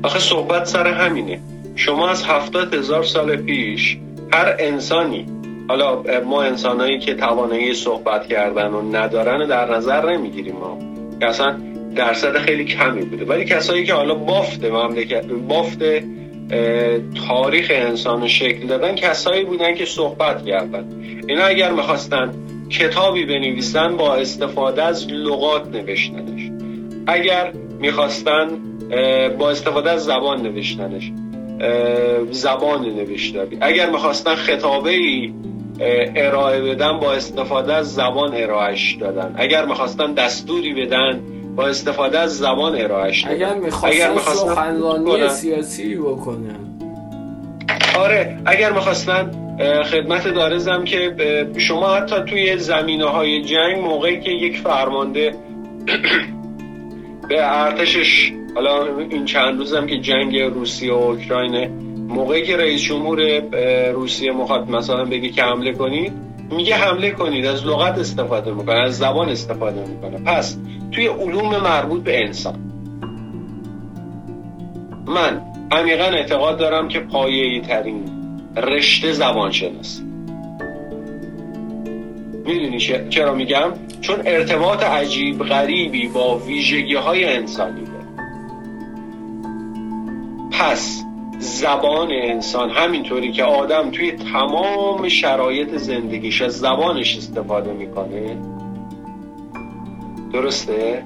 آخه 0.04 0.20
صحبت 0.20 0.66
سر 0.66 0.88
همینه. 0.88 1.40
شما 1.76 2.10
از 2.10 2.24
هفتاد 2.24 2.74
هزار 2.74 3.04
سال 3.04 3.36
پیش 3.36 3.98
هر 4.36 4.56
انسانی 4.60 5.26
حالا 5.68 6.04
ما 6.26 6.44
انسانایی 6.44 7.00
که 7.00 7.14
توانایی 7.14 7.74
صحبت 7.74 8.28
کردن 8.28 8.68
و 8.68 8.96
ندارن 8.98 9.48
در 9.48 9.76
نظر 9.76 10.12
نمی‌گیریم 10.12 10.56
ما. 10.56 10.80
که 11.20 11.26
اصلا 11.26 11.56
درصد 11.96 12.38
خیلی 12.38 12.66
کمی 12.66 13.06
بوده. 13.06 13.26
ولی 13.26 13.46
کسایی 13.46 13.86
که 13.86 13.94
حالا 13.94 14.16
بافت 14.16 14.66
مملکت 14.66 15.26
بافت 15.26 15.80
تاریخ 17.28 17.72
انسان 17.74 18.28
شکل 18.28 18.68
دادن 18.68 18.96
کسایی 18.96 19.44
بودن 19.44 19.76
که 19.76 19.86
صحبت 19.86 20.46
کردن. 20.46 20.86
اینا 21.28 21.44
اگر 21.46 21.72
می‌خواستن 21.72 22.34
کتابی 22.70 23.26
بنویسن 23.26 23.98
با 23.98 24.16
استفاده 24.16 24.84
از 24.84 25.08
لغات 25.12 25.68
نوشتنش. 25.68 26.52
اگر 27.08 27.52
می‌خواستن 27.80 28.48
با 29.40 29.50
استفاده 29.50 29.92
از 29.92 30.04
زبان 30.06 30.42
نوشتنش. 30.42 31.12
زبان 32.32 32.82
نوشتاری 32.82 33.58
اگر 33.62 33.90
می‌خواستن 33.90 34.36
خطابه 34.36 34.90
ای 34.92 35.34
ارائه 36.16 36.62
بدن 36.62 37.00
با 37.00 37.14
استفاده 37.14 37.74
از 37.74 37.94
زبان 37.94 38.32
ارائهش 38.36 38.98
دادن. 39.00 39.34
اگر 39.38 39.66
می‌خواستن 39.66 40.14
دستوری 40.14 40.74
بدن 40.74 41.22
با 41.56 41.68
استفاده 41.68 42.20
از 42.20 42.38
زبان 42.38 42.76
ارائهش 42.82 43.24
دادن. 43.24 43.36
اگر 43.36 43.60
می‌خواستن 43.60 44.18
سخنرانی 44.18 45.30
سیاسی 45.30 45.96
بکنن. 45.96 46.56
آره 48.00 48.38
اگر 48.46 48.72
می‌خواستن 48.72 49.32
خدمت 49.84 50.28
دارزم 50.28 50.84
که 50.84 51.16
شما 51.58 51.96
حتی 51.96 52.16
توی 52.30 52.58
زمینه 52.58 53.06
های 53.06 53.44
جنگ 53.44 53.78
موقعی 53.78 54.20
که 54.20 54.32
یک 54.32 54.58
فرمانده 54.58 55.36
به 57.30 57.62
ارتشش 57.62 58.32
حالا 58.56 58.98
این 59.10 59.26
چند 59.26 59.58
روزم 59.58 59.86
که 59.88 59.98
جنگ 59.98 60.38
روسیه 60.38 60.94
و 60.94 60.96
اوکراین 60.96 61.68
موقعی 62.08 62.44
که 62.44 62.58
رئیس 62.58 62.82
جمهور 62.82 63.40
روسیه 63.92 64.32
مخاطب 64.32 64.70
مثلا 64.70 65.06
بگه 65.06 65.30
که 65.30 65.44
حمله 65.44 65.74
کنید 65.74 66.14
میگه 66.52 66.76
حمله 66.76 67.12
کنید 67.12 67.46
از 67.46 67.66
لغت 67.66 67.98
استفاده 67.98 68.52
می‌کنه 68.52 68.76
از 68.76 68.98
زبان 68.98 69.30
استفاده 69.30 69.86
می‌کنه. 69.88 70.18
پس 70.26 70.58
توی 70.92 71.08
علوم 71.08 71.58
مربوط 71.58 72.04
به 72.04 72.26
انسان. 72.26 72.56
من 75.08 75.42
عمیقا 75.72 76.04
اعتقاد 76.04 76.58
دارم 76.58 76.88
که 76.88 77.00
پایه‌ای 77.00 77.62
ترین 77.62 78.04
رشته 78.58 79.12
زبان 79.12 79.52
شناسی 79.52 80.04
می‌دونی 82.46 82.80
چرا 83.10 83.36
میگم؟ 83.36 83.72
چون 84.02 84.16
ارتباط 84.26 84.84
عجیب 84.84 85.44
غریبی 85.44 86.08
با 86.08 86.38
ویژگی 86.38 86.96
های 86.96 87.26
انسانی. 87.26 87.85
پس 90.60 91.04
زبان 91.40 92.12
انسان 92.12 92.70
همینطوری 92.70 93.32
که 93.32 93.44
آدم 93.44 93.92
توی 93.92 94.12
تمام 94.12 95.10
شرایط 95.10 95.76
زندگیش 95.76 96.42
از 96.42 96.60
زبانش 96.60 97.18
استفاده 97.18 97.74
می‌کنه. 97.74 98.38
درسته؟ 100.34 101.04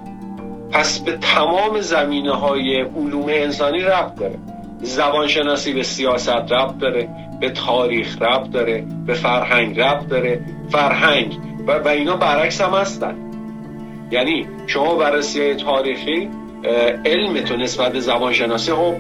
پس 0.72 1.00
به 1.00 1.12
تمام 1.12 1.82
زمینه 1.82 2.36
های 2.36 2.82
علوم 2.82 3.26
انسانی 3.28 3.80
ربط 3.80 4.16
داره. 4.16 4.36
زبانشناسی 4.82 5.74
به 5.74 5.84
سیاست 5.84 6.30
ربط 6.30 6.78
داره 6.78 7.10
به 7.40 7.50
تاریخ 7.50 8.22
ربط 8.22 8.50
داره 8.52 8.86
به 9.06 9.14
فرهنگ 9.14 9.80
ربط 9.80 10.08
داره. 10.08 10.42
فرهنگ 10.70 11.38
و, 11.68 11.72
و 11.72 11.88
اینا 11.88 12.18
برعکس 12.18 12.62
هم 12.62 12.74
هستن. 12.74 13.16
یعنی 14.12 14.48
شما 14.68 14.96
بررسی 14.96 15.54
تاریخی 15.54 16.30
علم 17.06 17.42
تو 17.42 17.58
نسبت 17.58 17.92
به 17.92 18.00
زبانشناسی 18.00 18.72
خب 18.72 18.96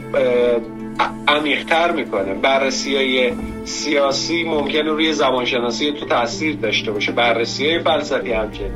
عمیقتر 1.27 1.91
می‌کنه. 1.91 2.33
بررسی 2.33 2.95
های 2.95 3.31
سیاسی 3.65 4.43
ممکنه 4.43 4.81
روی 4.81 5.13
زبانشناسی 5.13 5.91
تو 5.91 6.05
تاثیر 6.05 6.55
داشته 6.55 6.91
باشه. 6.91 7.11
بررسی 7.11 7.69
های 7.69 7.79
فلسفی 7.79 8.31
همچنین. 8.31 8.71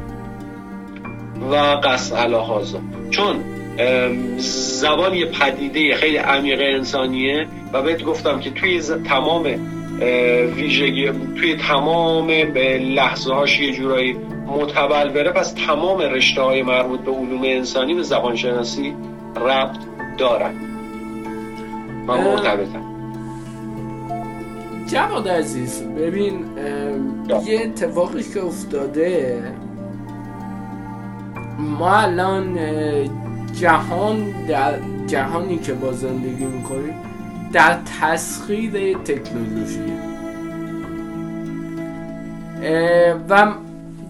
و 1.52 1.56
قصد 1.56 2.16
الهازا 2.16 2.80
چون 3.10 3.36
زبان 4.38 5.14
یه 5.14 5.26
پدیده 5.26 5.96
خیلی 5.96 6.18
عمیق 6.18 6.60
انسانیه 6.62 7.48
و 7.74 7.82
بهت 7.82 8.04
گفتم 8.04 8.40
که 8.40 8.50
توی 8.50 8.82
تمام 9.10 9.56
ویژگی 10.56 11.12
توی 11.40 11.56
تمام 11.56 12.32
لحظه 12.96 13.34
هاش 13.34 13.60
یه 13.60 13.72
جورایی 13.72 14.16
متبل 14.48 15.10
بره 15.10 15.32
پس 15.32 15.54
تمام 15.54 16.02
رشته 16.02 16.42
های 16.42 16.64
مربوط 16.64 17.00
به 17.00 17.12
علوم 17.12 17.42
انسانی 17.44 17.94
به 17.94 18.04
زبان 18.04 18.36
شناسی 18.36 18.96
ربط 19.36 19.78
دارن 20.18 20.54
و 22.08 22.18
مرتبطن 22.18 22.94
جواد 24.88 25.28
عزیز 25.28 25.84
ببین 25.84 26.46
یه 27.46 27.62
اتفاقی 27.62 28.24
که 28.24 28.46
افتاده 28.46 29.44
ما 31.60 31.96
الان 31.96 32.60
جهان 33.54 34.46
در 34.48 34.74
جهانی 35.08 35.58
که 35.58 35.74
با 35.74 35.92
زندگی 35.92 36.46
می‌کنیم 36.46 36.96
در 37.54 37.78
تسخیر 38.02 38.98
تکنولوژی. 38.98 39.80
و 43.30 43.54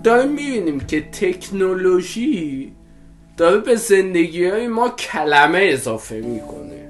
داریم 0.03 0.31
می‌بینیم 0.31 0.79
که 0.79 1.01
تکنولوژی 1.01 2.71
داره 3.37 3.57
به 3.57 3.75
زندگی 3.75 4.45
های 4.45 4.67
ما 4.67 4.89
کلمه 4.89 5.59
اضافه 5.61 6.15
می‌کنه. 6.15 6.89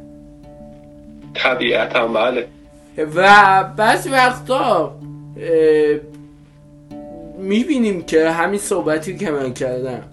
طبیعتا 1.33 2.07
بله. 2.07 2.47
و 3.15 3.63
بعضی 3.77 4.09
وقتا 4.09 4.95
می‌بینیم 7.37 8.01
که 8.01 8.29
همین 8.29 8.59
صحبتی 8.59 9.17
که 9.17 9.31
من 9.31 9.53
کردم 9.53 10.03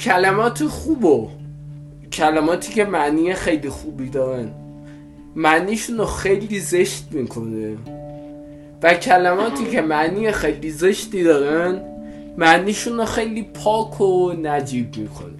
کلمات 0.00 0.64
خوبو 0.64 1.28
کلماتی 2.12 2.72
که 2.72 2.84
معنی 2.84 3.34
خیلی 3.34 3.68
خوبی 3.68 4.08
دارن 4.08 4.50
معنیشون 5.36 5.98
رو 5.98 6.04
خیلی 6.04 6.60
زشت 6.60 7.04
می‌کنه. 7.10 7.76
و 8.82 8.94
کلماتی 8.94 9.64
که 9.64 9.80
معنی 9.80 10.32
خیلی 10.32 10.70
زشتی 10.70 11.22
دارن 11.22 11.80
معنیشون 12.36 12.98
رو 12.98 13.04
خیلی 13.04 13.42
پاک 13.42 14.00
و 14.00 14.32
نجیب 14.32 14.96
می‌کنه. 14.96 15.32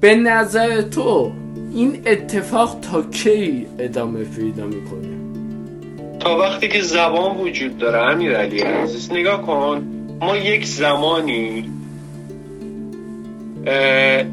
به 0.00 0.14
نظر 0.14 0.82
تو 0.82 1.32
این 1.74 2.02
اتفاق 2.06 2.80
تا 2.80 3.02
کی 3.02 3.66
ادامه 3.78 4.24
پیدا 4.24 4.66
می‌کنه؟ 4.66 5.08
تا 6.20 6.38
وقتی 6.38 6.68
که 6.68 6.82
زبان 6.82 7.36
وجود 7.36 7.78
داره 7.78 8.12
امیر 8.12 8.36
علی 8.36 8.60
عزیز 8.60 9.12
نگاه 9.12 9.42
کن 9.42 9.86
ما 10.20 10.36
یک 10.36 10.66
زمانی 10.66 11.70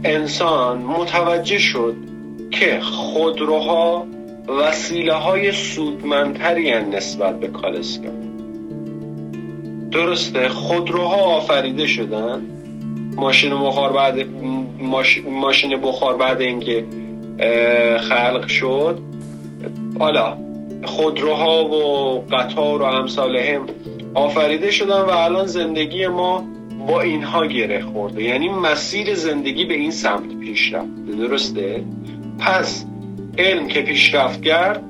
انسان 0.04 0.78
متوجه 0.78 1.60
شد 1.60 1.96
که 2.52 2.80
خودروها 2.82 4.08
وسیله 4.48 5.14
های 5.14 5.52
سودمندتری 5.52 6.72
نسبت 6.72 7.40
به 7.40 7.48
کالسکه 7.48 8.12
درسته 9.92 10.50
خودروها 10.50 11.16
آفریده 11.16 11.88
شدن. 11.88 12.42
ماشین 13.16 13.54
بخار 13.54 13.94
بعد 13.94 14.26
ماشین 15.30 15.82
بخار 15.82 16.18
بعد 16.18 16.42
اینکه 16.42 16.86
خلق 18.00 18.48
شد. 18.48 19.00
حالا 20.00 20.38
خودروها 20.84 21.66
و 21.66 22.20
قطار 22.32 22.82
و 22.82 22.86
امثال 22.86 23.38
هم 23.38 23.66
آفریده 24.14 24.72
شدن 24.72 25.02
و 25.02 25.10
الان 25.10 25.46
زندگی 25.46 26.08
ما 26.08 26.46
با 26.88 27.02
اینها 27.02 27.46
گره 27.46 27.82
خورده. 27.82 28.24
یعنی 28.24 28.50
مسیر 28.50 29.16
زندگی 29.16 29.66
به 29.66 29.74
این 29.74 29.92
سمت 29.92 30.40
پیش 30.40 30.74
رفته. 30.74 31.18
درسته؟ 31.20 31.84
پس 32.40 32.86
علم 33.38 33.68
که 33.68 33.82
پیشرفت 33.82 34.44
کرد 34.44 34.84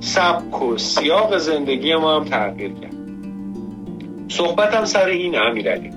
سبک 0.00 0.62
و 0.62 0.78
سیاق 0.78 1.38
زندگی 1.38 1.94
ما 1.94 2.16
هم 2.16 2.24
تغییر 2.24 2.72
کرد. 2.72 2.94
صحبتم 4.28 4.84
سر 4.84 5.06
این 5.06 5.38
امیرعلی. 5.38 5.90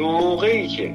موقعی 0.00 0.68
که 0.68 0.94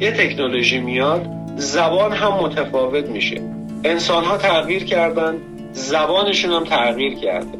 یه 0.00 0.10
تکنولوژی 0.10 0.80
میاد 0.80 1.26
زبان 1.56 2.12
هم 2.12 2.32
متفاوت 2.32 3.06
میشه. 3.06 3.42
انسان 3.84 4.24
ها 4.24 4.36
تغییر 4.36 4.84
کردن 4.84 5.34
زبانشون 5.72 6.52
هم 6.52 6.64
تغییر 6.64 7.14
کرده. 7.14 7.58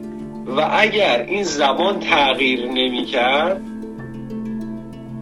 و 0.57 0.69
اگر 0.73 1.25
این 1.29 1.43
زبان 1.43 2.01
تغییر 2.01 2.67
نمی‌کرد 2.67 3.61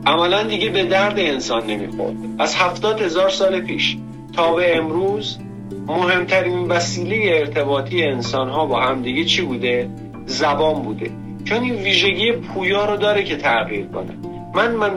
عملا 0.07 0.42
دیگه 0.42 0.68
به 0.68 0.84
درد 0.84 1.18
انسان 1.18 1.66
نمی‌خورد. 1.66 2.16
از 2.38 2.55
هفتاد 2.55 3.00
هزار 3.00 3.28
سال 3.28 3.61
پیش 3.61 3.96
تا 4.36 4.55
به 4.55 4.76
امروز 4.76 5.38
مهمترین 5.87 6.68
وسیله 6.68 7.39
ارتباطی 7.39 8.03
انسان 8.03 8.49
ها 8.49 8.66
با 8.66 8.80
همدیگه 8.80 9.24
چی 9.24 9.43
بوده؟ 9.43 9.89
زبان 10.26 10.82
بوده. 10.82 11.11
چون 11.45 11.62
این 11.62 11.74
ویژگی 11.74 12.32
پویا 12.32 12.85
رو 12.85 12.97
داره 12.97 13.24
که 13.24 13.37
تغییر 13.37 13.87
کنه. 13.87 14.14
من, 14.55 14.70
من 14.70 14.91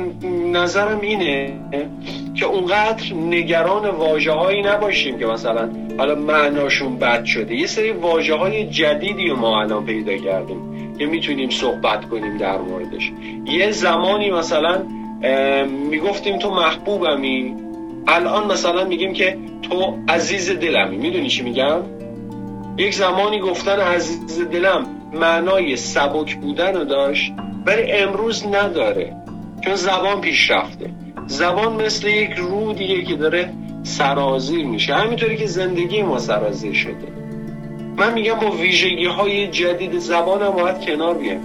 نظرم 0.52 1.00
اینه 1.02 1.54
که 2.36 2.46
اونقدر 2.46 3.14
نگران 3.14 3.90
واجه 3.90 4.32
هایی 4.32 4.62
نباشیم 4.62 5.20
که 5.20 5.26
مثلا 5.26 5.70
حالا 5.98 6.16
معناشون 6.16 6.96
بد 7.00 7.26
شده. 7.26 7.56
یه 7.56 7.68
سری 7.68 7.92
واجه 7.92 8.34
های 8.34 8.68
جدیدی 8.68 9.28
رو 9.28 9.36
ما 9.36 9.62
الان 9.62 9.86
پیدا 9.86 10.18
کردیم 10.18 10.58
که 11.00 11.06
می‌تونیم 11.06 11.50
صحبت 11.50 12.10
کنیم 12.10 12.38
در 12.38 12.58
موردش. 12.58 13.12
یه 13.46 13.72
زمانی 13.72 14.32
مثلا 14.32 14.84
می‌گفتیم 15.90 16.38
تو 16.40 16.52
محبوبمی. 16.52 17.56
الان 18.08 18.51
مثلا 18.51 18.84
میگیم 18.86 19.14
که 19.14 19.38
تو 19.62 19.97
عزیز 20.10 20.51
دلمی. 20.51 20.97
می‌دونی 20.97 21.28
چی 21.28 21.43
میگم؟ 21.43 21.80
یک 22.78 22.95
زمانی 22.95 23.39
گفتن 23.39 23.80
عزیز 23.80 24.41
دلم 24.41 24.86
معنای 25.14 25.76
سبک 25.76 26.36
بودن 26.36 26.76
رو 26.76 26.84
داشت 26.84 27.34
ولی 27.66 27.91
امروز 27.91 28.47
نداره 28.47 29.16
چون 29.62 29.76
زبان 29.76 30.22
پیشرفته. 30.22 30.89
زبان 31.28 31.86
مثل 31.86 32.08
یک 32.08 32.32
رودیه 32.32 33.03
که 33.03 33.16
داره 33.16 33.53
سرازیر 33.84 34.66
میشه. 34.66 34.95
همینطوری 34.95 35.38
که 35.38 35.45
زندگی 35.45 36.01
ما 36.01 36.20
سرازیر 36.20 36.74
شده. 36.74 37.08
من 37.97 38.14
میگم 38.14 38.34
با 38.34 38.51
ویژگی 38.51 39.05
های 39.05 39.47
جدید 39.47 39.99
زبان 39.99 40.41
هم 40.41 40.51
باید 40.51 40.82
کنار 40.82 41.18
بیایم. 41.18 41.41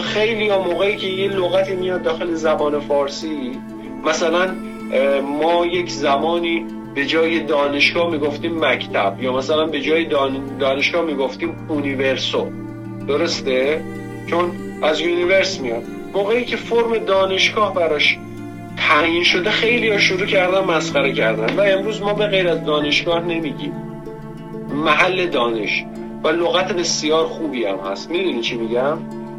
خیلی 0.00 0.48
ها 0.48 0.62
موقعی 0.62 0.96
که 0.96 1.06
یه 1.06 1.28
لغتی 1.28 1.74
میاد 1.74 2.02
داخل 2.02 2.34
زبان 2.34 2.80
فارسی 2.80 3.52
مثلا 4.04 4.54
ما 5.40 5.66
یک 5.66 5.90
زمانی 5.90 6.66
به 6.94 7.06
جای 7.06 7.40
دانشگاه 7.40 8.10
می‌گفتیم 8.10 8.64
مکتب 8.64 9.16
یا 9.20 9.32
مثلا 9.32 9.66
به 9.66 9.80
جای 9.80 10.06
دانشگاه 10.60 11.04
می‌گفتیم 11.04 11.66
اونیورسو. 11.68 12.46
درسته؟ 13.08 13.84
چون 14.26 14.50
از 14.82 15.00
یونیورس 15.00 15.60
میاد. 15.60 15.82
موقعی 16.14 16.44
که 16.44 16.56
فرم 16.56 16.98
دانشگاه 16.98 17.74
براش 17.74 18.18
تعیین 18.76 19.24
شده 19.24 19.50
خیلی 19.50 19.90
ها 19.90 19.98
شروع 19.98 20.26
کردن 20.26 20.64
مسخره 20.64 21.12
کردن 21.12 21.56
و 21.56 21.60
امروز 21.60 22.02
ما 22.02 22.14
به 22.14 22.26
غیر 22.26 22.48
از 22.48 22.64
دانشگاه 22.64 23.24
نمیگیم. 23.24 23.72
محل 24.74 25.26
دانش 25.26 25.84
و 26.24 26.28
لغت 26.28 26.72
بسیار 26.72 27.26
خوبی 27.26 27.64
هم 27.64 27.78
هست. 27.78 28.10
می‌دونی 28.10 28.40
چی 28.40 28.56
میگم؟ 28.56 28.98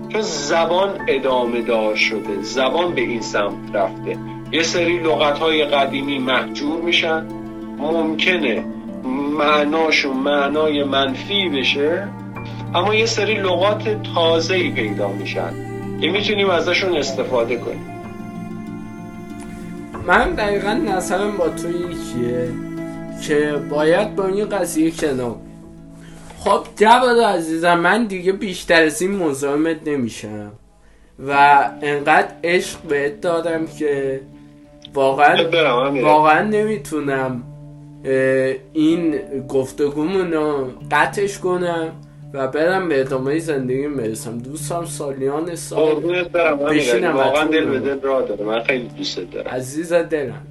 چون 0.10 0.22
زبان 0.22 0.90
ادامه 1.08 1.62
دار 1.62 1.96
شده. 1.96 2.42
زبان 2.42 2.96
به 2.96 3.02
این 3.02 3.22
سمت 3.22 3.76
رفته. 3.76 4.18
یه 4.52 4.64
سری 4.64 5.00
لغت 5.00 5.40
های 5.40 5.66
قدیمی 5.66 6.20
محجور 6.20 6.82
میشن. 6.82 7.26
ممکنه 7.78 8.64
معناشون 9.38 10.18
معنای 10.18 10.84
منفی 10.84 11.50
بشه 11.50 12.08
اما 12.76 12.96
یه 12.96 13.06
سری 13.06 13.34
لغات 13.34 14.04
تازه 14.16 14.72
پیدا 14.72 15.08
میشن. 15.08 15.54
که 16.02 16.10
می‌تونیم 16.10 16.50
ازشون 16.50 16.98
استفاده 16.98 17.56
کنیم. 17.56 17.88
من 20.08 20.32
دقیقا 20.32 20.74
نظرم 20.74 21.38
با 21.38 21.50
تو 21.50 21.70
یکیه 21.70 22.50
که 23.28 23.54
باید 23.70 24.16
با 24.16 24.26
این 24.26 24.50
قضیه 24.50 24.92
کنار 24.92 25.36
خب 26.40 26.64
جواد 26.76 27.20
عزیزم 27.20 27.80
من 27.80 28.06
دیگه 28.06 28.32
بیشتر 28.32 28.84
از 28.84 29.02
این 29.02 29.12
مزاحمت 29.12 29.88
نمیشم. 29.88 30.52
و 31.28 31.64
انقدر 31.82 32.28
عشق 32.44 32.80
بهت 32.80 33.22
دادم 33.22 33.68
که 33.80 34.22
واقعا 34.94 35.38
واقعا 36.02 36.42
نمی‌تونم 36.42 37.44
این 38.74 39.16
گفتگومون 39.50 40.34
رو 40.34 40.68
قطعش 40.92 41.40
کنم 41.40 41.92
و 42.34 42.48
برم 42.48 42.90
به 42.90 43.02
ادامه 43.02 43.40
زندگی 43.40 43.88
برسم 43.88 44.38
دوستم 44.38 44.86
سالیان 44.86 45.56
سال 45.56 45.96
بشینم 46.70 47.16
واقعا 47.16 47.46
دل 47.46 47.66
به 47.66 47.80
دل 47.80 48.02
را 48.02 48.22
داره. 48.22 48.46
من 48.46 48.64
خیلی 48.64 48.90
دوست 48.98 49.20
دارم. 49.32 49.48
عزیز 49.48 49.94
دلم. 49.94 50.48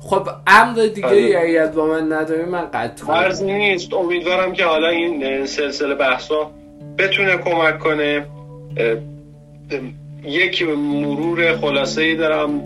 خب 0.00 0.28
امر 0.46 0.86
دیگه 0.94 1.40
اگر 1.42 1.66
با 1.66 1.86
من 1.86 2.12
نداری 2.12 2.44
من 2.44 2.64
قطع 2.74 3.12
عرض 3.12 3.42
نیست. 3.42 3.94
امیدوارم 3.94 4.52
که 4.52 4.64
حالا 4.64 4.88
این 4.88 5.46
سلسله 5.46 5.94
بحثا 5.94 6.50
بتونه 6.98 7.36
کمک 7.36 7.78
کنه. 7.78 8.26
یک 10.26 10.62
مرور 10.62 11.56
خلاصه 11.56 12.02
ای 12.02 12.16
دارم 12.16 12.60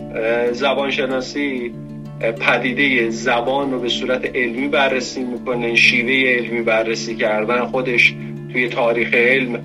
زبانشناسی 0.51 1.73
پدیده 2.39 3.09
زبان 3.09 3.71
رو 3.71 3.79
به 3.79 3.89
صورت 3.89 4.35
علمی 4.35 4.67
بررسی 4.67 5.23
می‌کنه 5.23 5.75
شیوه 5.75 6.31
علمی 6.31 6.61
بررسی 6.61 7.15
کردن 7.15 7.65
خودش 7.65 8.13
توی 8.53 8.67
تاریخ 8.67 9.13
علم 9.13 9.59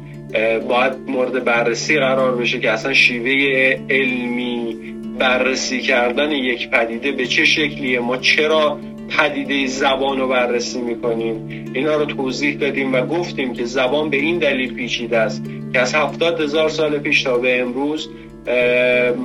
باید 0.68 0.92
مورد 1.08 1.44
بررسی 1.44 1.98
قرار 1.98 2.36
بشه 2.36 2.60
که 2.60 2.70
اصلا 2.70 2.92
شیوه 2.92 3.76
علمی 3.90 4.76
بررسی 5.18 5.80
کردن 5.80 6.32
یک 6.32 6.70
پدیده 6.70 7.12
به 7.12 7.26
چه 7.26 7.44
شکلیه 7.44 8.00
ما 8.00 8.16
چرا 8.16 8.78
پدیده 9.08 9.66
زبان 9.66 10.18
رو 10.18 10.28
بررسی 10.28 10.80
می‌کنیم. 10.80 11.48
اینا 11.74 11.96
رو 11.96 12.04
توضیح 12.04 12.56
دادیم 12.56 12.94
و 12.94 13.00
گفتیم 13.00 13.52
که 13.52 13.64
زبان 13.64 14.10
به 14.10 14.16
این 14.16 14.38
دلیل 14.38 14.74
پیچیده 14.74 15.18
است 15.18 15.44
که 15.72 15.80
از 15.80 15.94
هفتاد 15.94 16.40
هزار 16.40 16.68
سال 16.68 16.98
پیش 16.98 17.22
تا 17.22 17.38
به 17.38 17.60
امروز 17.60 18.08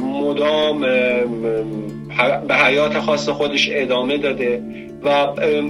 مدام 0.04 0.80
به 2.48 2.56
حیات 2.56 3.00
خاص 3.00 3.30
خودش 3.30 3.70
ادامه 3.72 4.18
داده. 4.18 4.64
و 5.04 5.08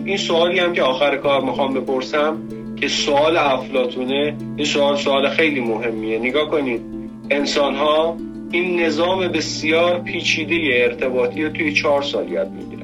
این 0.06 0.18
سوالی 0.18 0.60
هم 0.60 0.74
که 0.74 0.82
آخر 0.82 1.18
کار 1.18 1.42
می‌خوام 1.42 1.74
بپرسم 1.74 2.38
که 2.76 2.88
سوال 2.88 3.38
افلاتونه 3.38 4.36
این 4.56 4.66
سوال 4.66 4.96
سوال 4.96 5.30
خیلی 5.30 5.60
مهمیه. 5.60 6.20
نگاه 6.20 6.50
کنید 6.50 6.82
انسان 7.30 7.76
ها 7.76 8.18
این 8.52 8.80
نظام 8.80 9.28
بسیار 9.28 10.00
پیچیده 10.00 10.56
ارتباطی 10.72 11.44
رو 11.44 11.50
توی 11.50 11.74
چهار 11.74 12.02
سال 12.02 12.32
یاد 12.32 12.52
می‌گیرن. 12.52 12.81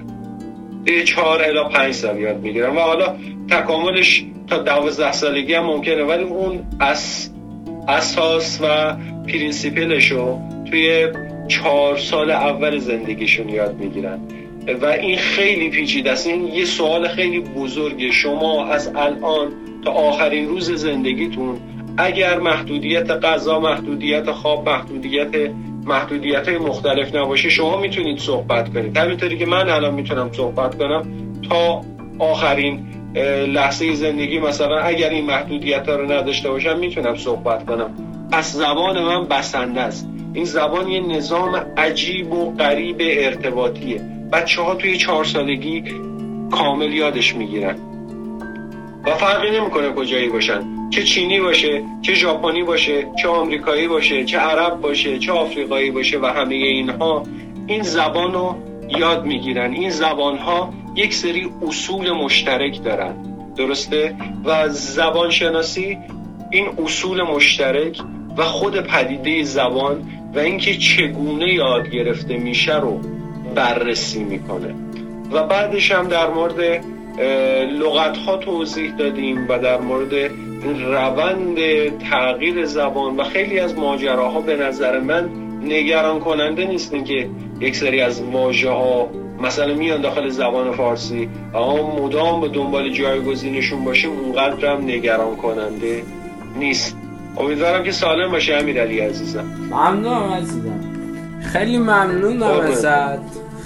چهار 1.05 1.43
الا 1.43 1.63
پنج 1.63 1.93
سال 1.93 2.19
یاد 2.19 2.37
می‌گیرن 2.37 2.75
و 2.75 2.79
حالا 2.79 3.15
تکاملش 3.49 4.25
تا 4.47 4.57
دوازده 4.57 5.11
سالگی 5.11 5.53
هم 5.53 5.65
ممکنه 5.65 6.03
ولی 6.03 6.23
اون 6.23 6.59
اس... 6.79 7.29
اساس 7.87 8.59
و 8.61 8.95
پرینسیپلش 9.27 10.11
رو 10.11 10.39
توی 10.69 11.07
چهار 11.47 11.97
سال 11.97 12.31
اول 12.31 12.77
زندگیشون 12.77 13.49
یاد 13.49 13.75
می‌گیرن. 13.75 14.19
و 14.81 14.85
این 14.85 15.17
خیلی 15.17 15.69
پیچیده 15.69 16.11
است. 16.11 16.27
این 16.27 16.47
یه 16.47 16.65
سوال 16.65 17.07
خیلی 17.07 17.39
بزرگه. 17.39 18.11
شما 18.11 18.65
از 18.65 18.91
الان 18.95 19.51
تا 19.85 19.91
آخرین 19.91 20.47
روز 20.47 20.71
زندگیتون 20.71 21.57
اگر 21.97 22.39
محدودیت 22.39 23.11
غذا 23.11 23.59
محدودیت 23.59 24.31
خواب 24.31 24.69
محدودیت 24.69 25.51
محدودیت 25.87 26.47
های 26.47 26.57
مختلف 26.57 27.15
نباشه 27.15 27.49
شما 27.49 27.77
می‌تونید 27.77 28.19
صحبت 28.19 28.73
کنید. 28.73 28.97
همینطوری 28.97 29.37
که 29.37 29.45
من 29.45 29.69
الان 29.69 29.93
می‌تونم 29.93 30.29
صحبت 30.33 30.77
کنم 30.77 31.07
تا 31.49 31.81
آخرین 32.19 32.87
لحظه 33.47 33.93
زندگی 33.93 34.39
مثلا 34.39 34.79
اگر 34.79 35.09
این 35.09 35.25
محدودیت 35.25 35.89
ها 35.89 35.95
رو 35.95 36.11
نداشته 36.11 36.49
باشم 36.49 36.79
می‌تونم 36.79 37.15
صحبت 37.15 37.65
کنم. 37.65 37.95
پس 38.31 38.53
زبان 38.53 39.03
من 39.03 39.23
بسنده 39.23 39.81
است. 39.81 40.09
این 40.33 40.45
زبان 40.45 40.87
یه 40.87 40.99
نظام 40.99 41.55
عجیب 41.77 42.31
و 42.31 42.55
غریب 42.55 42.97
ارتباطیه. 42.99 44.01
بچه 44.33 44.61
ها 44.61 44.75
توی 44.75 44.97
چهار 44.97 45.23
سالگی 45.23 45.83
کامل 46.51 46.93
یادش 46.93 47.35
می‌گیرن. 47.35 47.75
و 49.05 49.15
فرقی 49.15 49.59
نمی‌کنه 49.59 49.89
کجایی 49.89 50.29
باشن. 50.29 50.89
چه 50.89 51.03
چینی 51.03 51.39
باشه 51.39 51.83
چه 52.01 52.13
ژاپنی 52.13 52.63
باشه 52.63 53.07
چه 53.21 53.27
آمریکایی 53.27 53.87
باشه 53.87 54.25
چه 54.25 54.37
عرب 54.37 54.81
باشه 54.81 55.19
چه 55.19 55.31
آفریقایی 55.31 55.91
باشه 55.91 56.19
و 56.19 56.25
همه 56.25 56.55
اینها 56.55 57.23
این 57.67 57.81
زبان 57.81 58.33
رو 58.33 58.55
یاد 58.97 59.25
می‌گیرن. 59.25 59.73
این 59.73 59.89
زبان 59.89 60.37
ها 60.37 60.73
یک 60.95 61.13
سری 61.13 61.49
اصول 61.67 62.11
مشترک 62.11 62.83
دارن. 62.83 63.15
درسته؟ 63.57 64.15
و 64.45 64.69
زبان 64.69 65.29
شناسی 65.29 65.97
این 66.51 66.67
اصول 66.83 67.21
مشترک 67.21 67.99
و 68.37 68.43
خود 68.43 68.79
پدیده 68.79 69.43
زبان 69.43 70.09
و 70.35 70.39
اینکه 70.39 70.77
چگونه 70.77 71.53
یاد 71.53 71.89
گرفته 71.89 72.37
میشه 72.37 72.79
رو 72.79 72.99
بررسی 73.55 74.23
می‌کنه. 74.23 74.75
و 75.31 75.43
بعدش 75.43 75.91
هم 75.91 76.07
در 76.07 76.29
مورد 76.29 76.83
لغت 77.79 78.17
ها 78.17 78.37
توضیح 78.37 78.95
دادیم 78.95 79.45
و 79.49 79.59
در 79.59 79.81
مورد 79.81 80.31
روند 80.91 81.57
تغییر 81.97 82.65
زبان 82.65 83.17
و 83.17 83.23
خیلی 83.23 83.59
از 83.59 83.77
ماجراها 83.77 84.41
به 84.41 84.55
نظر 84.55 84.99
من 84.99 85.29
نگران 85.61 86.19
کننده 86.19 86.65
نیستن 86.65 87.03
که 87.03 87.29
یک 87.59 87.75
سری 87.75 88.01
از 88.01 88.21
واژه 88.21 88.69
ها 88.69 89.09
مثلا 89.41 89.73
میان 89.73 90.01
داخل 90.01 90.29
زبان 90.29 90.71
فارسی 90.71 91.29
اما 91.55 92.05
مدام 92.05 92.41
به 92.41 92.47
دنبال 92.47 92.89
جایگزینشون 92.89 93.83
باشیم 93.83 94.11
اونقدر 94.11 94.65
هم 94.65 94.83
نگران 94.83 95.35
کننده 95.35 96.03
نیست. 96.59 96.97
امیدوارم 97.37 97.83
که 97.83 97.91
سالم 97.91 98.31
باشه 98.31 98.53
امیرعلی 98.53 98.99
عزیزم. 98.99 99.45
ممنونم 99.71 100.33
عزیزم. 100.33 100.79
خیلی 101.53 101.77
ممنونم 101.77 102.43
ازت. 102.43 103.19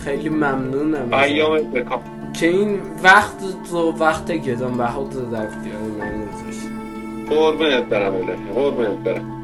خیلی 0.05 0.29
ممنونم 0.29 1.13
ایامت 1.13 1.63
بکام 1.63 2.01
که 2.41 2.47
این 2.47 2.79
وقت 3.03 3.37
تو 3.71 3.91
وقت 3.91 4.31
گدام 4.31 4.77
بهات 4.77 5.31
در 5.31 5.45
اختیار 5.47 5.81
من 5.99 6.25
گذاشتی 6.25 6.69
قربونت 7.29 7.83
برم 7.83 8.15
الهی 8.15 8.53
قربونت 8.55 8.97
برم. 8.97 9.40